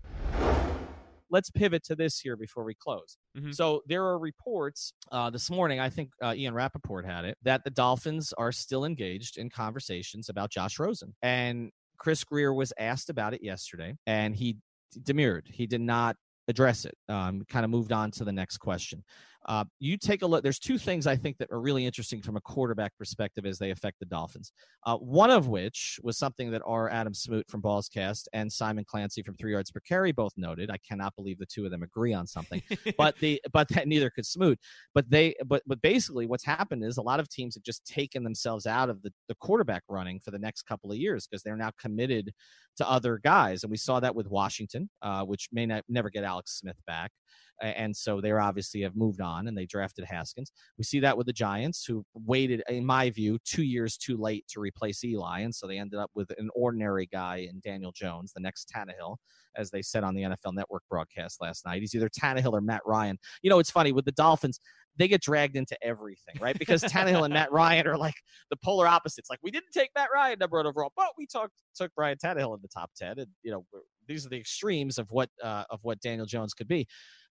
Let's 1.30 1.50
pivot 1.50 1.84
to 1.84 1.96
this 1.96 2.18
here 2.18 2.36
before 2.36 2.64
we 2.64 2.74
close. 2.74 3.16
Mhm. 3.36 3.54
So 3.54 3.82
there 3.86 4.04
are 4.04 4.18
reports 4.18 4.92
uh, 5.12 5.30
this 5.30 5.50
morning. 5.50 5.80
I 5.80 5.90
think 5.90 6.10
uh, 6.22 6.34
Ian 6.36 6.54
Rapoport 6.54 7.04
had 7.04 7.24
it 7.24 7.36
that 7.42 7.64
the 7.64 7.70
Dolphins 7.70 8.32
are 8.38 8.52
still 8.52 8.84
engaged 8.84 9.36
in 9.38 9.50
conversations 9.50 10.28
about 10.28 10.50
Josh 10.50 10.78
Rosen, 10.78 11.14
and 11.22 11.70
Chris 11.98 12.24
Grier 12.24 12.54
was 12.54 12.72
asked 12.78 13.10
about 13.10 13.34
it 13.34 13.42
yesterday, 13.42 13.94
and 14.06 14.34
he 14.34 14.58
demurred. 15.02 15.48
He 15.52 15.66
did 15.66 15.80
not 15.80 16.16
address 16.48 16.84
it. 16.86 16.96
Um, 17.08 17.42
kind 17.48 17.64
of 17.64 17.70
moved 17.70 17.92
on 17.92 18.10
to 18.12 18.24
the 18.24 18.32
next 18.32 18.58
question. 18.58 19.04
Uh, 19.48 19.64
you 19.80 19.96
take 19.96 20.20
a 20.20 20.26
look. 20.26 20.42
There's 20.42 20.58
two 20.58 20.76
things 20.76 21.06
I 21.06 21.16
think 21.16 21.38
that 21.38 21.50
are 21.50 21.60
really 21.60 21.86
interesting 21.86 22.20
from 22.20 22.36
a 22.36 22.40
quarterback 22.40 22.92
perspective 22.98 23.46
as 23.46 23.58
they 23.58 23.70
affect 23.70 23.98
the 23.98 24.04
Dolphins. 24.04 24.52
Uh, 24.84 24.96
one 24.98 25.30
of 25.30 25.48
which 25.48 25.98
was 26.02 26.18
something 26.18 26.50
that 26.50 26.60
our 26.66 26.90
Adam 26.90 27.14
Smoot 27.14 27.46
from 27.48 27.62
Ballscast 27.62 28.24
and 28.34 28.52
Simon 28.52 28.84
Clancy 28.84 29.22
from 29.22 29.36
Three 29.36 29.52
Yards 29.52 29.70
Per 29.70 29.80
Carry 29.80 30.12
both 30.12 30.34
noted. 30.36 30.70
I 30.70 30.76
cannot 30.86 31.16
believe 31.16 31.38
the 31.38 31.46
two 31.46 31.64
of 31.64 31.70
them 31.70 31.82
agree 31.82 32.12
on 32.12 32.26
something, 32.26 32.62
but 32.98 33.16
the 33.20 33.40
but 33.50 33.68
that 33.70 33.88
neither 33.88 34.10
could 34.10 34.26
Smoot. 34.26 34.58
But 34.94 35.08
they 35.08 35.34
but 35.46 35.62
but 35.66 35.80
basically 35.80 36.26
what's 36.26 36.44
happened 36.44 36.84
is 36.84 36.98
a 36.98 37.02
lot 37.02 37.18
of 37.18 37.30
teams 37.30 37.54
have 37.54 37.64
just 37.64 37.86
taken 37.86 38.24
themselves 38.24 38.66
out 38.66 38.90
of 38.90 39.00
the, 39.02 39.10
the 39.28 39.34
quarterback 39.36 39.82
running 39.88 40.20
for 40.20 40.30
the 40.30 40.38
next 40.38 40.64
couple 40.64 40.92
of 40.92 40.98
years 40.98 41.26
because 41.26 41.42
they're 41.42 41.56
now 41.56 41.72
committed 41.80 42.34
to 42.76 42.88
other 42.88 43.18
guys, 43.24 43.62
and 43.64 43.70
we 43.70 43.78
saw 43.78 43.98
that 43.98 44.14
with 44.14 44.28
Washington, 44.28 44.90
uh, 45.00 45.24
which 45.24 45.48
may 45.52 45.64
not 45.64 45.84
never 45.88 46.10
get 46.10 46.22
Alex 46.22 46.58
Smith 46.58 46.76
back 46.86 47.12
and 47.60 47.96
so 47.96 48.20
they 48.20 48.30
obviously 48.32 48.82
have 48.82 48.96
moved 48.96 49.20
on 49.20 49.37
and 49.46 49.56
they 49.56 49.66
drafted 49.66 50.04
Haskins. 50.04 50.52
We 50.76 50.84
see 50.84 51.00
that 51.00 51.16
with 51.16 51.26
the 51.26 51.32
Giants, 51.32 51.84
who 51.84 52.04
waited, 52.14 52.62
in 52.68 52.84
my 52.84 53.10
view, 53.10 53.38
two 53.44 53.62
years 53.62 53.96
too 53.96 54.16
late 54.16 54.46
to 54.48 54.60
replace 54.60 55.04
Eli, 55.04 55.40
and 55.40 55.54
so 55.54 55.66
they 55.66 55.78
ended 55.78 56.00
up 56.00 56.10
with 56.14 56.30
an 56.38 56.48
ordinary 56.54 57.06
guy 57.06 57.48
in 57.48 57.60
Daniel 57.60 57.92
Jones, 57.92 58.32
the 58.32 58.40
next 58.40 58.72
Tannehill, 58.74 59.16
as 59.56 59.70
they 59.70 59.82
said 59.82 60.04
on 60.04 60.14
the 60.14 60.22
NFL 60.22 60.54
Network 60.54 60.82
broadcast 60.88 61.40
last 61.40 61.64
night. 61.64 61.80
He's 61.80 61.94
either 61.94 62.08
Tannehill 62.08 62.52
or 62.52 62.60
Matt 62.60 62.82
Ryan. 62.86 63.18
You 63.42 63.50
know, 63.50 63.58
it's 63.58 63.70
funny 63.70 63.92
with 63.92 64.04
the 64.04 64.12
Dolphins. 64.12 64.60
They 64.96 65.06
get 65.06 65.22
dragged 65.22 65.56
into 65.56 65.76
everything, 65.80 66.34
right? 66.40 66.58
Because 66.58 66.82
Tannehill 66.82 67.24
and 67.24 67.32
Matt 67.32 67.52
Ryan 67.52 67.86
are 67.86 67.96
like 67.96 68.16
the 68.50 68.56
polar 68.56 68.86
opposites. 68.86 69.30
Like 69.30 69.38
we 69.42 69.50
didn't 69.50 69.72
take 69.72 69.90
Matt 69.94 70.08
Ryan 70.12 70.38
number 70.40 70.56
one 70.56 70.66
overall, 70.66 70.92
but 70.96 71.10
we 71.16 71.26
took 71.26 71.50
took 71.76 71.92
Brian 71.94 72.16
Tannehill 72.18 72.54
in 72.54 72.62
the 72.62 72.68
top 72.68 72.90
ten, 72.96 73.18
and 73.18 73.28
you 73.42 73.52
know 73.52 73.64
these 74.08 74.26
are 74.26 74.28
the 74.28 74.38
extremes 74.38 74.98
of 74.98 75.10
what 75.12 75.30
uh, 75.42 75.64
of 75.70 75.80
what 75.82 76.00
Daniel 76.00 76.26
Jones 76.26 76.54
could 76.54 76.68
be. 76.68 76.86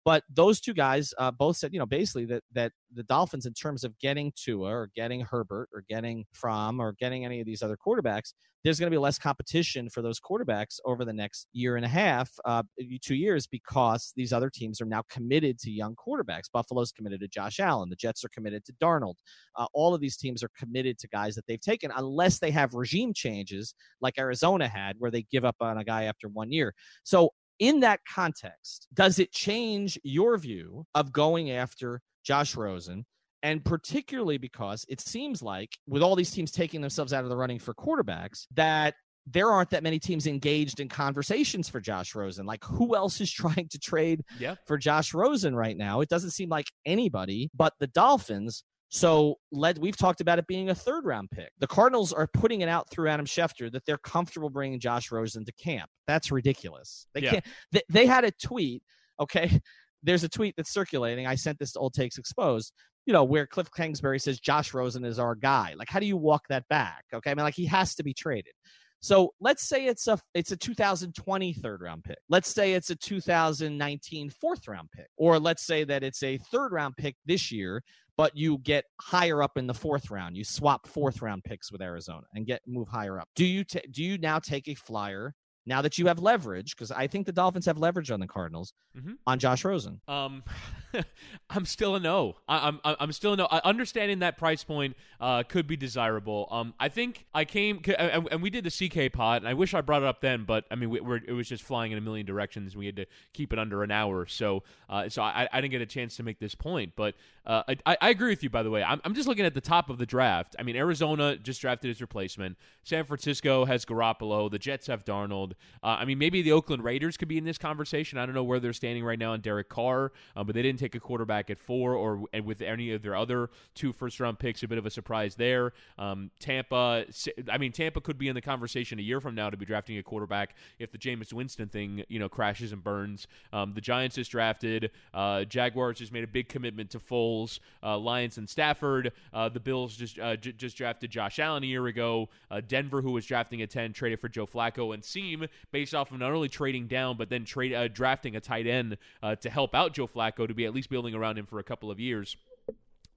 But 0.06 0.22
those 0.32 0.60
two 0.60 0.72
guys 0.72 1.12
uh, 1.18 1.32
both 1.32 1.56
said, 1.56 1.72
you 1.72 1.80
know, 1.80 1.84
basically 1.84 2.26
that 2.26 2.44
that 2.52 2.70
the 2.94 3.02
Dolphins, 3.02 3.44
in 3.44 3.52
terms 3.52 3.82
of 3.82 3.98
getting 3.98 4.32
Tua 4.36 4.68
or 4.68 4.88
getting 4.94 5.20
Herbert 5.20 5.68
or 5.74 5.82
getting 5.88 6.24
Fromm 6.32 6.78
or 6.78 6.92
getting 6.92 7.24
any 7.24 7.40
of 7.40 7.46
these 7.46 7.60
other 7.60 7.76
quarterbacks, 7.76 8.32
there's 8.62 8.78
going 8.78 8.88
to 8.88 8.94
be 8.94 9.00
less 9.00 9.18
competition 9.18 9.90
for 9.90 10.02
those 10.02 10.20
quarterbacks 10.20 10.78
over 10.84 11.04
the 11.04 11.12
next 11.12 11.48
year 11.52 11.74
and 11.74 11.84
a 11.84 11.88
half, 11.88 12.30
uh, 12.44 12.62
two 13.02 13.16
years, 13.16 13.48
because 13.48 14.12
these 14.14 14.32
other 14.32 14.48
teams 14.48 14.80
are 14.80 14.86
now 14.86 15.02
committed 15.10 15.58
to 15.58 15.72
young 15.72 15.96
quarterbacks. 15.96 16.52
Buffalo's 16.52 16.92
committed 16.92 17.18
to 17.18 17.26
Josh 17.26 17.58
Allen. 17.58 17.90
The 17.90 17.96
Jets 17.96 18.24
are 18.24 18.28
committed 18.28 18.64
to 18.66 18.72
Darnold. 18.74 19.16
Uh, 19.56 19.66
all 19.74 19.92
of 19.92 20.00
these 20.00 20.16
teams 20.16 20.40
are 20.44 20.50
committed 20.56 20.98
to 21.00 21.08
guys 21.08 21.34
that 21.34 21.48
they've 21.48 21.60
taken, 21.60 21.90
unless 21.96 22.38
they 22.38 22.52
have 22.52 22.74
regime 22.74 23.12
changes 23.12 23.74
like 24.00 24.18
Arizona 24.18 24.68
had, 24.68 24.94
where 25.00 25.10
they 25.10 25.26
give 25.32 25.44
up 25.44 25.56
on 25.60 25.78
a 25.78 25.84
guy 25.84 26.04
after 26.04 26.28
one 26.28 26.52
year. 26.52 26.74
So 27.02 27.30
in 27.58 27.80
that 27.80 28.00
context, 28.12 28.86
does 28.92 29.18
it 29.18 29.32
change 29.32 29.98
your 30.02 30.36
view 30.38 30.84
of 30.94 31.12
going 31.12 31.50
after 31.50 32.00
Josh 32.24 32.54
Rosen? 32.54 33.04
And 33.42 33.64
particularly 33.64 34.38
because 34.38 34.84
it 34.88 35.00
seems 35.00 35.42
like, 35.42 35.70
with 35.86 36.02
all 36.02 36.16
these 36.16 36.30
teams 36.30 36.50
taking 36.50 36.80
themselves 36.80 37.12
out 37.12 37.24
of 37.24 37.30
the 37.30 37.36
running 37.36 37.58
for 37.58 37.74
quarterbacks, 37.74 38.46
that 38.54 38.94
there 39.26 39.50
aren't 39.50 39.70
that 39.70 39.82
many 39.82 39.98
teams 39.98 40.26
engaged 40.26 40.80
in 40.80 40.88
conversations 40.88 41.68
for 41.68 41.80
Josh 41.80 42.14
Rosen. 42.14 42.46
Like, 42.46 42.64
who 42.64 42.94
else 42.94 43.20
is 43.20 43.30
trying 43.32 43.68
to 43.70 43.78
trade 43.78 44.22
yeah. 44.38 44.54
for 44.66 44.78
Josh 44.78 45.14
Rosen 45.14 45.54
right 45.54 45.76
now? 45.76 46.00
It 46.00 46.08
doesn't 46.08 46.30
seem 46.30 46.48
like 46.48 46.66
anybody 46.84 47.50
but 47.54 47.74
the 47.78 47.88
Dolphins. 47.88 48.62
So 48.88 49.36
led, 49.50 49.78
we've 49.78 49.96
talked 49.96 50.20
about 50.20 50.38
it 50.38 50.46
being 50.46 50.70
a 50.70 50.74
third 50.74 51.04
round 51.04 51.30
pick. 51.30 51.50
The 51.58 51.66
Cardinals 51.66 52.12
are 52.12 52.28
putting 52.32 52.60
it 52.60 52.68
out 52.68 52.88
through 52.90 53.08
Adam 53.08 53.26
Schefter 53.26 53.70
that 53.72 53.84
they're 53.84 53.98
comfortable 53.98 54.48
bringing 54.50 54.78
Josh 54.78 55.10
Rosen 55.10 55.44
to 55.44 55.52
camp. 55.52 55.90
That's 56.06 56.30
ridiculous. 56.30 57.06
They 57.14 57.22
Yeah. 57.22 57.30
can't. 57.32 57.44
They, 57.72 57.82
they 57.88 58.06
had 58.06 58.24
a 58.24 58.30
tweet. 58.30 58.82
Okay, 59.18 59.60
there's 60.02 60.24
a 60.24 60.28
tweet 60.28 60.54
that's 60.56 60.72
circulating. 60.72 61.26
I 61.26 61.34
sent 61.34 61.58
this 61.58 61.72
to 61.72 61.80
Old 61.80 61.94
Takes 61.94 62.16
Exposed. 62.18 62.72
You 63.06 63.12
know 63.12 63.24
where 63.24 63.46
Cliff 63.46 63.68
Kingsbury 63.76 64.18
says 64.18 64.40
Josh 64.40 64.74
Rosen 64.74 65.04
is 65.04 65.18
our 65.18 65.34
guy. 65.34 65.74
Like, 65.76 65.88
how 65.88 66.00
do 66.00 66.06
you 66.06 66.16
walk 66.16 66.42
that 66.48 66.66
back? 66.68 67.04
Okay, 67.14 67.30
I 67.30 67.34
mean, 67.34 67.44
like 67.44 67.54
he 67.54 67.66
has 67.66 67.94
to 67.96 68.02
be 68.04 68.14
traded. 68.14 68.52
So 69.00 69.34
let's 69.40 69.62
say 69.68 69.86
it's 69.86 70.06
a 70.08 70.18
it's 70.34 70.52
a 70.52 70.56
2020 70.56 71.52
third 71.54 71.80
round 71.82 72.04
pick. 72.04 72.18
Let's 72.28 72.52
say 72.52 72.74
it's 72.74 72.90
a 72.90 72.96
2019 72.96 74.30
fourth 74.30 74.66
round 74.66 74.90
pick, 74.90 75.06
or 75.16 75.38
let's 75.38 75.64
say 75.64 75.84
that 75.84 76.02
it's 76.02 76.22
a 76.22 76.38
third 76.38 76.72
round 76.72 76.96
pick 76.96 77.16
this 77.24 77.52
year, 77.52 77.82
but 78.16 78.36
you 78.36 78.58
get 78.58 78.84
higher 79.00 79.42
up 79.42 79.56
in 79.56 79.66
the 79.66 79.74
fourth 79.74 80.10
round. 80.10 80.36
You 80.36 80.44
swap 80.44 80.86
fourth 80.88 81.22
round 81.22 81.44
picks 81.44 81.70
with 81.70 81.82
Arizona 81.82 82.26
and 82.34 82.46
get 82.46 82.62
move 82.66 82.88
higher 82.88 83.20
up. 83.20 83.28
Do 83.36 83.44
you 83.44 83.64
ta 83.64 83.80
do 83.90 84.02
you 84.02 84.18
now 84.18 84.38
take 84.38 84.68
a 84.68 84.74
flyer 84.74 85.34
now 85.66 85.82
that 85.82 85.98
you 85.98 86.06
have 86.06 86.18
leverage? 86.20 86.74
Because 86.76 86.90
I 86.90 87.06
think 87.08 87.26
the 87.26 87.32
Dolphins 87.32 87.66
have 87.66 87.76
leverage 87.78 88.10
on 88.10 88.20
the 88.20 88.26
Cardinals 88.26 88.72
Mhm. 88.96 89.16
on 89.26 89.38
Josh 89.38 89.64
Rosen. 89.64 90.00
Um, 90.08 90.42
I'm 91.50 91.66
still 91.66 91.94
a 91.96 92.00
no. 92.00 92.36
I, 92.48 92.68
I'm 92.68 92.80
I'm 92.84 93.12
still 93.12 93.34
a 93.34 93.36
no. 93.36 93.46
I, 93.50 93.60
understanding 93.64 94.20
that 94.20 94.38
price 94.38 94.64
point 94.64 94.96
uh, 95.20 95.42
could 95.42 95.66
be 95.66 95.76
desirable. 95.76 96.48
Um, 96.50 96.72
I 96.80 96.88
think 96.88 97.26
I 97.34 97.44
came 97.44 97.80
and, 97.98 98.28
and 98.30 98.42
we 98.42 98.48
did 98.50 98.64
the 98.64 98.70
CK 98.88 99.12
pod, 99.12 99.42
and 99.42 99.48
I 99.48 99.54
wish 99.54 99.74
I 99.74 99.80
brought 99.82 100.02
it 100.02 100.08
up 100.08 100.20
then, 100.20 100.44
but 100.44 100.64
I 100.70 100.74
mean 100.76 100.88
we, 100.90 101.00
we're, 101.00 101.16
it 101.26 101.32
was 101.32 101.48
just 101.48 101.62
flying 101.64 101.92
in 101.92 101.98
a 101.98 102.00
million 102.00 102.24
directions. 102.26 102.74
We 102.76 102.86
had 102.86 102.96
to 102.96 103.06
keep 103.34 103.52
it 103.52 103.58
under 103.58 103.82
an 103.82 103.90
hour, 103.90 104.26
so 104.26 104.62
uh, 104.88 105.08
so 105.08 105.22
I, 105.22 105.48
I 105.52 105.60
didn't 105.60 105.72
get 105.72 105.82
a 105.82 105.86
chance 105.86 106.16
to 106.16 106.22
make 106.22 106.38
this 106.38 106.54
point. 106.54 106.92
But 106.96 107.14
uh, 107.44 107.62
I, 107.84 107.96
I 108.00 108.10
agree 108.10 108.30
with 108.30 108.42
you. 108.42 108.48
By 108.50 108.62
the 108.62 108.70
way, 108.70 108.82
I'm 108.82 109.00
I'm 109.04 109.14
just 109.14 109.28
looking 109.28 109.44
at 109.44 109.54
the 109.54 109.60
top 109.60 109.90
of 109.90 109.98
the 109.98 110.06
draft. 110.06 110.56
I 110.58 110.62
mean 110.62 110.76
Arizona 110.76 111.36
just 111.36 111.60
drafted 111.60 111.88
his 111.88 112.00
replacement. 112.00 112.56
San 112.84 113.04
Francisco 113.04 113.64
has 113.66 113.84
Garoppolo. 113.84 114.50
The 114.50 114.58
Jets 114.58 114.86
have 114.86 115.04
Darnold. 115.04 115.52
Uh, 115.82 115.96
I 115.98 116.04
mean 116.04 116.18
maybe 116.18 116.42
the 116.42 116.52
Oakland 116.52 116.84
Raiders 116.84 117.16
could 117.16 117.28
be 117.28 117.38
in 117.38 117.44
this 117.44 117.58
conversation. 117.58 118.18
I 118.18 118.26
don't 118.26 118.34
know 118.34 118.44
where 118.44 118.60
they're 118.60 118.72
standing 118.72 119.04
right 119.04 119.18
now 119.18 119.32
on 119.32 119.40
Derek 119.40 119.68
Carr, 119.68 120.12
uh, 120.34 120.44
but 120.44 120.54
they 120.54 120.62
didn't 120.62 120.78
take 120.78 120.94
a 120.94 121.00
quarterback 121.00 121.50
at 121.50 121.58
four 121.58 121.94
or 121.94 122.24
with 122.42 122.62
any 122.62 122.92
of 122.92 123.02
their 123.02 123.14
other 123.14 123.50
two 123.74 123.92
first 123.92 124.20
round 124.20 124.38
picks. 124.38 124.62
A 124.62 124.68
bit 124.68 124.78
of 124.78 124.86
a 124.86 124.90
surprise 124.90 125.36
there. 125.36 125.72
Um, 125.98 126.30
Tampa, 126.40 127.04
I 127.50 127.58
mean 127.58 127.72
Tampa 127.72 128.00
could 128.00 128.18
be 128.18 128.28
in 128.28 128.34
the 128.34 128.40
conversation 128.40 128.98
a 128.98 129.02
year 129.02 129.20
from 129.20 129.34
now 129.34 129.50
to 129.50 129.56
be 129.56 129.64
drafting 129.64 129.98
a 129.98 130.02
quarterback 130.02 130.54
if 130.78 130.90
the 130.92 130.98
Jameis 130.98 131.32
Winston 131.32 131.68
thing 131.68 132.04
you 132.08 132.18
know 132.18 132.28
crashes 132.28 132.72
and 132.72 132.82
burns. 132.82 133.26
Um, 133.52 133.72
the 133.74 133.80
Giants 133.80 134.16
just 134.16 134.30
drafted. 134.30 134.90
Uh, 135.14 135.44
Jaguars 135.44 135.98
just 135.98 136.12
made 136.12 136.24
a 136.24 136.28
big 136.28 136.48
commitment 136.48 136.90
to 136.90 136.98
Foles. 136.98 137.60
Uh, 137.82 137.98
Lions 137.98 138.38
and 138.38 138.48
Stafford. 138.48 139.12
Uh, 139.32 139.48
the 139.48 139.60
Bills 139.60 139.96
just 139.96 140.16
j- 140.16 140.36
just 140.36 140.76
drafted 140.76 141.10
Josh 141.10 141.38
Allen 141.38 141.62
a 141.62 141.66
year 141.66 141.86
ago. 141.86 142.28
Denver, 142.68 143.02
who 143.02 143.12
was 143.12 143.26
drafting 143.26 143.62
at 143.62 143.70
ten, 143.70 143.92
traded 143.92 144.20
for 144.20 144.28
Joe 144.28 144.46
Flacco 144.46 144.94
and 144.94 145.04
Seam 145.04 145.45
based 145.72 145.94
off 145.94 146.10
of 146.10 146.18
not 146.18 146.32
only 146.32 146.48
trading 146.48 146.86
down 146.86 147.16
but 147.16 147.28
then 147.28 147.44
trade 147.44 147.74
uh, 147.74 147.88
drafting 147.88 148.36
a 148.36 148.40
tight 148.40 148.66
end 148.66 148.96
uh, 149.22 149.34
to 149.36 149.50
help 149.50 149.74
out 149.74 149.94
Joe 149.94 150.06
Flacco 150.06 150.46
to 150.46 150.54
be 150.54 150.66
at 150.66 150.74
least 150.74 150.90
building 150.90 151.14
around 151.14 151.38
him 151.38 151.46
for 151.46 151.58
a 151.58 151.64
couple 151.64 151.90
of 151.90 152.00
years. 152.00 152.36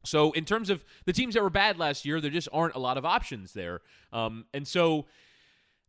So 0.05 0.31
in 0.31 0.45
terms 0.45 0.69
of 0.69 0.85
the 1.05 1.13
teams 1.13 1.33
that 1.33 1.43
were 1.43 1.49
bad 1.49 1.77
last 1.77 2.05
year, 2.05 2.21
there 2.21 2.31
just 2.31 2.47
aren't 2.53 2.75
a 2.75 2.79
lot 2.79 2.97
of 2.97 3.05
options 3.05 3.53
there. 3.53 3.81
Um, 4.13 4.45
and 4.53 4.67
so 4.67 5.05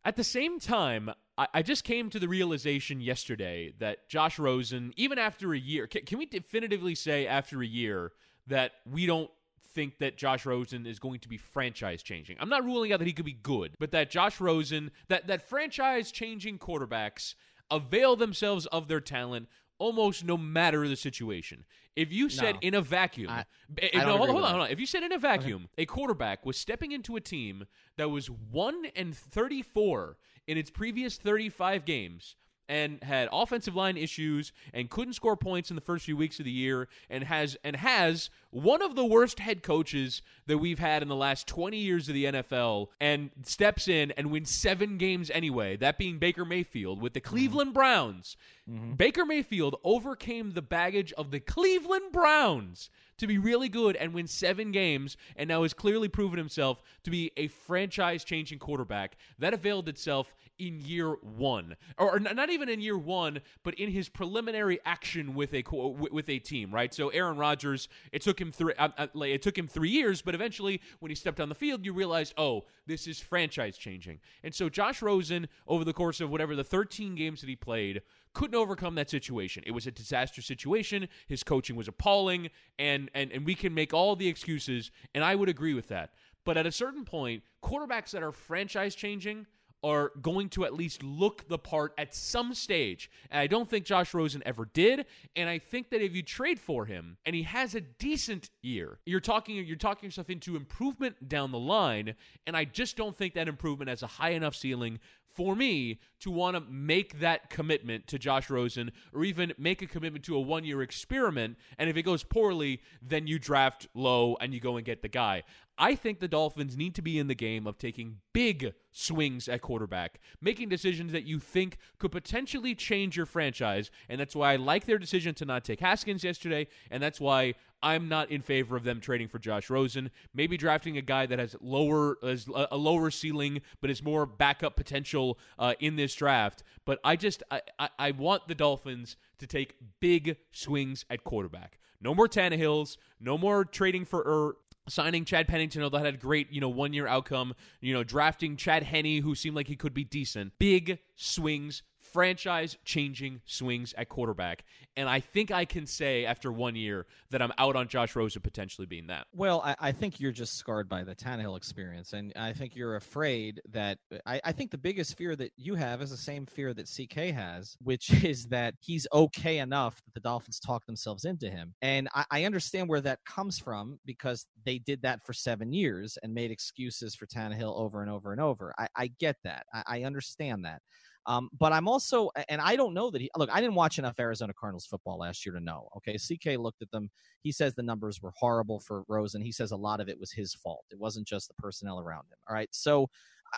at 0.03 0.15
the 0.15 0.23
same 0.23 0.59
time, 0.59 1.11
I, 1.37 1.47
I 1.55 1.61
just 1.61 1.83
came 1.83 2.09
to 2.09 2.19
the 2.19 2.27
realization 2.27 3.01
yesterday 3.01 3.73
that 3.79 4.09
Josh 4.09 4.37
Rosen, 4.37 4.93
even 4.97 5.17
after 5.17 5.53
a 5.53 5.59
year, 5.59 5.87
can, 5.87 6.05
can 6.05 6.17
we 6.17 6.25
definitively 6.25 6.95
say 6.95 7.25
after 7.25 7.61
a 7.61 7.67
year 7.67 8.11
that 8.47 8.73
we 8.89 9.05
don't 9.05 9.29
think 9.73 9.97
that 9.99 10.17
Josh 10.17 10.45
Rosen 10.45 10.85
is 10.85 10.99
going 10.99 11.19
to 11.21 11.29
be 11.29 11.37
franchise 11.37 12.03
changing. 12.03 12.37
I'm 12.39 12.49
not 12.49 12.63
ruling 12.63 12.91
out 12.93 12.99
that 12.99 13.07
he 13.07 13.13
could 13.13 13.25
be 13.25 13.33
good, 13.33 13.73
but 13.79 13.91
that 13.91 14.09
Josh 14.09 14.39
Rosen, 14.39 14.91
that 15.07 15.27
that 15.27 15.47
franchise 15.47 16.11
changing 16.11 16.59
quarterbacks 16.59 17.35
avail 17.69 18.15
themselves 18.15 18.65
of 18.67 18.87
their 18.87 18.99
talent 19.01 19.47
almost 19.77 20.23
no 20.23 20.37
matter 20.37 20.87
the 20.87 20.95
situation. 20.95 21.65
If 21.95 22.11
you 22.13 22.29
said 22.29 22.55
No. 22.55 22.59
in 22.61 22.73
a 22.75 22.81
vacuum, 22.81 23.29
I- 23.31 23.39
eh, 23.39 23.89
if- 23.93 23.95
I 23.95 24.05
no, 24.05 24.17
hold, 24.17 24.29
hold 24.29 24.43
on, 24.43 24.51
hold 24.51 24.63
on. 24.63 24.69
If 24.71 24.79
you 24.79 24.85
said 24.85 25.03
in 25.03 25.11
a 25.11 25.17
vacuum, 25.17 25.69
a 25.77 25.85
quarterback 25.85 26.45
was 26.45 26.55
stepping 26.57 26.91
into 26.91 27.15
a 27.15 27.21
team 27.21 27.65
that 27.97 28.09
was 28.09 28.29
1 28.29 28.85
and 28.95 29.15
34 29.17 30.17
in 30.47 30.57
its 30.57 30.69
previous 30.69 31.17
35 31.17 31.83
games 31.85 32.35
and 32.71 33.03
had 33.03 33.27
offensive 33.33 33.75
line 33.75 33.97
issues 33.97 34.53
and 34.73 34.89
couldn't 34.89 35.13
score 35.13 35.35
points 35.35 35.69
in 35.69 35.75
the 35.75 35.81
first 35.81 36.05
few 36.05 36.15
weeks 36.15 36.39
of 36.39 36.45
the 36.45 36.51
year 36.51 36.87
and 37.09 37.25
has 37.25 37.57
and 37.65 37.75
has 37.75 38.29
one 38.49 38.81
of 38.81 38.95
the 38.95 39.05
worst 39.05 39.39
head 39.39 39.61
coaches 39.61 40.21
that 40.47 40.57
we've 40.57 40.79
had 40.79 41.01
in 41.01 41.09
the 41.09 41.15
last 41.15 41.47
20 41.47 41.75
years 41.75 42.07
of 42.07 42.13
the 42.13 42.25
NFL 42.25 42.87
and 43.01 43.29
steps 43.43 43.89
in 43.89 44.11
and 44.11 44.31
wins 44.31 44.49
7 44.49 44.97
games 44.97 45.29
anyway 45.31 45.75
that 45.75 45.97
being 45.97 46.17
Baker 46.17 46.45
Mayfield 46.45 47.01
with 47.01 47.13
the 47.13 47.19
Cleveland 47.19 47.71
mm-hmm. 47.71 47.79
Browns. 47.79 48.37
Mm-hmm. 48.69 48.93
Baker 48.93 49.25
Mayfield 49.25 49.75
overcame 49.83 50.51
the 50.51 50.61
baggage 50.61 51.11
of 51.13 51.31
the 51.31 51.41
Cleveland 51.41 52.13
Browns 52.13 52.89
to 53.21 53.27
be 53.27 53.37
really 53.37 53.69
good 53.69 53.95
and 53.97 54.13
win 54.13 54.25
seven 54.25 54.71
games, 54.71 55.15
and 55.35 55.47
now 55.47 55.61
has 55.61 55.73
clearly 55.73 56.07
proven 56.07 56.39
himself 56.39 56.81
to 57.03 57.11
be 57.11 57.31
a 57.37 57.47
franchise 57.47 58.23
changing 58.23 58.57
quarterback. 58.57 59.15
That 59.37 59.53
availed 59.53 59.87
itself 59.87 60.33
in 60.61 60.79
year 60.79 61.15
one, 61.21 61.75
or, 61.97 62.19
not 62.19 62.51
even 62.51 62.69
in 62.69 62.79
year 62.79 62.97
one, 62.97 63.41
but 63.63 63.73
in 63.73 63.89
his 63.89 64.07
preliminary 64.09 64.79
action 64.85 65.33
with 65.33 65.53
a 65.55 65.63
with 65.71 66.29
a 66.29 66.37
team. 66.37 66.71
Right. 66.71 66.93
So 66.93 67.09
Aaron 67.09 67.37
Rodgers, 67.37 67.89
it 68.11 68.21
took 68.21 68.39
him 68.39 68.51
three. 68.51 68.73
Uh, 68.77 68.89
uh, 68.97 69.07
it 69.21 69.41
took 69.41 69.57
him 69.57 69.67
three 69.67 69.89
years, 69.89 70.21
but 70.21 70.35
eventually, 70.35 70.79
when 70.99 71.09
he 71.09 71.15
stepped 71.15 71.39
on 71.39 71.49
the 71.49 71.55
field, 71.55 71.83
you 71.83 71.93
realized, 71.93 72.35
oh, 72.37 72.65
this 72.85 73.07
is 73.07 73.19
franchise 73.19 73.75
changing. 73.75 74.19
And 74.43 74.53
so, 74.53 74.69
Josh 74.69 75.01
Rosen, 75.01 75.47
over 75.67 75.83
the 75.83 75.93
course 75.93 76.21
of 76.21 76.29
whatever 76.29 76.55
the 76.55 76.63
13 76.63 77.15
games 77.15 77.41
that 77.41 77.49
he 77.49 77.55
played, 77.55 78.03
couldn't 78.33 78.55
overcome 78.55 78.93
that 78.95 79.09
situation. 79.09 79.63
It 79.65 79.71
was 79.71 79.87
a 79.87 79.91
disaster 79.91 80.43
situation. 80.43 81.07
His 81.27 81.43
coaching 81.43 81.75
was 81.75 81.87
appalling, 81.87 82.51
and 82.77 83.09
and 83.15 83.31
and 83.31 83.47
we 83.47 83.55
can 83.55 83.73
make 83.73 83.95
all 83.95 84.15
the 84.15 84.27
excuses, 84.27 84.91
and 85.15 85.23
I 85.23 85.33
would 85.33 85.49
agree 85.49 85.73
with 85.73 85.87
that. 85.87 86.11
But 86.43 86.57
at 86.57 86.67
a 86.67 86.71
certain 86.71 87.03
point, 87.03 87.43
quarterbacks 87.63 88.11
that 88.11 88.23
are 88.23 88.31
franchise 88.31 88.93
changing 88.95 89.47
are 89.83 90.11
going 90.21 90.49
to 90.49 90.65
at 90.65 90.73
least 90.73 91.03
look 91.03 91.47
the 91.47 91.57
part 91.57 91.93
at 91.97 92.13
some 92.13 92.53
stage. 92.53 93.09
And 93.29 93.39
I 93.39 93.47
don't 93.47 93.69
think 93.69 93.85
Josh 93.85 94.13
Rosen 94.13 94.43
ever 94.45 94.69
did. 94.73 95.05
And 95.35 95.49
I 95.49 95.59
think 95.59 95.89
that 95.89 96.01
if 96.01 96.15
you 96.15 96.21
trade 96.21 96.59
for 96.59 96.85
him 96.85 97.17
and 97.25 97.35
he 97.35 97.43
has 97.43 97.75
a 97.75 97.81
decent 97.81 98.49
year, 98.61 98.99
you're 99.05 99.19
talking 99.19 99.55
you're 99.55 99.75
talking 99.75 100.07
yourself 100.07 100.29
into 100.29 100.55
improvement 100.55 101.27
down 101.27 101.51
the 101.51 101.59
line. 101.59 102.15
And 102.45 102.55
I 102.55 102.65
just 102.65 102.95
don't 102.95 103.17
think 103.17 103.33
that 103.33 103.47
improvement 103.47 103.89
has 103.89 104.03
a 104.03 104.07
high 104.07 104.31
enough 104.31 104.55
ceiling 104.55 104.99
for 105.33 105.55
me 105.55 105.99
to 106.19 106.31
want 106.31 106.55
to 106.55 106.61
make 106.71 107.19
that 107.19 107.49
commitment 107.49 108.07
to 108.07 108.19
Josh 108.19 108.49
Rosen 108.49 108.91
or 109.13 109.23
even 109.23 109.53
make 109.57 109.81
a 109.81 109.87
commitment 109.87 110.25
to 110.25 110.35
a 110.35 110.39
one 110.39 110.63
year 110.63 110.81
experiment. 110.81 111.57
And 111.77 111.89
if 111.89 111.97
it 111.97 112.03
goes 112.03 112.23
poorly, 112.23 112.81
then 113.01 113.27
you 113.27 113.39
draft 113.39 113.87
low 113.93 114.37
and 114.39 114.53
you 114.53 114.59
go 114.59 114.77
and 114.77 114.85
get 114.85 115.01
the 115.01 115.07
guy. 115.07 115.43
I 115.77 115.95
think 115.95 116.19
the 116.19 116.27
Dolphins 116.27 116.77
need 116.77 116.93
to 116.95 117.01
be 117.01 117.17
in 117.17 117.27
the 117.27 117.35
game 117.35 117.65
of 117.65 117.77
taking 117.77 118.17
big 118.33 118.73
swings 118.91 119.47
at 119.47 119.61
quarterback, 119.61 120.19
making 120.39 120.69
decisions 120.69 121.11
that 121.11 121.23
you 121.23 121.39
think 121.39 121.77
could 121.97 122.11
potentially 122.11 122.75
change 122.75 123.17
your 123.17 123.25
franchise. 123.25 123.89
And 124.07 124.19
that's 124.19 124.35
why 124.35 124.53
I 124.53 124.57
like 124.57 124.85
their 124.85 124.99
decision 124.99 125.33
to 125.35 125.45
not 125.45 125.63
take 125.63 125.79
Haskins 125.79 126.23
yesterday. 126.23 126.67
And 126.91 127.01
that's 127.01 127.19
why 127.19 127.55
I'm 127.83 128.07
not 128.07 128.31
in 128.31 128.41
favor 128.41 128.75
of 128.75 128.83
them 128.83 128.99
trading 128.99 129.27
for 129.27 129.39
Josh 129.39 129.69
Rosen. 129.69 130.11
Maybe 130.33 130.57
drafting 130.57 130.97
a 130.97 131.01
guy 131.01 131.25
that 131.25 131.39
has 131.39 131.55
lower 131.61 132.17
has 132.23 132.47
a 132.47 132.77
lower 132.77 133.11
ceiling, 133.11 133.61
but 133.81 133.89
is 133.89 134.03
more 134.03 134.25
backup 134.25 134.75
potential 134.75 135.39
uh, 135.57 135.73
in 135.79 135.95
this 135.95 136.13
draft. 136.13 136.63
But 136.85 136.99
I 137.03 137.15
just 137.15 137.43
I, 137.49 137.61
I, 137.79 137.89
I 137.97 138.11
want 138.11 138.47
the 138.47 138.55
Dolphins 138.55 139.17
to 139.39 139.47
take 139.47 139.75
big 139.99 140.37
swings 140.51 141.05
at 141.09 141.23
quarterback. 141.23 141.79
No 142.01 142.15
more 142.15 142.27
Tannehills. 142.27 142.97
No 143.19 143.37
more 143.37 143.65
trading 143.65 144.05
for 144.05 144.23
er, 144.25 144.57
signing 144.89 145.25
Chad 145.25 145.47
Pennington, 145.47 145.83
although 145.83 145.99
that 145.99 146.05
had 146.05 146.19
great, 146.19 146.51
you 146.51 146.61
know, 146.61 146.69
one 146.69 146.93
year 146.93 147.07
outcome. 147.07 147.53
You 147.79 147.93
know, 147.93 148.03
drafting 148.03 148.57
Chad 148.57 148.83
Henne, 148.83 149.21
who 149.21 149.35
seemed 149.35 149.55
like 149.55 149.67
he 149.67 149.75
could 149.75 149.93
be 149.93 150.03
decent. 150.03 150.53
Big 150.59 150.99
swings 151.15 151.83
franchise 152.11 152.77
changing 152.85 153.41
swings 153.45 153.93
at 153.97 154.09
quarterback. 154.09 154.63
And 154.97 155.07
I 155.07 155.19
think 155.19 155.51
I 155.51 155.65
can 155.65 155.85
say 155.85 156.25
after 156.25 156.51
one 156.51 156.75
year 156.75 157.05
that 157.29 157.41
I'm 157.41 157.53
out 157.57 157.75
on 157.75 157.87
Josh 157.87 158.15
Rosen 158.15 158.41
potentially 158.41 158.85
being 158.85 159.07
that. 159.07 159.27
Well, 159.33 159.61
I, 159.63 159.75
I 159.79 159.91
think 159.91 160.19
you're 160.19 160.31
just 160.31 160.57
scarred 160.57 160.89
by 160.89 161.03
the 161.03 161.15
Tannehill 161.15 161.55
experience. 161.55 162.13
And 162.13 162.33
I 162.35 162.53
think 162.53 162.75
you're 162.75 162.97
afraid 162.97 163.61
that 163.69 163.97
I, 164.25 164.41
I, 164.43 164.51
think 164.51 164.71
the 164.71 164.77
biggest 164.77 165.17
fear 165.17 165.35
that 165.37 165.51
you 165.55 165.75
have 165.75 166.01
is 166.01 166.09
the 166.09 166.17
same 166.17 166.45
fear 166.45 166.73
that 166.73 166.87
CK 166.87 167.33
has, 167.33 167.77
which 167.81 168.11
is 168.23 168.47
that 168.47 168.75
he's 168.79 169.07
okay 169.13 169.59
enough 169.59 170.01
that 170.03 170.13
the 170.13 170.19
Dolphins 170.19 170.59
talk 170.59 170.85
themselves 170.85 171.23
into 171.23 171.49
him. 171.49 171.73
And 171.81 172.09
I, 172.13 172.25
I 172.29 172.43
understand 172.43 172.89
where 172.89 173.01
that 173.01 173.19
comes 173.25 173.57
from 173.57 173.99
because 174.05 174.45
they 174.65 174.79
did 174.79 175.01
that 175.03 175.25
for 175.25 175.33
seven 175.33 175.71
years 175.71 176.17
and 176.21 176.33
made 176.33 176.51
excuses 176.51 177.15
for 177.15 177.27
Tannehill 177.27 177.77
over 177.77 178.01
and 178.01 178.11
over 178.11 178.31
and 178.31 178.41
over. 178.41 178.73
I, 178.77 178.87
I 178.95 179.11
get 179.19 179.37
that. 179.43 179.65
I 179.87 180.03
understand 180.03 180.65
that. 180.65 180.81
Um, 181.25 181.49
but 181.57 181.71
I'm 181.71 181.87
also, 181.87 182.29
and 182.49 182.61
I 182.61 182.75
don't 182.75 182.93
know 182.93 183.11
that 183.11 183.21
he, 183.21 183.29
look, 183.37 183.49
I 183.51 183.61
didn't 183.61 183.75
watch 183.75 183.99
enough 183.99 184.19
Arizona 184.19 184.53
Cardinals 184.59 184.85
football 184.85 185.19
last 185.19 185.45
year 185.45 185.53
to 185.53 185.61
know. 185.61 185.89
Okay. 185.97 186.17
CK 186.17 186.57
looked 186.59 186.81
at 186.81 186.91
them. 186.91 187.09
He 187.41 187.51
says 187.51 187.75
the 187.75 187.83
numbers 187.83 188.21
were 188.21 188.33
horrible 188.35 188.79
for 188.79 189.03
Rosen. 189.07 189.41
He 189.41 189.51
says 189.51 189.71
a 189.71 189.77
lot 189.77 189.99
of 189.99 190.09
it 190.09 190.19
was 190.19 190.31
his 190.31 190.53
fault. 190.53 190.85
It 190.91 190.99
wasn't 190.99 191.27
just 191.27 191.47
the 191.47 191.53
personnel 191.55 191.99
around 191.99 192.25
him. 192.31 192.37
All 192.49 192.55
right. 192.55 192.69
So 192.71 193.07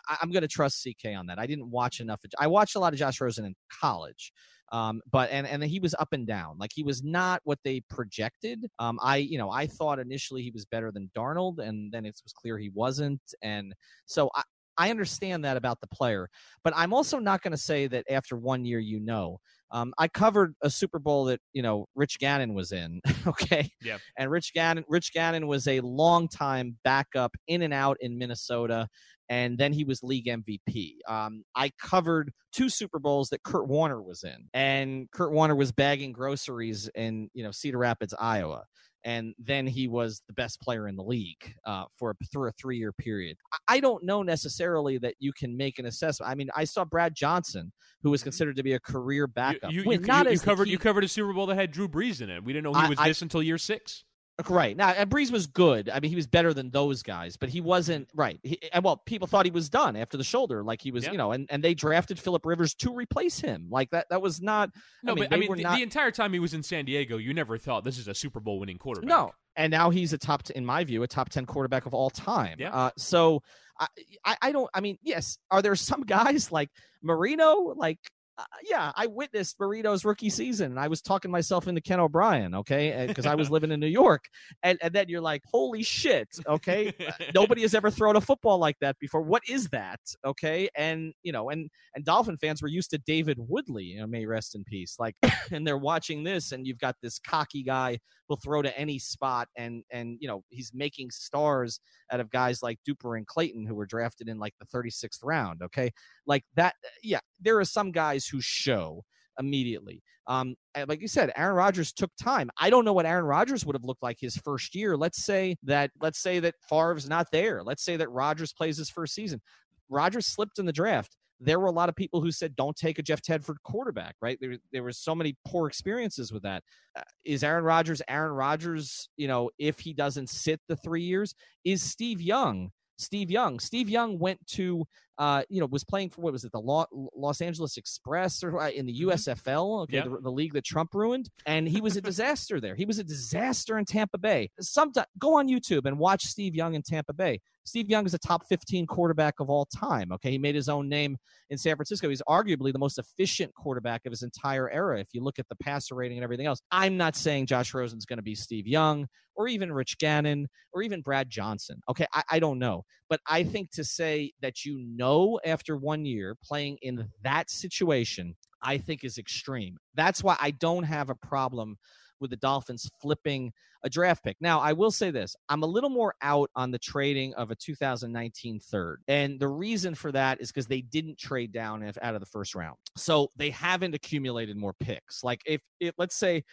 I, 0.10 0.18
am 0.22 0.32
going 0.32 0.42
to 0.42 0.48
trust 0.48 0.86
CK 0.86 1.10
on 1.18 1.28
that. 1.28 1.40
I 1.40 1.46
didn't 1.46 1.70
watch 1.70 2.00
enough. 2.00 2.22
I 2.40 2.48
watched 2.48 2.76
a 2.76 2.80
lot 2.80 2.94
of 2.94 3.00
Josh 3.00 3.22
Rosen 3.22 3.46
in 3.46 3.56
college. 3.82 4.34
Um, 4.72 5.02
but 5.12 5.30
and 5.30 5.46
and 5.46 5.64
he 5.64 5.80
was 5.80 5.94
up 6.00 6.14
and 6.14 6.26
down. 6.26 6.58
Like 6.58 6.72
he 6.74 6.82
was 6.82 7.04
not 7.04 7.42
what 7.44 7.60
they 7.64 7.82
projected. 7.82 8.66
Um, 8.80 8.98
I 9.04 9.18
you 9.18 9.38
know 9.38 9.52
I 9.52 9.68
thought 9.68 10.00
initially 10.00 10.42
he 10.42 10.50
was 10.50 10.66
better 10.66 10.92
than 10.92 11.12
Darnold, 11.16 11.60
and 11.60 11.92
then 11.92 12.06
it 12.06 12.20
was 12.24 12.34
clear 12.34 12.58
he 12.58 12.70
wasn't. 12.70 13.22
And 13.44 13.76
so 14.08 14.32
I, 14.34 14.42
I 14.78 14.90
understand 14.90 15.46
that 15.46 15.58
about 15.58 15.80
the 15.82 15.88
player, 15.88 16.30
but 16.64 16.74
I'm 16.76 16.94
also 16.94 17.20
not 17.20 17.42
going 17.42 17.52
to 17.52 17.58
say 17.58 17.88
that 17.88 18.06
after 18.10 18.36
one 18.38 18.66
year 18.66 18.80
you 18.80 19.00
know. 19.00 19.40
Um, 19.72 19.92
I 19.98 20.08
covered 20.08 20.54
a 20.62 20.70
Super 20.70 21.00
Bowl 21.00 21.26
that 21.26 21.40
you 21.52 21.64
know 21.64 21.88
Rich 21.96 22.20
Gannon 22.20 22.54
was 22.54 22.72
in, 22.72 23.02
okay? 23.28 23.70
Yeah. 23.82 23.98
And 24.18 24.30
Rich 24.30 24.54
Gannon, 24.54 24.86
Rich 24.88 25.14
Gannon 25.14 25.48
was 25.48 25.68
a 25.68 25.80
long 25.82 26.28
time 26.28 26.78
backup 26.84 27.32
in 27.48 27.64
and 27.64 27.74
out 27.74 27.98
in 28.00 28.18
Minnesota, 28.18 28.88
and 29.30 29.58
then 29.58 29.74
he 29.74 29.84
was 29.84 30.04
league 30.04 30.28
MVP. 30.28 30.98
Um, 31.08 31.44
I 31.56 31.72
covered 31.82 32.32
two 32.52 32.70
Super 32.70 33.00
Bowls 33.00 33.30
that 33.30 33.42
Kurt 33.42 33.68
Warner 33.68 34.02
was 34.02 34.24
in, 34.24 34.48
and 34.54 35.10
Kurt 35.12 35.32
Warner 35.32 35.56
was 35.56 35.72
bagging 35.72 36.12
groceries 36.14 36.90
in 36.94 37.30
you 37.34 37.44
know 37.44 37.52
Cedar 37.52 37.80
Rapids, 37.80 38.14
Iowa 38.20 38.66
and 39.06 39.34
then 39.38 39.68
he 39.68 39.88
was 39.88 40.22
the 40.28 40.34
best 40.34 40.62
player 40.62 40.88
in 40.88 40.96
the 40.96 41.04
league 41.04 41.54
uh, 41.66 41.86
for 41.98 42.16
through 42.32 42.50
a 42.50 42.52
three 42.54 42.78
year 42.78 42.92
period. 42.92 43.38
I 43.68 43.80
don't 43.80 44.04
know 44.04 44.24
necessarily 44.24 44.98
that 45.00 45.16
you 45.20 45.34
can 45.34 45.56
make 45.56 45.80
an 45.80 45.86
assessment. 45.86 46.32
I 46.32 46.36
mean, 46.36 46.50
I 46.56 46.64
saw 46.64 46.86
Brad 46.86 47.14
Johnson, 47.16 47.72
who 48.02 48.12
was 48.12 48.22
mm-hmm. 48.22 48.28
considered 48.28 48.56
to 48.58 48.64
be 48.64 48.74
a 48.74 48.80
career 48.80 49.28
backup. 49.28 49.72
You, 49.72 49.84
you, 49.84 49.92
you, 49.92 50.00
you, 50.30 50.40
covered 50.40 50.68
you 50.68 50.78
covered 50.78 51.04
a 51.04 51.08
Super 51.08 51.34
Bowl 51.34 51.46
that 51.48 51.56
had 51.56 51.72
Drew 51.72 51.88
Brees 51.88 52.22
in 52.22 52.30
it. 52.30 52.44
We 52.44 52.54
didn't 52.54 52.72
know 52.72 52.80
he 52.80 52.90
was 52.90 53.00
I, 53.00 53.08
this 53.08 53.22
I, 53.22 53.26
until 53.26 53.44
year 53.44 53.58
six. 53.58 54.04
Right 54.50 54.76
now, 54.76 54.90
and 54.90 55.12
Brees 55.12 55.32
was 55.32 55.46
good. 55.46 55.90
I 55.90 56.00
mean, 56.00 56.10
he 56.10 56.16
was 56.16 56.26
better 56.26 56.56
than 56.56 56.72
those 56.72 57.04
guys, 57.04 57.38
but 57.38 57.50
he 57.50 57.62
wasn't 57.62 58.10
right. 58.16 58.40
He, 58.42 58.58
and 58.74 58.84
well, 58.84 58.98
people 58.98 59.28
thought 59.28 59.46
he 59.46 59.52
was 59.52 59.70
done 59.70 59.96
after 59.96 60.18
the 60.18 60.24
shoulder, 60.24 60.64
like 60.64 60.82
he 60.82 60.90
was, 60.90 61.04
yeah. 61.04 61.12
you 61.12 61.18
know. 61.20 61.34
And, 61.34 61.46
and 61.52 61.64
they 61.64 61.76
drafted 61.76 62.18
Philip 62.18 62.44
Rivers 62.44 62.74
to 62.76 62.92
replace 62.96 63.40
him. 63.40 63.68
Like 63.70 63.92
that. 63.92 64.10
That 64.10 64.24
was 64.24 64.42
not. 64.42 64.72
No, 65.04 65.12
I 65.12 65.16
mean, 65.16 65.24
but 65.30 65.36
I 65.36 65.40
mean, 65.40 65.56
the, 65.56 65.62
not, 65.62 65.76
the, 65.76 65.84
entire 65.84 66.10
time 66.10 66.34
he 66.34 66.40
was 66.40 66.56
in 66.56 66.64
San 66.64 66.86
Diego, 66.86 67.18
you 67.18 67.32
never 67.36 67.60
thought 67.60 67.84
this 67.84 68.00
is 68.00 68.08
a 68.08 68.16
Super 68.16 68.40
Bowl 68.40 68.60
winning 68.60 68.80
quarterback. 68.80 69.08
No, 69.08 69.34
and 69.56 69.70
now 69.70 69.92
he's 69.92 70.14
a 70.14 70.18
top, 70.18 70.50
in 70.50 70.66
my 70.66 70.84
view, 70.84 71.04
a 71.04 71.08
top 71.08 71.30
ten 71.30 71.46
quarterback 71.46 71.86
of 71.86 71.94
all 71.94 72.10
time. 72.10 72.58
Yeah. 72.58 72.74
Uh, 72.74 72.90
so 72.98 73.44
I, 73.80 73.88
I, 74.26 74.38
I 74.42 74.52
don't. 74.52 74.70
I 74.74 74.82
mean, 74.82 74.98
yes, 75.04 75.38
are 75.52 75.62
there 75.62 75.76
some 75.76 76.02
guys 76.06 76.52
like 76.52 76.72
Marino, 77.04 77.76
like 77.76 78.00
uh, 78.38 78.44
yeah, 78.64 78.92
I 78.96 79.06
witnessed 79.08 79.60
Marino's 79.60 80.04
rookie 80.04 80.30
season, 80.30 80.72
and 80.72 80.80
I 80.80 80.88
was 80.88 81.02
talking 81.02 81.30
myself 81.30 81.68
into 81.68 81.82
Ken 81.82 82.00
O'Brien, 82.00 82.56
okay, 82.56 83.06
because 83.08 83.26
I 83.26 83.36
was 83.36 83.50
living 83.52 83.72
in 83.72 83.80
New 83.80 83.88
York, 83.88 84.26
and 84.64 84.80
and 84.82 84.94
then 84.94 85.08
you're 85.08 85.22
like, 85.22 85.44
holy 85.46 85.84
shit, 85.84 86.28
okay, 86.48 86.94
uh, 87.08 87.26
nobody 87.36 87.62
has 87.62 87.76
ever 87.76 87.92
thrown 87.92 88.16
a 88.16 88.22
football 88.22 88.58
like 88.58 88.78
that 88.82 88.98
before. 89.00 89.22
What 89.22 89.44
is 89.48 89.68
that, 89.70 90.00
okay? 90.26 90.68
And 90.76 91.14
you 91.22 91.32
know, 91.32 91.50
and 91.52 91.70
and 91.94 92.04
Dolphin 92.04 92.38
fans 92.38 92.62
were 92.62 92.68
used 92.68 92.90
to 92.92 92.98
David 93.00 93.38
Woodley, 93.40 93.84
you 93.84 94.00
know, 94.00 94.08
may 94.08 94.26
rest 94.26 94.56
in 94.56 94.64
peace, 94.64 94.96
like, 94.98 95.16
and 95.52 95.66
they're 95.66 95.78
watching 95.78 96.24
this, 96.24 96.52
and 96.52 96.66
you've 96.66 96.80
got 96.80 96.96
this 97.02 97.20
cocky 97.20 97.62
guy 97.62 98.00
who'll 98.34 98.40
throw 98.44 98.62
to 98.62 98.78
any 98.78 99.00
spot, 99.00 99.48
and 99.58 99.84
and 99.92 100.18
you 100.20 100.28
know, 100.28 100.44
he's 100.50 100.72
making 100.74 101.12
stars 101.12 101.80
out 102.12 102.20
of 102.20 102.30
guys 102.30 102.64
like 102.64 102.80
Duper 102.88 103.18
and 103.18 103.28
Clayton 103.28 103.66
who 103.66 103.76
were 103.76 103.86
drafted 103.86 104.30
in 104.30 104.40
like 104.40 104.54
the 104.60 104.66
36th 104.66 105.20
round, 105.24 105.62
okay, 105.62 105.92
like 106.26 106.44
that. 106.56 106.76
Yeah, 107.04 107.20
there 107.42 107.60
are 107.60 107.66
some 107.66 107.92
guys 107.92 108.14
guys 108.14 108.28
who 108.28 108.42
show 108.42 109.04
immediately. 109.40 110.04
Um, 110.28 110.56
like 110.88 111.02
you 111.02 111.08
said, 111.08 111.32
Aaron 111.36 111.56
Rodgers 111.56 111.92
took 111.92 112.12
time. 112.22 112.50
I 112.60 112.70
don't 112.70 112.86
know 112.86 112.94
what 112.94 113.06
Aaron 113.06 113.26
Rodgers 113.26 113.66
would 113.66 113.76
have 113.76 113.84
looked 113.84 114.04
like 114.04 114.18
his 114.20 114.38
first 114.38 114.76
year. 114.76 114.96
Let's 114.96 115.24
say 115.26 115.56
that 115.64 115.92
let's 116.02 116.20
say 116.20 116.40
that 116.40 116.56
Favre's 116.70 117.10
not 117.10 117.28
there. 117.32 117.64
Let's 117.64 117.84
say 117.84 117.98
that 117.98 118.10
Rodgers 118.10 118.54
plays 118.54 118.78
his 118.78 118.90
first 118.90 119.14
season. 119.14 119.42
Rodgers 119.90 120.28
slipped 120.28 120.60
in 120.60 120.66
the 120.66 120.74
draft. 120.74 121.16
There 121.44 121.60
were 121.60 121.68
a 121.68 121.72
lot 121.72 121.90
of 121.90 121.96
people 121.96 122.22
who 122.22 122.32
said, 122.32 122.56
"Don't 122.56 122.76
take 122.76 123.00
a 123.00 123.04
Jeff 123.04 123.22
Tedford 123.22 123.58
quarterback." 123.64 124.16
Right? 124.22 124.38
There, 124.40 124.58
there 124.72 124.84
were 124.84 124.92
so 124.92 125.14
many 125.14 125.36
poor 125.46 125.68
experiences 125.68 126.32
with 126.32 126.44
that. 126.44 126.64
Uh, 126.96 127.02
is 127.26 127.44
Aaron 127.44 127.64
Rodgers 127.64 128.02
Aaron 128.08 128.34
Rodgers? 128.34 129.10
You 129.18 129.28
know, 129.28 129.50
if 129.58 129.80
he 129.80 129.94
doesn't 129.94 130.30
sit 130.30 130.60
the 130.68 130.78
three 130.78 131.04
years, 131.04 131.36
is 131.64 131.82
Steve 131.82 132.22
Young? 132.22 132.72
Steve 132.98 133.32
Young. 133.32 133.60
Steve 133.60 133.90
Young 133.90 134.20
went 134.20 134.40
to 134.48 134.86
uh, 135.18 135.44
you 135.50 135.60
know, 135.60 135.68
was 135.68 135.84
playing 135.84 136.10
for 136.10 136.22
what 136.22 136.34
was 136.34 136.44
it, 136.44 136.52
the 136.52 136.88
Los 137.16 137.42
Angeles 137.42 137.78
Express 137.78 138.44
or 138.44 138.60
uh, 138.60 138.70
in 138.70 138.86
the 138.86 139.02
USFL, 139.02 139.44
mm-hmm. 139.44 139.82
okay, 139.84 139.98
yep. 139.98 140.06
the, 140.06 140.22
the, 140.22 140.32
league 140.32 140.54
that 140.54 140.64
Trump 140.64 140.94
ruined, 140.94 141.30
and 141.46 141.68
he 141.68 141.82
was 141.82 141.96
a 141.96 142.02
disaster 142.02 142.60
there. 142.60 142.76
He 142.76 142.86
was 142.86 142.98
a 142.98 143.04
disaster 143.04 143.78
in 143.78 143.86
Tampa 143.86 144.18
Bay. 144.18 144.50
Sometimes 144.60 145.06
go 145.20 145.38
on 145.38 145.48
YouTube 145.48 145.86
and 145.86 146.00
watch 146.00 146.24
Steve 146.24 146.56
Young 146.56 146.74
in 146.74 146.82
Tampa 146.82 147.14
Bay. 147.14 147.40
Steve 147.66 147.90
Young 147.90 148.06
is 148.06 148.14
a 148.14 148.20
top 148.20 148.46
15 148.48 148.88
quarterback 148.88 149.40
of 149.40 149.50
all 149.50 149.66
time. 149.66 150.12
Okay, 150.12 150.32
he 150.32 150.38
made 150.38 150.56
his 150.56 150.68
own 150.68 150.90
name 150.90 151.18
in 151.50 151.58
San 151.58 151.76
Francisco. 151.76 152.10
He's 152.10 152.22
arguably 152.28 152.74
the 152.74 152.80
most 152.80 152.98
efficient 152.98 153.54
quarterback 153.54 154.06
of 154.06 154.12
his 154.12 154.24
entire 154.24 154.70
era. 154.70 155.00
If 155.00 155.08
you 155.14 155.24
look 155.24 155.40
at 155.40 155.48
the 155.48 155.56
passer 155.56 155.96
rating 155.96 156.18
and 156.18 156.24
everything 156.24 156.48
else, 156.48 156.60
I'm 156.72 156.98
not 156.98 157.16
saying 157.16 157.46
Josh 157.46 157.74
Rosen's 157.74 158.06
going 158.06 158.18
to 158.18 158.24
be 158.24 158.36
Steve 158.36 158.68
Young 158.68 159.08
or 159.36 159.48
even 159.48 159.72
Rich 159.72 159.98
Gannon 159.98 160.48
or 160.74 160.82
even 160.82 161.02
Brad 161.02 161.30
Johnson. 161.30 161.82
Okay, 161.90 162.06
I, 162.14 162.24
I 162.32 162.40
don't 162.40 162.60
know, 162.60 162.84
but 163.10 163.20
I 163.28 163.44
think 163.44 163.72
to 163.72 163.84
say 163.84 164.32
that 164.42 164.66
you 164.66 164.80
know 164.80 165.03
know 165.04 165.40
after 165.46 165.76
one 165.78 166.06
year 166.06 166.36
playing 166.44 166.78
in 166.82 166.98
mm. 166.98 167.08
that 167.24 167.50
situation, 167.50 168.36
I 168.62 168.78
think 168.78 169.04
is 169.04 169.18
extreme. 169.18 169.78
That's 169.96 170.24
why 170.24 170.38
I 170.40 170.52
don't 170.52 170.84
have 170.84 171.10
a 171.10 171.16
problem 171.16 171.78
with 172.20 172.30
the 172.30 172.38
Dolphins 172.38 172.90
flipping 173.02 173.52
a 173.84 173.90
draft 173.90 174.24
pick. 174.24 174.38
Now, 174.40 174.62
I 174.62 174.72
will 174.72 174.92
say 174.92 175.12
this 175.12 175.36
I'm 175.50 175.64
a 175.64 175.68
little 175.68 175.90
more 175.90 176.16
out 176.22 176.50
on 176.56 176.72
the 176.72 176.80
trading 176.80 177.34
of 177.34 177.52
a 177.52 177.56
2019 177.56 178.60
third. 178.62 179.02
And 179.10 179.40
the 179.40 179.50
reason 179.50 179.94
for 179.94 180.12
that 180.14 180.40
is 180.40 180.52
because 180.52 180.68
they 180.68 180.82
didn't 180.82 181.20
trade 181.20 181.52
down 181.52 181.84
out 182.02 182.16
of 182.16 182.22
the 182.22 182.26
first 182.26 182.56
round. 182.56 182.78
So 182.96 183.30
they 183.36 183.50
haven't 183.50 183.94
accumulated 183.94 184.56
more 184.56 184.74
picks. 184.80 185.24
Like 185.24 185.42
if, 185.46 185.62
if 185.82 185.94
let's 185.98 186.16
say, 186.16 186.44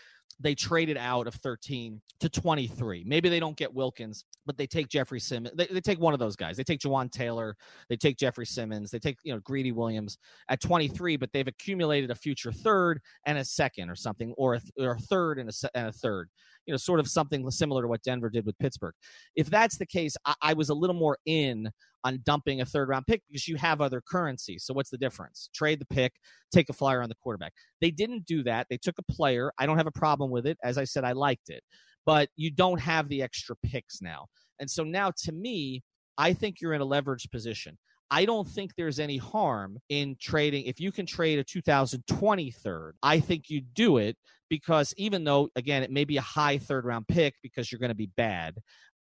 they 0.41 0.55
traded 0.55 0.97
out 0.97 1.27
of 1.27 1.35
13 1.35 2.01
to 2.21 2.29
23. 2.29 3.05
Maybe 3.07 3.29
they 3.29 3.39
don't 3.39 3.57
get 3.57 3.73
Wilkins, 3.73 4.25
but 4.47 4.57
they 4.57 4.67
take 4.67 4.89
Jeffrey 4.89 5.21
Simmons. 5.21 5.55
They, 5.55 5.67
they 5.67 5.81
take 5.81 6.01
one 6.01 6.15
of 6.15 6.19
those 6.19 6.35
guys. 6.35 6.57
They 6.57 6.65
take 6.65 6.81
Jawaan 6.81 7.11
Taylor. 7.11 7.57
They 7.89 7.97
take 7.97 8.17
Jeffrey 8.17 8.47
Simmons. 8.47 8.91
They 8.91 8.99
take, 8.99 9.19
you 9.23 9.35
know, 9.35 9.41
Greedy 9.41 9.73
Williams 9.73 10.19
at 10.49 10.61
23, 10.61 11.17
but 11.17 11.31
they've 11.33 11.47
accumulated 11.47 12.11
a 12.11 12.15
future 12.15 12.53
third 12.53 13.01
and 13.27 13.39
a 13.39 13.45
second 13.45 13.91
or 13.91 13.95
something, 13.95 14.33
or 14.39 14.55
a, 14.55 14.61
or 14.79 14.93
a 14.93 14.99
third 14.99 15.39
and 15.39 15.51
a, 15.51 15.69
and 15.75 15.89
a 15.89 15.93
third 15.93 16.31
you 16.67 16.73
know, 16.73 16.79
sort 16.79 17.01
of 17.01 17.09
something 17.09 17.51
similar 17.51 17.83
to 17.83 17.89
what 17.89 18.03
Denver 18.03 18.31
did 18.31 18.47
with 18.47 18.59
Pittsburgh. 18.59 18.95
If 19.35 19.51
that's 19.51 19.79
the 19.79 19.87
case, 19.87 20.17
I, 20.25 20.35
I 20.41 20.53
was 20.53 20.69
a 20.69 20.75
little 20.75 20.95
more 20.95 21.19
in 21.27 21.69
on 22.05 22.21
dumping 22.25 22.61
a 22.61 22.65
third 22.65 22.89
round 22.89 23.07
pick 23.07 23.23
because 23.29 23.49
you 23.49 23.57
have 23.57 23.81
other 23.81 24.01
currency. 24.01 24.59
So 24.59 24.75
what's 24.75 24.91
the 24.91 24.99
difference? 24.99 25.51
Trade 25.55 25.81
the 25.81 25.87
pick, 25.87 26.13
take 26.53 26.69
a 26.69 26.73
flyer 26.73 27.03
on 27.03 27.09
the 27.09 27.15
quarterback. 27.23 27.53
They 27.81 27.91
didn't 27.91 28.27
do 28.27 28.43
that. 28.45 28.67
They 28.71 28.79
took 28.79 28.97
a 28.99 29.13
player. 29.13 29.53
I 29.59 29.67
don't 29.67 29.77
have 29.77 29.87
a 29.87 29.93
problem 29.93 30.31
with 30.31 30.47
it. 30.47 30.59
As 30.63 30.79
I 30.79 30.85
said, 30.85 31.05
I 31.05 31.13
liked 31.13 31.51
it. 31.51 31.63
But 32.07 32.29
you 32.37 32.51
don't 32.51 32.81
have 32.81 33.09
the 33.09 33.23
extra 33.23 33.57
picks 33.63 34.01
now. 34.01 34.27
And 34.59 34.71
so 34.71 34.85
now 34.85 35.13
to 35.25 35.33
me, 35.33 35.83
I 36.17 36.33
think 36.33 36.61
you're 36.61 36.75
in 36.75 36.81
a 36.81 36.87
leveraged 36.87 37.31
position. 37.31 37.79
I 38.11 38.25
don't 38.25 38.49
think 38.49 38.75
there's 38.75 38.99
any 38.99 39.19
harm 39.19 39.79
in 39.89 40.17
trading. 40.21 40.65
If 40.65 40.81
you 40.81 40.91
can 40.91 41.07
trade 41.07 41.39
a 41.39 41.45
2020 41.45 42.51
third, 42.51 42.97
I 43.03 43.21
think 43.21 43.49
you 43.49 43.61
do 43.61 43.99
it 43.99 44.17
because 44.49 44.93
even 44.97 45.23
though, 45.23 45.49
again, 45.55 45.85
it 45.85 45.93
may 45.93 46.05
be 46.05 46.17
a 46.17 46.23
high 46.23 46.59
third 46.59 46.85
round 46.85 47.07
pick 47.07 47.35
because 47.43 47.71
you're 47.71 47.79
going 47.79 47.91
to 47.91 47.95
be 47.95 48.11
bad, 48.17 48.57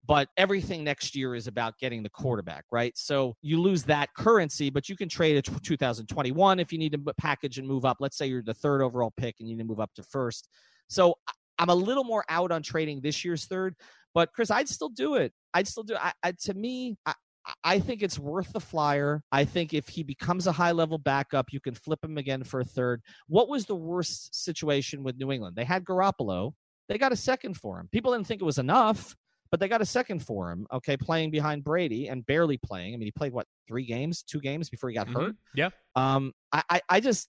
but 0.06 0.28
everything 0.36 0.84
next 0.84 1.16
year 1.16 1.34
is 1.34 1.46
about 1.46 1.78
getting 1.78 2.02
the 2.02 2.08
quarterback, 2.08 2.64
right? 2.70 2.96
So 2.96 3.34
you 3.42 3.60
lose 3.60 3.82
that 3.84 4.14
currency, 4.14 4.70
but 4.70 4.88
you 4.88 4.96
can 4.96 5.08
trade 5.08 5.36
a 5.36 5.42
2021 5.42 6.60
if 6.60 6.72
you 6.72 6.78
need 6.78 6.92
to 6.92 7.14
package 7.18 7.58
and 7.58 7.66
move 7.66 7.84
up. 7.84 7.96
Let's 8.00 8.16
say 8.16 8.26
you're 8.26 8.42
the 8.42 8.54
third 8.54 8.82
overall 8.82 9.12
pick 9.16 9.36
and 9.40 9.48
you 9.48 9.56
need 9.56 9.62
to 9.62 9.68
move 9.68 9.80
up 9.80 9.92
to 9.94 10.02
first. 10.02 10.48
So 10.88 11.16
I'm 11.58 11.70
a 11.70 11.74
little 11.74 12.04
more 12.04 12.24
out 12.28 12.52
on 12.52 12.62
trading 12.62 13.00
this 13.00 13.24
year's 13.24 13.46
third, 13.46 13.74
but 14.14 14.32
Chris, 14.32 14.50
I'd 14.50 14.68
still 14.68 14.90
do 14.90 15.14
it. 15.14 15.32
I'd 15.54 15.66
still 15.66 15.82
do. 15.82 15.96
I, 15.96 16.12
I 16.22 16.32
to 16.42 16.54
me, 16.54 16.96
I, 17.04 17.14
I 17.64 17.78
think 17.78 18.02
it's 18.02 18.18
worth 18.18 18.52
the 18.52 18.60
flyer. 18.60 19.22
I 19.32 19.44
think 19.44 19.72
if 19.72 19.88
he 19.88 20.02
becomes 20.02 20.46
a 20.46 20.52
high 20.52 20.72
level 20.72 20.98
backup, 20.98 21.52
you 21.52 21.60
can 21.60 21.74
flip 21.74 22.04
him 22.04 22.18
again 22.18 22.44
for 22.44 22.60
a 22.60 22.64
third. 22.64 23.02
What 23.28 23.48
was 23.48 23.66
the 23.66 23.76
worst 23.76 24.44
situation 24.44 25.02
with 25.02 25.16
New 25.16 25.32
England? 25.32 25.56
They 25.56 25.64
had 25.64 25.84
Garoppolo. 25.84 26.52
They 26.88 26.98
got 26.98 27.12
a 27.12 27.16
second 27.16 27.54
for 27.54 27.80
him. 27.80 27.88
People 27.90 28.12
didn't 28.12 28.26
think 28.26 28.40
it 28.40 28.44
was 28.44 28.58
enough, 28.58 29.16
but 29.50 29.60
they 29.60 29.68
got 29.68 29.80
a 29.80 29.86
second 29.86 30.20
for 30.20 30.50
him. 30.50 30.66
Okay, 30.72 30.96
playing 30.96 31.30
behind 31.30 31.64
Brady 31.64 32.08
and 32.08 32.24
barely 32.26 32.58
playing. 32.58 32.94
I 32.94 32.96
mean, 32.96 33.06
he 33.06 33.12
played 33.12 33.32
what 33.32 33.46
three 33.68 33.86
games, 33.86 34.22
two 34.22 34.40
games 34.40 34.68
before 34.68 34.90
he 34.90 34.94
got 34.94 35.06
mm-hmm. 35.08 35.20
hurt. 35.20 35.36
Yeah. 35.54 35.70
Um, 35.94 36.32
I, 36.52 36.62
I, 36.68 36.80
I 36.88 37.00
just 37.00 37.28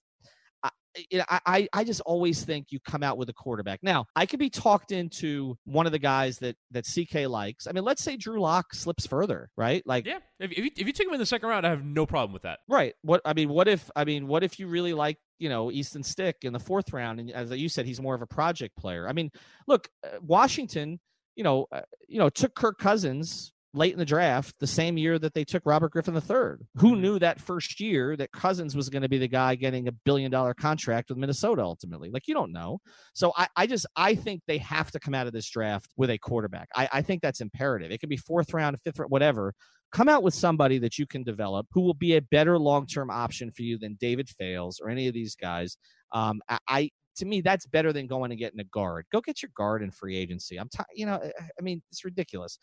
I, 1.30 1.68
I 1.72 1.84
just 1.84 2.00
always 2.02 2.44
think 2.44 2.68
you 2.70 2.80
come 2.80 3.02
out 3.02 3.18
with 3.18 3.28
a 3.28 3.32
quarterback. 3.32 3.80
Now, 3.82 4.06
I 4.16 4.26
could 4.26 4.38
be 4.38 4.50
talked 4.50 4.92
into 4.92 5.56
one 5.64 5.86
of 5.86 5.92
the 5.92 5.98
guys 5.98 6.38
that 6.38 6.56
that 6.70 6.84
CK 6.86 7.28
likes. 7.28 7.66
I 7.66 7.72
mean, 7.72 7.84
let's 7.84 8.02
say 8.02 8.16
Drew 8.16 8.40
Lock 8.40 8.74
slips 8.74 9.06
further, 9.06 9.50
right? 9.56 9.82
Like, 9.86 10.06
yeah, 10.06 10.18
if, 10.40 10.50
if 10.52 10.58
you 10.58 10.70
if 10.76 10.86
you 10.86 10.92
take 10.92 11.06
him 11.06 11.14
in 11.14 11.20
the 11.20 11.26
second 11.26 11.48
round, 11.48 11.66
I 11.66 11.70
have 11.70 11.84
no 11.84 12.06
problem 12.06 12.32
with 12.32 12.42
that. 12.42 12.60
Right. 12.68 12.94
What 13.02 13.20
I 13.24 13.32
mean, 13.34 13.48
what 13.48 13.68
if 13.68 13.90
I 13.94 14.04
mean, 14.04 14.26
what 14.26 14.42
if 14.42 14.58
you 14.58 14.66
really 14.66 14.94
like 14.94 15.18
you 15.38 15.48
know 15.48 15.70
Easton 15.70 16.02
Stick 16.02 16.36
in 16.42 16.52
the 16.52 16.58
fourth 16.58 16.92
round, 16.92 17.20
and 17.20 17.30
as 17.30 17.50
you 17.50 17.68
said, 17.68 17.86
he's 17.86 18.00
more 18.00 18.14
of 18.14 18.22
a 18.22 18.26
project 18.26 18.76
player. 18.76 19.08
I 19.08 19.12
mean, 19.12 19.30
look, 19.66 19.88
uh, 20.04 20.18
Washington, 20.20 20.98
you 21.38 21.44
know, 21.44 21.66
uh, 21.70 21.82
you 22.08 22.18
know, 22.18 22.28
took 22.28 22.54
Kirk 22.56 22.78
Cousins 22.78 23.52
late 23.72 23.92
in 23.92 23.98
the 23.98 24.04
draft, 24.04 24.56
the 24.58 24.66
same 24.66 24.98
year 24.98 25.20
that 25.20 25.34
they 25.34 25.44
took 25.44 25.62
Robert 25.64 25.92
Griffin 25.92 26.16
III. 26.16 26.20
Who 26.22 26.58
mm-hmm. 26.58 27.00
knew 27.00 27.18
that 27.20 27.40
first 27.40 27.78
year 27.78 28.16
that 28.16 28.32
Cousins 28.32 28.74
was 28.74 28.88
going 28.88 29.02
to 29.02 29.08
be 29.08 29.18
the 29.18 29.28
guy 29.28 29.54
getting 29.54 29.86
a 29.86 29.92
billion 29.92 30.32
dollar 30.32 30.52
contract 30.52 31.10
with 31.10 31.18
Minnesota 31.18 31.62
ultimately? 31.62 32.10
Like 32.10 32.26
you 32.26 32.34
don't 32.34 32.50
know. 32.50 32.80
So 33.14 33.32
I, 33.36 33.46
I 33.54 33.66
just 33.68 33.86
I 33.94 34.16
think 34.16 34.42
they 34.48 34.58
have 34.58 34.90
to 34.90 34.98
come 34.98 35.14
out 35.14 35.28
of 35.28 35.32
this 35.32 35.48
draft 35.48 35.92
with 35.96 36.10
a 36.10 36.18
quarterback. 36.18 36.68
I, 36.74 36.88
I 36.92 37.02
think 37.02 37.22
that's 37.22 37.40
imperative. 37.40 37.92
It 37.92 37.98
could 37.98 38.08
be 38.08 38.16
fourth 38.16 38.52
round, 38.52 38.76
fifth 38.82 38.98
round, 38.98 39.12
whatever. 39.12 39.54
Come 39.92 40.08
out 40.08 40.24
with 40.24 40.34
somebody 40.34 40.78
that 40.78 40.98
you 40.98 41.06
can 41.06 41.22
develop 41.22 41.68
who 41.72 41.82
will 41.82 41.94
be 41.94 42.16
a 42.16 42.20
better 42.20 42.58
long 42.58 42.86
term 42.86 43.10
option 43.10 43.52
for 43.52 43.62
you 43.62 43.78
than 43.78 43.96
David 44.00 44.28
Fales 44.28 44.80
or 44.82 44.90
any 44.90 45.06
of 45.06 45.14
these 45.14 45.36
guys. 45.36 45.76
Um, 46.12 46.40
I, 46.66 46.90
to 47.18 47.26
me, 47.26 47.40
that's 47.40 47.66
better 47.66 47.92
than 47.92 48.06
going 48.06 48.30
and 48.30 48.38
getting 48.38 48.60
a 48.60 48.64
guard. 48.64 49.06
Go 49.12 49.20
get 49.20 49.42
your 49.42 49.50
guard 49.56 49.82
in 49.82 49.90
free 49.90 50.16
agency. 50.16 50.56
I'm, 50.56 50.68
t- 50.68 50.82
you 50.94 51.06
know, 51.06 51.16
eh, 51.16 51.30
I 51.58 51.62
mean, 51.62 51.82
it's 51.90 52.04
ridiculous. 52.04 52.58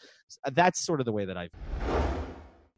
That's 0.53 0.83
sort 0.85 0.99
of 0.99 1.05
the 1.05 1.11
way 1.11 1.25
that 1.25 1.37
I. 1.37 1.49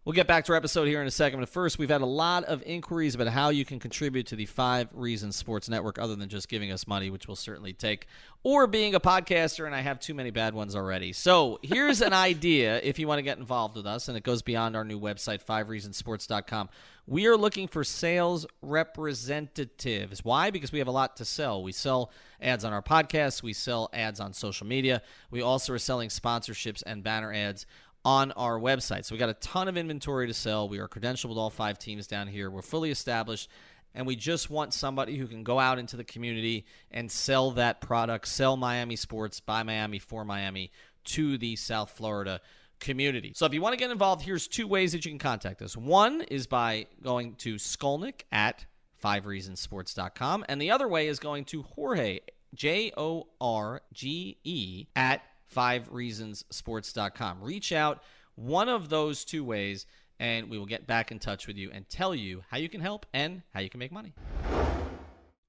We'll 0.08 0.14
get 0.14 0.26
back 0.26 0.46
to 0.46 0.54
our 0.54 0.56
episode 0.56 0.88
here 0.88 1.02
in 1.02 1.08
a 1.08 1.12
second. 1.12 1.42
But 1.42 1.50
first, 1.50 1.78
we've 1.78 1.90
had 1.90 2.00
a 2.00 2.06
lot 2.06 2.46
of 2.46 2.64
inquiries 2.66 3.14
about 3.14 3.28
how 3.28 3.50
you 3.50 3.66
can 3.66 3.78
contribute 3.78 4.28
to 4.28 4.38
the 4.38 4.46
Five 4.46 4.88
Reasons 4.94 5.36
Sports 5.36 5.68
Network, 5.68 6.00
other 6.00 6.16
than 6.16 6.30
just 6.30 6.48
giving 6.48 6.72
us 6.72 6.88
money, 6.88 7.10
which 7.10 7.28
we'll 7.28 7.36
certainly 7.36 7.74
take, 7.74 8.08
or 8.42 8.68
being 8.68 8.96
a 8.96 9.02
podcaster, 9.02 9.66
and 9.66 9.76
I 9.76 9.82
have 9.82 10.00
too 10.00 10.14
many 10.14 10.32
bad 10.32 10.54
ones 10.54 10.78
already. 10.78 11.12
So 11.12 11.60
here's 11.62 12.02
an 12.02 12.14
idea 12.14 12.80
if 12.82 13.00
you 13.00 13.06
want 13.06 13.20
to 13.20 13.24
get 13.24 13.38
involved 13.38 13.76
with 13.76 13.86
us, 13.86 14.08
and 14.08 14.16
it 14.16 14.24
goes 14.24 14.42
beyond 14.42 14.78
our 14.78 14.86
new 14.86 14.98
website, 14.98 15.44
fivereasonsports.com. 15.44 16.70
We 17.06 17.28
are 17.28 17.36
looking 17.36 17.68
for 17.68 17.84
sales 17.84 18.46
representatives. 18.62 20.24
Why? 20.24 20.52
Because 20.52 20.72
we 20.72 20.80
have 20.80 20.88
a 20.88 20.92
lot 20.92 21.18
to 21.18 21.26
sell. 21.26 21.64
We 21.64 21.74
sell 21.74 22.12
ads 22.42 22.64
on 22.64 22.72
our 22.72 22.82
podcasts, 22.82 23.44
we 23.44 23.52
sell 23.52 23.90
ads 23.92 24.22
on 24.22 24.32
social 24.32 24.68
media. 24.68 25.02
We 25.32 25.42
also 25.42 25.74
are 25.74 25.80
selling 25.80 26.10
sponsorships 26.10 26.82
and 26.86 27.04
banner 27.04 27.34
ads 27.34 27.66
on 28.08 28.32
our 28.32 28.58
website. 28.58 29.04
So 29.04 29.14
we 29.14 29.20
got 29.20 29.28
a 29.28 29.34
ton 29.34 29.68
of 29.68 29.76
inventory 29.76 30.28
to 30.28 30.34
sell. 30.34 30.70
We 30.70 30.80
are 30.80 30.88
credentialed 30.88 31.28
with 31.28 31.38
all 31.38 31.50
five 31.50 31.78
teams 31.78 32.08
down 32.08 32.30
here. 32.30 32.50
We're 32.50 32.62
fully 32.62 32.90
established 32.90 33.50
and 33.94 34.08
we 34.08 34.16
just 34.16 34.50
want 34.50 34.74
somebody 34.74 35.18
who 35.18 35.28
can 35.28 35.44
go 35.44 35.60
out 35.60 35.78
into 35.78 35.98
the 35.98 36.06
community 36.06 36.66
and 36.90 37.12
sell 37.12 37.52
that 37.52 37.82
product, 37.82 38.30
sell 38.30 38.56
Miami 38.56 38.96
sports 38.96 39.42
by 39.42 39.62
Miami 39.62 40.00
for 40.00 40.24
Miami 40.24 40.72
to 41.04 41.38
the 41.38 41.58
South 41.58 41.92
Florida 41.92 42.40
community. 42.80 43.34
So 43.36 43.46
if 43.46 43.54
you 43.54 43.62
want 43.62 43.74
to 43.74 43.78
get 43.78 43.92
involved, 43.92 44.22
here's 44.22 44.48
two 44.48 44.68
ways 44.68 44.94
that 44.94 45.04
you 45.04 45.12
can 45.12 45.20
contact 45.20 45.62
us. 45.62 45.76
One 45.76 46.22
is 46.22 46.48
by 46.48 46.88
going 47.04 47.36
to 47.40 47.56
Skolnick 47.56 48.22
at 48.32 48.66
fivereasonsports.com, 49.04 50.46
and 50.48 50.62
the 50.62 50.72
other 50.72 50.88
way 50.88 51.08
is 51.08 51.20
going 51.20 51.44
to 51.46 51.64
Jorge, 51.64 52.20
J 52.56 52.94
O 52.96 53.28
R 53.42 53.82
G 53.92 54.38
E, 54.46 54.86
at 54.96 55.24
fivereasonsports.com. 55.56 57.42
Reach 57.42 57.72
out 57.72 58.04
one 58.36 58.70
of 58.70 58.90
those 58.90 59.26
two 59.26 59.44
ways, 59.44 59.86
and 60.20 60.50
we 60.50 60.58
will 60.58 60.66
get 60.66 60.88
back 60.88 61.12
in 61.12 61.20
touch 61.20 61.48
with 61.48 61.58
you 61.58 61.70
and 61.72 61.88
tell 61.90 62.14
you 62.14 62.44
how 62.50 62.58
you 62.58 62.70
can 62.70 62.82
help 62.82 63.06
and 63.14 63.42
how 63.54 63.60
you 63.60 63.70
can 63.70 63.80
make 63.80 63.92
money. 63.92 64.14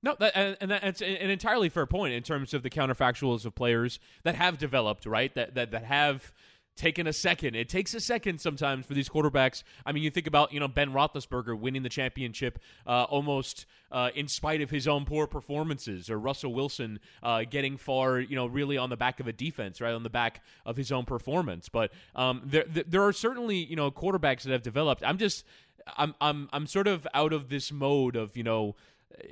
No, 0.02 0.14
that, 0.20 0.32
and, 0.36 0.56
and 0.60 0.70
that's 0.70 1.02
an 1.02 1.08
entirely 1.08 1.68
fair 1.68 1.86
point 1.86 2.14
in 2.14 2.22
terms 2.22 2.54
of 2.54 2.62
the 2.62 2.70
counterfactuals 2.70 3.44
of 3.44 3.54
players 3.54 3.98
that 4.22 4.36
have 4.36 4.56
developed, 4.56 5.06
right? 5.06 5.34
That 5.34 5.54
that 5.54 5.72
that 5.72 5.84
have 5.84 6.32
taken 6.78 7.06
a 7.06 7.12
second. 7.12 7.54
It 7.56 7.68
takes 7.68 7.92
a 7.92 8.00
second 8.00 8.40
sometimes 8.40 8.86
for 8.86 8.94
these 8.94 9.08
quarterbacks. 9.08 9.62
I 9.84 9.92
mean, 9.92 10.02
you 10.02 10.10
think 10.10 10.26
about 10.26 10.52
you 10.52 10.60
know 10.60 10.68
Ben 10.68 10.92
Roethlisberger 10.92 11.58
winning 11.58 11.82
the 11.82 11.88
championship 11.88 12.58
uh, 12.86 13.04
almost 13.04 13.66
uh, 13.92 14.10
in 14.14 14.28
spite 14.28 14.60
of 14.62 14.70
his 14.70 14.88
own 14.88 15.04
poor 15.04 15.26
performances, 15.26 16.08
or 16.08 16.18
Russell 16.18 16.54
Wilson 16.54 17.00
uh, 17.22 17.44
getting 17.48 17.76
far, 17.76 18.20
you 18.20 18.36
know, 18.36 18.46
really 18.46 18.78
on 18.78 18.90
the 18.90 18.96
back 18.96 19.20
of 19.20 19.26
a 19.26 19.32
defense, 19.32 19.80
right 19.80 19.92
on 19.92 20.02
the 20.02 20.10
back 20.10 20.42
of 20.64 20.76
his 20.76 20.92
own 20.92 21.04
performance. 21.04 21.68
But 21.68 21.92
um, 22.14 22.42
there 22.44 22.64
there 22.68 23.02
are 23.02 23.12
certainly 23.12 23.56
you 23.56 23.76
know 23.76 23.90
quarterbacks 23.90 24.42
that 24.42 24.52
have 24.52 24.62
developed. 24.62 25.02
I'm 25.04 25.18
just 25.18 25.44
I'm 25.96 26.14
I'm 26.20 26.48
I'm 26.52 26.66
sort 26.66 26.86
of 26.86 27.06
out 27.14 27.32
of 27.32 27.48
this 27.48 27.72
mode 27.72 28.16
of 28.16 28.36
you 28.36 28.42
know 28.42 28.76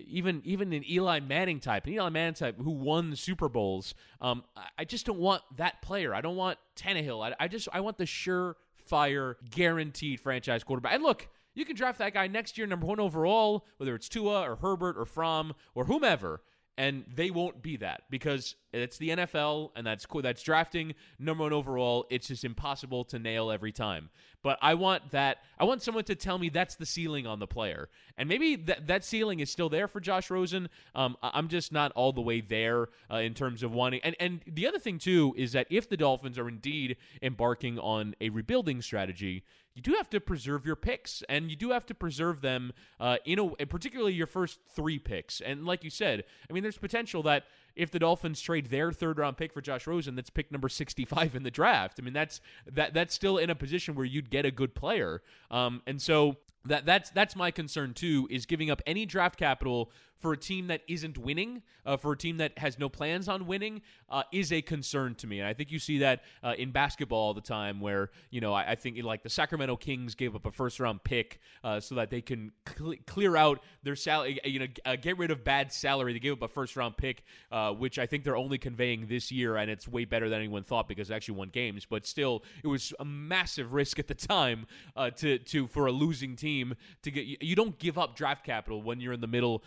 even 0.06 0.42
even 0.44 0.72
an 0.72 0.88
Eli 0.88 1.20
Manning 1.20 1.60
type, 1.60 1.86
an 1.86 1.92
Eli 1.92 2.08
Manning 2.08 2.34
type 2.34 2.56
who 2.58 2.70
won 2.70 3.14
Super 3.16 3.48
Bowls. 3.48 3.94
Um, 4.20 4.44
I 4.78 4.84
just 4.84 5.06
don't 5.06 5.18
want 5.18 5.42
that 5.56 5.82
player. 5.82 6.14
I 6.14 6.20
don't 6.20 6.36
want 6.36 6.58
Tannehill. 6.76 7.24
I, 7.24 7.34
I 7.44 7.48
just 7.48 7.68
I 7.72 7.80
want 7.80 7.98
the 7.98 8.04
surefire, 8.04 9.36
guaranteed 9.50 10.20
franchise 10.20 10.64
quarterback. 10.64 10.94
And 10.94 11.02
look, 11.02 11.28
you 11.54 11.64
can 11.64 11.76
draft 11.76 11.98
that 11.98 12.14
guy 12.14 12.26
next 12.26 12.58
year, 12.58 12.66
number 12.66 12.86
one 12.86 13.00
overall, 13.00 13.66
whether 13.78 13.94
it's 13.94 14.08
Tua 14.08 14.42
or 14.42 14.56
Herbert 14.56 14.96
or 14.98 15.04
Fromm 15.04 15.54
or 15.74 15.84
whomever 15.84 16.42
and 16.78 17.04
they 17.14 17.30
won't 17.30 17.62
be 17.62 17.76
that 17.78 18.02
because 18.10 18.54
it's 18.72 18.98
the 18.98 19.10
NFL 19.10 19.70
and 19.76 19.86
that's 19.86 20.04
cool. 20.04 20.20
That's 20.20 20.42
drafting 20.42 20.94
number 21.18 21.44
one 21.44 21.52
overall. 21.52 22.06
It's 22.10 22.28
just 22.28 22.44
impossible 22.44 23.04
to 23.06 23.18
nail 23.18 23.50
every 23.50 23.72
time. 23.72 24.10
But 24.42 24.58
I 24.60 24.74
want 24.74 25.10
that. 25.10 25.38
I 25.58 25.64
want 25.64 25.82
someone 25.82 26.04
to 26.04 26.14
tell 26.14 26.38
me 26.38 26.50
that's 26.50 26.76
the 26.76 26.86
ceiling 26.86 27.26
on 27.26 27.40
the 27.40 27.46
player, 27.48 27.88
and 28.16 28.28
maybe 28.28 28.54
that 28.54 28.86
that 28.86 29.04
ceiling 29.04 29.40
is 29.40 29.50
still 29.50 29.68
there 29.68 29.88
for 29.88 29.98
Josh 29.98 30.30
Rosen. 30.30 30.68
Um, 30.94 31.16
I'm 31.20 31.48
just 31.48 31.72
not 31.72 31.90
all 31.92 32.12
the 32.12 32.20
way 32.20 32.42
there 32.42 32.88
uh, 33.10 33.16
in 33.16 33.34
terms 33.34 33.64
of 33.64 33.72
wanting. 33.72 34.00
And 34.04 34.14
and 34.20 34.42
the 34.46 34.68
other 34.68 34.78
thing 34.78 34.98
too 34.98 35.34
is 35.36 35.50
that 35.52 35.66
if 35.68 35.88
the 35.88 35.96
Dolphins 35.96 36.38
are 36.38 36.48
indeed 36.48 36.96
embarking 37.22 37.80
on 37.80 38.14
a 38.20 38.28
rebuilding 38.28 38.82
strategy, 38.82 39.42
you 39.76 39.82
do 39.82 39.92
have 39.92 40.08
to 40.10 40.20
preserve 40.20 40.64
your 40.64 40.74
picks, 40.74 41.22
and 41.28 41.50
you 41.50 41.56
do 41.56 41.70
have 41.70 41.84
to 41.86 41.94
preserve 41.94 42.40
them 42.40 42.72
uh, 42.98 43.18
in 43.26 43.38
a 43.60 43.66
particularly 43.66 44.14
your 44.14 44.26
first 44.26 44.58
three 44.74 44.98
picks. 44.98 45.42
And 45.42 45.66
like 45.66 45.84
you 45.84 45.90
said, 45.90 46.24
I 46.48 46.54
mean, 46.54 46.62
there's 46.62 46.78
potential 46.78 47.22
that 47.24 47.44
if 47.76 47.90
the 47.90 47.98
Dolphins 47.98 48.40
trade 48.40 48.70
their 48.70 48.90
third 48.90 49.18
round 49.18 49.36
pick 49.36 49.52
for 49.52 49.60
Josh 49.60 49.86
Rosen, 49.86 50.14
that's 50.14 50.30
pick 50.30 50.50
number 50.50 50.70
65 50.70 51.36
in 51.36 51.42
the 51.42 51.50
draft. 51.50 51.98
I 52.00 52.02
mean, 52.02 52.14
that's 52.14 52.40
that 52.72 52.94
that's 52.94 53.14
still 53.14 53.36
in 53.36 53.50
a 53.50 53.54
position 53.54 53.94
where 53.94 54.06
you'd 54.06 54.30
get 54.30 54.46
a 54.46 54.50
good 54.50 54.74
player. 54.74 55.20
Um, 55.50 55.82
and 55.86 56.00
so 56.00 56.38
that 56.64 56.86
that's 56.86 57.10
that's 57.10 57.36
my 57.36 57.50
concern 57.50 57.92
too 57.92 58.26
is 58.30 58.46
giving 58.46 58.70
up 58.70 58.80
any 58.86 59.04
draft 59.04 59.38
capital 59.38 59.90
for 60.26 60.32
a 60.32 60.36
team 60.36 60.66
that 60.66 60.80
isn't 60.88 61.16
winning, 61.16 61.62
uh, 61.84 61.96
for 61.96 62.10
a 62.10 62.16
team 62.16 62.38
that 62.38 62.58
has 62.58 62.80
no 62.80 62.88
plans 62.88 63.28
on 63.28 63.46
winning, 63.46 63.80
uh, 64.10 64.24
is 64.32 64.52
a 64.52 64.60
concern 64.60 65.14
to 65.14 65.28
me. 65.28 65.38
And 65.38 65.46
I 65.46 65.54
think 65.54 65.70
you 65.70 65.78
see 65.78 65.98
that 65.98 66.24
uh, 66.42 66.54
in 66.58 66.72
basketball 66.72 67.20
all 67.20 67.32
the 67.32 67.40
time, 67.40 67.80
where 67.80 68.10
you 68.30 68.40
know 68.40 68.52
I, 68.52 68.72
I 68.72 68.74
think 68.74 69.00
like 69.04 69.22
the 69.22 69.30
Sacramento 69.30 69.76
Kings 69.76 70.16
gave 70.16 70.34
up 70.34 70.44
a 70.44 70.50
first 70.50 70.80
round 70.80 71.04
pick 71.04 71.38
uh, 71.62 71.78
so 71.78 71.94
that 71.94 72.10
they 72.10 72.20
can 72.20 72.50
cl- 72.76 72.96
clear 73.06 73.36
out 73.36 73.60
their 73.84 73.94
salary, 73.94 74.40
you 74.42 74.58
know, 74.58 74.66
uh, 74.84 74.96
get 74.96 75.16
rid 75.16 75.30
of 75.30 75.44
bad 75.44 75.72
salary. 75.72 76.12
They 76.12 76.18
gave 76.18 76.32
up 76.32 76.42
a 76.42 76.48
first 76.48 76.74
round 76.74 76.96
pick, 76.96 77.22
uh, 77.52 77.70
which 77.70 77.96
I 78.00 78.06
think 78.06 78.24
they're 78.24 78.36
only 78.36 78.58
conveying 78.58 79.06
this 79.06 79.30
year, 79.30 79.58
and 79.58 79.70
it's 79.70 79.86
way 79.86 80.06
better 80.06 80.28
than 80.28 80.40
anyone 80.40 80.64
thought 80.64 80.88
because 80.88 81.08
it 81.08 81.14
actually 81.14 81.36
won 81.36 81.50
games. 81.50 81.86
But 81.88 82.04
still, 82.04 82.42
it 82.64 82.66
was 82.66 82.92
a 82.98 83.04
massive 83.04 83.74
risk 83.74 84.00
at 84.00 84.08
the 84.08 84.14
time 84.14 84.66
to 84.96 85.38
to 85.38 85.68
for 85.68 85.86
a 85.86 85.92
losing 85.92 86.34
team 86.34 86.74
to 87.02 87.12
get. 87.12 87.26
You 87.40 87.54
don't 87.54 87.78
give 87.78 87.96
up 87.96 88.16
draft 88.16 88.44
capital 88.44 88.82
when 88.82 88.98
you're 88.98 89.12
in 89.12 89.20
the 89.20 89.28
middle 89.28 89.62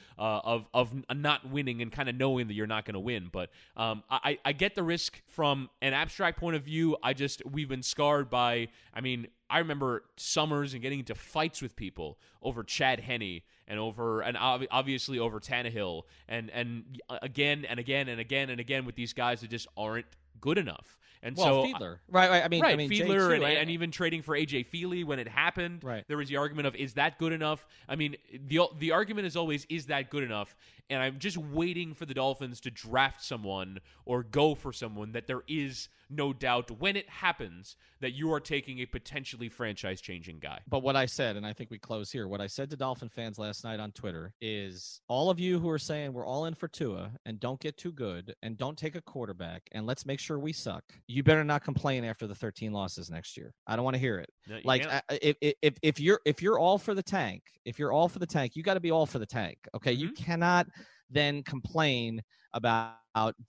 of 0.50 0.66
of 0.74 0.92
not 1.16 1.48
winning 1.48 1.80
and 1.84 1.92
kind 1.92 2.10
of 2.10 2.16
knowing 2.16 2.48
that 2.48 2.56
you're 2.56 2.66
not 2.66 2.84
going 2.84 2.96
to 2.96 3.00
win. 3.00 3.30
But 3.32 3.52
um, 3.78 4.04
I 4.10 4.40
I 4.44 4.52
get 4.52 4.74
the 4.74 4.82
risk 4.82 5.22
from 5.28 5.70
an 5.84 5.94
abstract 5.94 6.40
point 6.40 6.56
of 6.56 6.64
view. 6.64 6.98
I 7.04 7.14
just 7.14 7.44
we've 7.46 7.70
been 7.70 7.84
scarred 7.84 8.32
by. 8.32 8.70
I 8.92 9.02
mean, 9.02 9.28
I 9.48 9.60
remember 9.60 10.06
summers 10.18 10.74
and 10.74 10.82
getting 10.82 11.00
into 11.00 11.14
fights 11.14 11.62
with 11.62 11.76
people 11.76 12.18
over 12.42 12.64
Chad 12.64 13.00
Henne 13.00 13.42
and 13.68 13.80
over 13.80 14.22
and 14.22 14.36
obviously 14.40 15.20
over 15.20 15.40
Tannehill 15.40 16.02
and 16.28 16.50
and 16.50 17.00
again 17.22 17.64
and 17.70 17.80
again 17.80 18.10
and 18.10 18.20
again 18.20 18.50
and 18.50 18.60
again 18.60 18.86
with 18.86 18.96
these 18.96 19.14
guys 19.14 19.42
that 19.42 19.52
just 19.52 19.68
aren't 19.78 20.08
good 20.42 20.58
enough. 20.58 20.98
And 21.22 21.36
well, 21.36 21.64
so 21.64 21.68
Fiedler, 21.68 21.94
uh, 21.96 21.98
right, 22.12 22.30
right? 22.30 22.44
I 22.44 22.48
mean, 22.48 22.62
right, 22.62 22.74
I 22.74 22.76
mean, 22.78 22.90
Fiedler, 22.90 23.34
and, 23.34 23.42
too, 23.42 23.48
and, 23.48 23.70
even 23.70 23.92
trading 23.92 24.22
for 24.22 24.38
AJ 24.38 24.68
Feeley 24.68 25.04
when 25.04 25.20
it 25.20 25.28
happened. 25.28 25.84
Right. 25.84 26.06
There 26.08 26.16
was 26.16 26.30
the 26.30 26.38
argument 26.38 26.68
of 26.68 26.76
is 26.76 26.94
that 26.94 27.18
good 27.18 27.34
enough? 27.34 27.68
I 27.90 27.98
mean, 27.98 28.16
the 28.48 28.68
the 28.78 28.92
argument 28.92 29.28
is 29.28 29.36
always 29.36 29.66
is 29.70 29.88
that 29.88 30.10
good 30.10 30.24
enough? 30.24 30.56
And 30.90 31.02
I'm 31.02 31.20
just 31.20 31.38
waiting 31.38 31.94
for 31.94 32.06
the 32.06 32.14
Dolphins 32.14 32.60
to 32.62 32.72
draft 32.72 33.24
someone 33.24 33.80
or 34.06 34.24
go 34.24 34.56
for 34.56 34.74
someone 34.74 35.12
that 35.14 35.28
there 35.28 35.44
is 35.48 35.90
no 36.10 36.34
doubt 36.34 36.72
when 36.80 36.96
it 36.96 37.08
happens 37.08 37.76
that 38.02 38.14
you 38.14 38.34
are 38.34 38.40
taking 38.40 38.80
a 38.80 38.86
potentially 38.86 39.50
franchise 39.50 40.02
changing 40.02 40.40
guy. 40.40 40.60
But 40.68 40.82
what 40.82 40.96
I 40.96 41.06
said, 41.06 41.36
and 41.36 41.46
I 41.46 41.54
think 41.54 41.70
we 41.70 41.78
close 41.78 42.12
here, 42.12 42.28
what 42.28 42.42
I 42.42 42.48
said 42.48 42.70
to 42.72 42.78
Dolphin 42.78 43.10
fans 43.10 43.38
last 43.38 43.64
night 43.64 43.80
on 43.80 43.92
Twitter 43.92 44.34
is 44.42 45.02
all 45.08 45.30
of 45.30 45.40
you 45.40 45.60
who 45.60 45.70
are 45.70 45.80
saying 45.80 46.14
we're 46.14 46.26
all 46.26 46.46
in 46.46 46.56
for 46.56 46.68
Tua 46.68 47.12
and 47.26 47.40
don't 47.40 47.60
get 47.60 47.78
too 47.78 47.92
good 47.92 48.34
and 48.42 48.58
don't 48.58 48.78
take 48.78 48.96
a 48.96 49.02
quarterback 49.02 49.64
and 49.72 49.86
let's 49.86 50.06
make 50.06 50.20
sure 50.20 50.40
we 50.40 50.54
suck, 50.54 50.84
you 51.08 51.24
better 51.24 51.44
not 51.44 51.64
complain 51.64 52.04
after 52.04 52.26
the 52.26 52.36
13 52.36 52.72
losses 52.72 53.10
next 53.12 53.38
year. 53.38 53.54
I 53.68 53.76
don't 53.76 53.86
want 53.86 53.96
to 53.96 54.00
hear 54.00 54.18
it. 54.18 54.30
No, 54.48 54.60
like 54.64 54.88
if, 55.10 55.36
if, 55.62 55.76
if 55.82 56.00
you're 56.00 56.22
if 56.26 56.42
you're 56.42 56.58
all 56.58 56.78
for 56.78 56.96
the 56.96 57.04
tank, 57.04 57.44
if 57.66 57.78
you're 57.78 57.92
all 57.92 58.10
for 58.10 58.20
the 58.20 58.26
tank, 58.26 58.56
you 58.56 58.64
got 58.64 58.74
to 58.74 58.80
be 58.80 58.92
all 58.92 59.06
for 59.06 59.20
the 59.20 59.26
tank. 59.26 59.58
Okay, 59.76 59.94
mm-hmm. 59.94 60.02
you 60.02 60.12
cannot 60.12 60.68
then 61.10 61.44
complain 61.44 62.22
about 62.54 62.96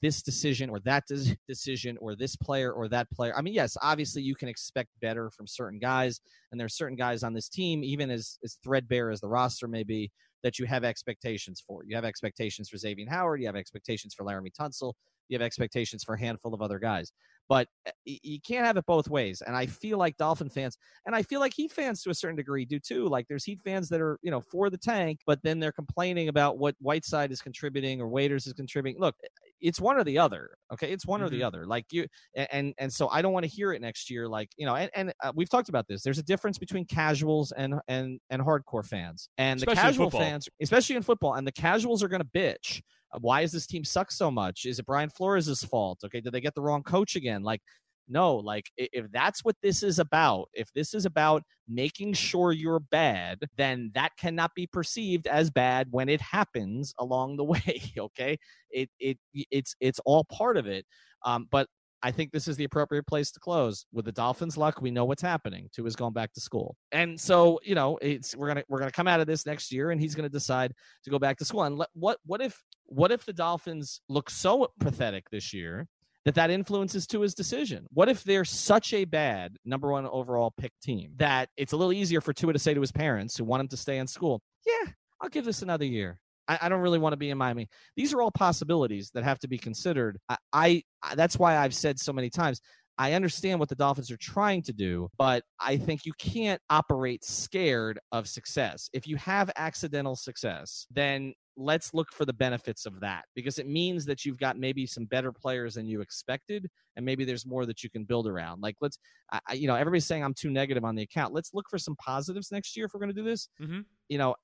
this 0.03 0.23
decision 0.23 0.69
or 0.71 0.81
that 0.81 1.05
decision 1.49 1.97
or 2.01 2.17
this 2.17 2.37
player 2.37 2.73
or 2.73 2.89
that 2.89 3.11
player. 3.11 3.37
I 3.37 3.43
mean, 3.43 3.55
yes, 3.55 3.77
obviously 3.83 4.23
you 4.23 4.35
can 4.35 4.49
expect 4.49 4.89
better 5.01 5.31
from 5.31 5.47
certain 5.47 5.79
guys, 5.79 6.21
and 6.51 6.61
there's 6.61 6.77
certain 6.77 6.97
guys 6.97 7.23
on 7.23 7.33
this 7.35 7.49
team, 7.49 7.85
even 7.85 8.11
as 8.11 8.39
as 8.45 8.59
threadbare 8.65 9.11
as 9.11 9.21
the 9.21 9.29
roster 9.29 9.69
may 9.69 9.85
be, 9.85 10.11
that 10.43 10.59
you 10.59 10.67
have 10.67 10.85
expectations 10.85 11.63
for. 11.65 11.85
You 11.85 11.95
have 11.95 12.05
expectations 12.05 12.69
for 12.69 12.79
Xavier 12.79 13.07
Howard, 13.09 13.41
you 13.41 13.47
have 13.47 13.57
expectations 13.57 14.15
for 14.15 14.25
Laremy 14.25 14.53
Tunsil, 14.59 14.95
you 15.31 15.39
have 15.39 15.45
expectations 15.45 16.05
for 16.05 16.15
a 16.15 16.21
handful 16.21 16.53
of 16.53 16.61
other 16.61 16.79
guys. 16.79 17.13
But 17.49 17.69
eh, 17.87 18.19
you 18.23 18.41
can't 18.41 18.67
have 18.67 18.77
it 18.77 18.87
both 18.87 19.09
ways. 19.09 19.43
And 19.45 19.57
I 19.57 19.67
feel 19.67 19.99
like 19.99 20.17
Dolphin 20.17 20.51
fans, 20.51 20.77
and 21.07 21.17
I 21.17 21.23
feel 21.23 21.41
like 21.41 21.55
Heat 21.55 21.73
fans 21.73 22.03
to 22.03 22.11
a 22.11 22.15
certain 22.15 22.37
degree 22.37 22.65
do 22.65 22.79
too. 22.79 23.09
Like 23.09 23.27
there's 23.29 23.45
Heat 23.45 23.61
fans 23.65 23.89
that 23.89 24.01
are, 24.01 24.19
you 24.23 24.31
know, 24.31 24.41
for 24.41 24.71
the 24.71 24.77
tank, 24.79 25.21
but 25.27 25.41
then 25.43 25.59
they're 25.59 25.73
complaining 25.73 26.29
about 26.29 26.59
what 26.59 26.75
Whiteside 26.81 27.33
is 27.33 27.41
contributing 27.41 28.01
or 28.01 28.09
Waiters 28.09 28.47
is 28.47 28.53
contributing. 28.53 29.01
Look, 29.01 29.17
it's 29.61 29.81
one 29.81 29.97
or 29.97 30.05
the 30.05 30.19
other. 30.19 30.51
Okay, 30.73 30.93
it's 30.93 31.07
one 31.07 31.21
mm-hmm. 31.21 31.27
or 31.27 31.31
the 31.31 31.37
mm-hmm. 31.39 31.47
other. 31.47 31.67
Like 31.67 31.87
you, 31.91 32.07
and 32.35 32.75
and 32.79 32.93
so 32.93 33.09
I 33.09 33.23
don't 33.23 33.33
want 33.33 33.45
to 33.45 33.51
hear 33.51 33.73
it 33.73 33.81
next 33.81 34.11
year. 34.11 34.29
Like 34.29 34.51
you 34.57 34.67
know, 34.67 34.77
and 34.77 34.91
and 34.95 35.13
uh, 35.23 35.33
we've 35.35 35.51
talked 35.51 35.69
about 35.69 35.87
this. 35.89 36.03
There's 36.03 36.19
a 36.19 36.25
difference 36.25 36.59
between 36.59 36.85
casuals 36.85 37.53
and 37.53 37.75
and 37.89 38.19
and 38.31 38.43
hardcore 38.43 38.85
fans, 38.85 39.29
and 39.39 39.59
especially 39.59 39.75
the 39.75 39.81
casual 39.83 40.11
fans, 40.11 40.49
especially 40.61 40.97
in 40.97 41.03
football, 41.03 41.35
and 41.35 41.47
the 41.47 41.53
casuals 41.53 42.03
are 42.03 42.09
going 42.09 42.23
to 42.23 42.29
bitch 42.29 42.81
why 43.19 43.43
is 43.43 43.53
this 43.53 43.67
team 43.67 43.85
suck 43.85 44.11
so 44.11 44.31
much? 44.31 44.65
Is 44.67 44.79
it 44.79 44.87
Brian 44.87 45.11
Flores' 45.11 45.65
fault? 45.65 46.01
Okay, 46.05 46.21
did 46.21 46.33
they 46.33 46.41
get 46.41 46.55
the 46.55 46.63
wrong 46.63 46.83
coach 46.83 47.17
again? 47.17 47.43
Like, 47.43 47.61
no, 48.09 48.37
like 48.37 48.71
if 48.77 49.11
that's 49.13 49.45
what 49.45 49.57
this 49.63 49.83
is 49.83 49.99
about, 49.99 50.49
if 50.53 50.73
this 50.73 50.95
is 50.95 51.07
about 51.07 51.43
making 51.69 52.13
sure 52.13 52.53
you're 52.53 52.81
bad, 52.81 53.39
then 53.57 53.93
that 53.95 54.11
cannot 54.19 54.53
be 54.55 54.67
perceived 54.67 55.29
as 55.29 55.51
bad 55.51 55.87
when 55.93 56.09
it 56.09 56.21
happens 56.21 56.93
along 56.99 57.37
the 57.37 57.45
way. 57.55 57.83
Okay, 57.97 58.37
it 58.71 58.91
it 58.99 59.19
it's 59.35 59.75
it's 59.81 60.01
all 60.05 60.25
part 60.25 60.57
of 60.57 60.67
it. 60.67 60.85
Um, 61.25 61.47
but 61.51 61.69
I 62.03 62.11
think 62.11 62.33
this 62.33 62.49
is 62.49 62.57
the 62.57 62.65
appropriate 62.65 63.07
place 63.07 63.31
to 63.33 63.41
close. 63.41 63.85
With 63.93 64.05
the 64.05 64.13
Dolphins' 64.13 64.57
luck, 64.57 64.81
we 64.81 64.91
know 64.91 65.05
what's 65.05 65.23
happening. 65.23 65.69
Tua 65.73 65.87
is 65.87 65.97
going 65.97 66.13
back 66.13 66.33
to 66.35 66.41
school, 66.41 66.77
and 66.93 67.19
so 67.21 67.61
you 67.63 67.75
know 67.75 67.99
it's 68.01 68.35
we're 68.37 68.49
gonna 68.49 68.65
we're 68.69 68.79
gonna 68.79 68.91
come 68.91 69.09
out 69.09 69.21
of 69.21 69.27
this 69.27 69.47
next 69.47 69.73
year, 69.73 69.91
and 69.91 70.01
he's 70.01 70.15
gonna 70.15 70.29
decide 70.29 70.73
to 71.05 71.11
go 71.11 71.19
back 71.19 71.37
to 71.39 71.45
school. 71.45 71.65
And 71.65 71.77
let, 71.77 71.89
what 71.95 72.19
what 72.25 72.41
if 72.41 72.63
what 72.87 73.13
if 73.13 73.25
the 73.25 73.33
Dolphins 73.33 74.01
look 74.09 74.31
so 74.31 74.69
pathetic 74.81 75.29
this 75.31 75.53
year 75.53 75.87
that 76.25 76.35
that 76.35 76.51
influences 76.51 77.07
his 77.11 77.35
decision? 77.35 77.87
What 77.93 78.09
if 78.09 78.25
they're 78.25 78.45
such 78.45 78.93
a 78.93 79.05
bad 79.05 79.57
number 79.65 79.91
one 79.91 80.07
overall 80.07 80.53
pick 80.57 80.73
team 80.83 81.13
that 81.17 81.49
it's 81.57 81.73
a 81.73 81.77
little 81.77 81.93
easier 81.93 82.21
for 82.21 82.33
Tua 82.33 82.53
to 82.53 82.59
say 82.59 82.75
to 82.75 82.81
his 82.81 82.93
parents 82.93 83.37
who 83.37 83.45
want 83.45 83.61
him 83.61 83.69
to 83.69 83.77
stay 83.77 83.99
in 83.99 84.07
school, 84.07 84.43
"Yeah, 84.67 84.93
I'll 85.21 85.29
give 85.29 85.45
this 85.45 85.63
another 85.63 85.85
year. 85.85 86.19
I, 86.51 86.59
I 86.63 86.69
don't 86.69 86.81
really 86.81 86.99
want 86.99 87.13
to 87.13 87.17
be 87.17 87.31
in 87.31 87.39
Miami. 87.39 87.69
These 87.97 88.13
are 88.13 88.21
all 88.21 88.33
possibilities 88.33 89.11
that 89.15 89.23
have 89.23 89.39
to 89.41 89.49
be 89.49 89.57
considered. 89.57 90.19
I, 90.29 90.37
I, 90.53 90.83
I 91.03 91.15
that's 91.15 91.39
why 91.39 91.57
I've 91.57 91.75
said 91.75 91.99
so 92.01 92.13
many 92.13 92.29
times. 92.29 92.61
I 92.99 93.15
understand 93.15 93.61
what 93.61 93.71
the 93.71 93.77
Dolphins 93.77 94.11
are 94.11 94.19
trying 94.19 94.63
to 94.65 94.75
do, 94.75 95.09
but 95.17 95.43
I 95.59 95.79
think 95.79 96.05
you 96.05 96.13
can't 96.19 96.61
operate 96.69 97.25
scared 97.25 97.99
of 98.13 98.29
success. 98.29 98.91
If 98.93 99.07
you 99.07 99.17
have 99.17 99.51
accidental 99.57 100.17
success, 100.17 100.87
then 100.91 101.33
let's 101.57 101.95
look 101.95 102.13
for 102.13 102.25
the 102.25 102.33
benefits 102.33 102.87
of 102.87 103.01
that 103.01 103.25
because 103.35 103.59
it 103.59 103.67
means 103.67 104.05
that 104.05 104.25
you've 104.25 104.39
got 104.39 104.59
maybe 104.59 104.87
some 104.87 105.05
better 105.07 105.33
players 105.33 105.75
than 105.75 105.87
you 105.87 106.01
expected 106.01 106.69
and 106.97 107.05
maybe 107.05 107.25
there's 107.25 107.47
more 107.47 107.67
that 107.67 107.83
you 107.83 107.91
can 107.91 108.05
build 108.05 108.27
around 108.27 108.63
like 108.63 108.77
let's 108.81 108.99
I, 109.31 109.55
you 109.55 109.67
know 109.67 109.75
everybody's 109.75 110.07
saying 110.07 110.25
i'm 110.25 110.33
too 110.33 110.49
negative 110.49 110.85
on 110.85 110.95
the 110.95 111.03
account 111.03 111.35
let's 111.35 111.53
look 111.53 111.67
for 111.69 111.79
some 111.79 111.97
positives 111.97 112.51
next 112.51 112.77
year 112.77 112.87
if 112.87 112.95
we're 112.95 113.01
going 113.01 113.15
to 113.15 113.21
do 113.21 113.29
this 113.29 113.49
mm-hmm. 113.61 113.81
you 114.09 114.17
know 114.17 114.37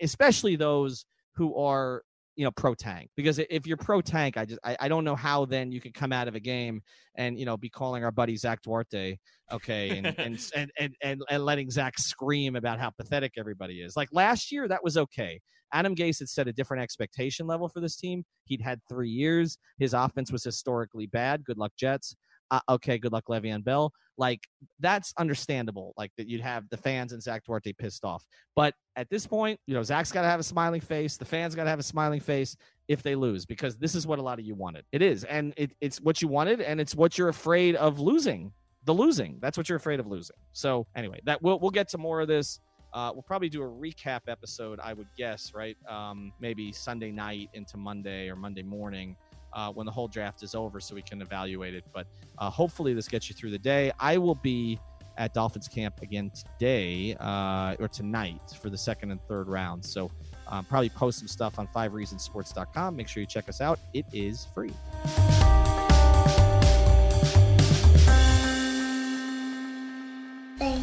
especially 0.00 0.54
those 0.54 1.04
who 1.34 1.56
are 1.56 2.02
you 2.36 2.44
know 2.44 2.50
pro 2.50 2.74
tank 2.74 3.10
because 3.14 3.38
if 3.38 3.66
you're 3.66 3.76
pro 3.76 4.00
tank 4.00 4.38
i 4.38 4.44
just 4.46 4.58
I, 4.64 4.74
I 4.80 4.88
don't 4.88 5.04
know 5.04 5.14
how 5.14 5.44
then 5.44 5.70
you 5.70 5.82
can 5.82 5.92
come 5.92 6.12
out 6.12 6.28
of 6.28 6.34
a 6.34 6.40
game 6.40 6.80
and 7.14 7.38
you 7.38 7.44
know 7.44 7.58
be 7.58 7.68
calling 7.68 8.04
our 8.04 8.10
buddy 8.10 8.36
zach 8.36 8.62
duarte 8.62 9.18
okay 9.52 9.98
and 9.98 10.06
and, 10.18 10.50
and, 10.56 10.70
and 10.78 10.94
and 11.02 11.22
and 11.28 11.44
letting 11.44 11.70
zach 11.70 11.98
scream 11.98 12.56
about 12.56 12.80
how 12.80 12.90
pathetic 12.90 13.32
everybody 13.36 13.80
is. 13.80 13.96
Like 13.96 14.08
last 14.12 14.50
year 14.50 14.66
that 14.68 14.82
was 14.82 14.96
okay. 14.96 15.40
Adam 15.74 15.94
gase 15.94 16.18
had 16.18 16.28
set 16.28 16.48
a 16.48 16.52
different 16.52 16.82
expectation 16.82 17.46
level 17.46 17.68
for 17.68 17.80
this 17.80 17.96
team. 17.96 18.24
He'd 18.44 18.60
had 18.60 18.80
three 18.90 19.08
years. 19.08 19.56
His 19.78 19.94
offense 19.94 20.30
was 20.30 20.44
historically 20.44 21.06
bad. 21.06 21.44
Good 21.44 21.56
luck 21.56 21.72
jets 21.78 22.14
uh, 22.52 22.60
okay, 22.68 22.98
good 22.98 23.12
luck, 23.12 23.24
Le'Veon 23.28 23.64
Bell. 23.64 23.92
Like 24.18 24.46
that's 24.78 25.14
understandable. 25.18 25.94
Like 25.96 26.12
that 26.18 26.28
you'd 26.28 26.42
have 26.42 26.68
the 26.68 26.76
fans 26.76 27.12
and 27.12 27.22
Zach 27.22 27.44
Duarte 27.44 27.72
pissed 27.72 28.04
off. 28.04 28.24
But 28.54 28.74
at 28.94 29.08
this 29.08 29.26
point, 29.26 29.58
you 29.66 29.74
know, 29.74 29.82
Zach's 29.82 30.12
got 30.12 30.22
to 30.22 30.28
have 30.28 30.38
a 30.38 30.44
smiling 30.44 30.82
face. 30.82 31.16
The 31.16 31.24
fans 31.24 31.54
got 31.54 31.64
to 31.64 31.70
have 31.70 31.78
a 31.78 31.82
smiling 31.82 32.20
face 32.20 32.54
if 32.88 33.02
they 33.02 33.14
lose 33.14 33.46
because 33.46 33.76
this 33.76 33.94
is 33.94 34.06
what 34.06 34.18
a 34.18 34.22
lot 34.22 34.38
of 34.38 34.44
you 34.44 34.54
wanted. 34.54 34.84
It 34.92 35.00
is, 35.00 35.24
and 35.24 35.54
it, 35.56 35.72
it's 35.80 35.98
what 36.02 36.20
you 36.20 36.28
wanted, 36.28 36.60
and 36.60 36.78
it's 36.78 36.94
what 36.94 37.16
you're 37.16 37.30
afraid 37.30 37.74
of 37.76 37.98
losing. 37.98 38.52
The 38.84 38.92
losing. 38.92 39.38
That's 39.40 39.56
what 39.56 39.68
you're 39.70 39.76
afraid 39.76 39.98
of 39.98 40.06
losing. 40.06 40.36
So 40.52 40.86
anyway, 40.94 41.20
that 41.24 41.40
we'll 41.40 41.58
we'll 41.58 41.70
get 41.70 41.88
to 41.88 41.98
more 41.98 42.20
of 42.20 42.28
this. 42.28 42.60
Uh, 42.92 43.10
we'll 43.14 43.22
probably 43.22 43.48
do 43.48 43.62
a 43.62 43.66
recap 43.66 44.20
episode, 44.28 44.78
I 44.78 44.92
would 44.92 45.08
guess, 45.16 45.54
right? 45.54 45.78
Um, 45.88 46.30
maybe 46.38 46.70
Sunday 46.72 47.10
night 47.10 47.48
into 47.54 47.78
Monday 47.78 48.28
or 48.28 48.36
Monday 48.36 48.62
morning 48.62 49.16
uh, 49.52 49.72
when 49.72 49.86
the 49.86 49.92
whole 49.92 50.08
draft 50.08 50.42
is 50.42 50.54
over 50.54 50.80
so 50.80 50.94
we 50.94 51.02
can 51.02 51.22
evaluate 51.22 51.74
it. 51.74 51.84
But 51.92 52.06
uh, 52.38 52.50
hopefully, 52.50 52.94
this 52.94 53.08
gets 53.08 53.28
you 53.28 53.36
through 53.36 53.50
the 53.50 53.58
day. 53.58 53.92
I 53.98 54.18
will 54.18 54.34
be 54.34 54.78
at 55.18 55.34
Dolphins 55.34 55.68
camp 55.68 56.00
again 56.00 56.30
today 56.30 57.14
uh, 57.20 57.76
or 57.78 57.88
tonight 57.88 58.40
for 58.60 58.70
the 58.70 58.78
second 58.78 59.10
and 59.10 59.20
third 59.28 59.48
rounds. 59.48 59.90
So, 59.90 60.10
um, 60.48 60.64
probably 60.64 60.88
post 60.88 61.18
some 61.18 61.28
stuff 61.28 61.58
on 61.58 61.68
5reasonsports.com. 61.68 62.96
Make 62.96 63.08
sure 63.08 63.20
you 63.20 63.26
check 63.26 63.48
us 63.48 63.60
out, 63.60 63.78
it 63.94 64.06
is 64.12 64.46
free. 64.54 64.72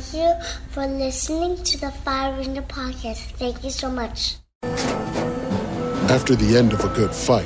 thank 0.09 0.13
you 0.13 0.33
for 0.69 0.87
listening 0.87 1.61
to 1.63 1.77
the 1.79 1.91
Fire 1.91 2.37
Ranger 2.37 2.61
podcast. 2.61 3.31
Thank 3.37 3.63
you 3.63 3.69
so 3.69 3.89
much. 3.91 4.37
After 6.09 6.35
the 6.35 6.57
end 6.57 6.73
of 6.73 6.83
a 6.83 6.89
good 6.95 7.13
fight, 7.13 7.45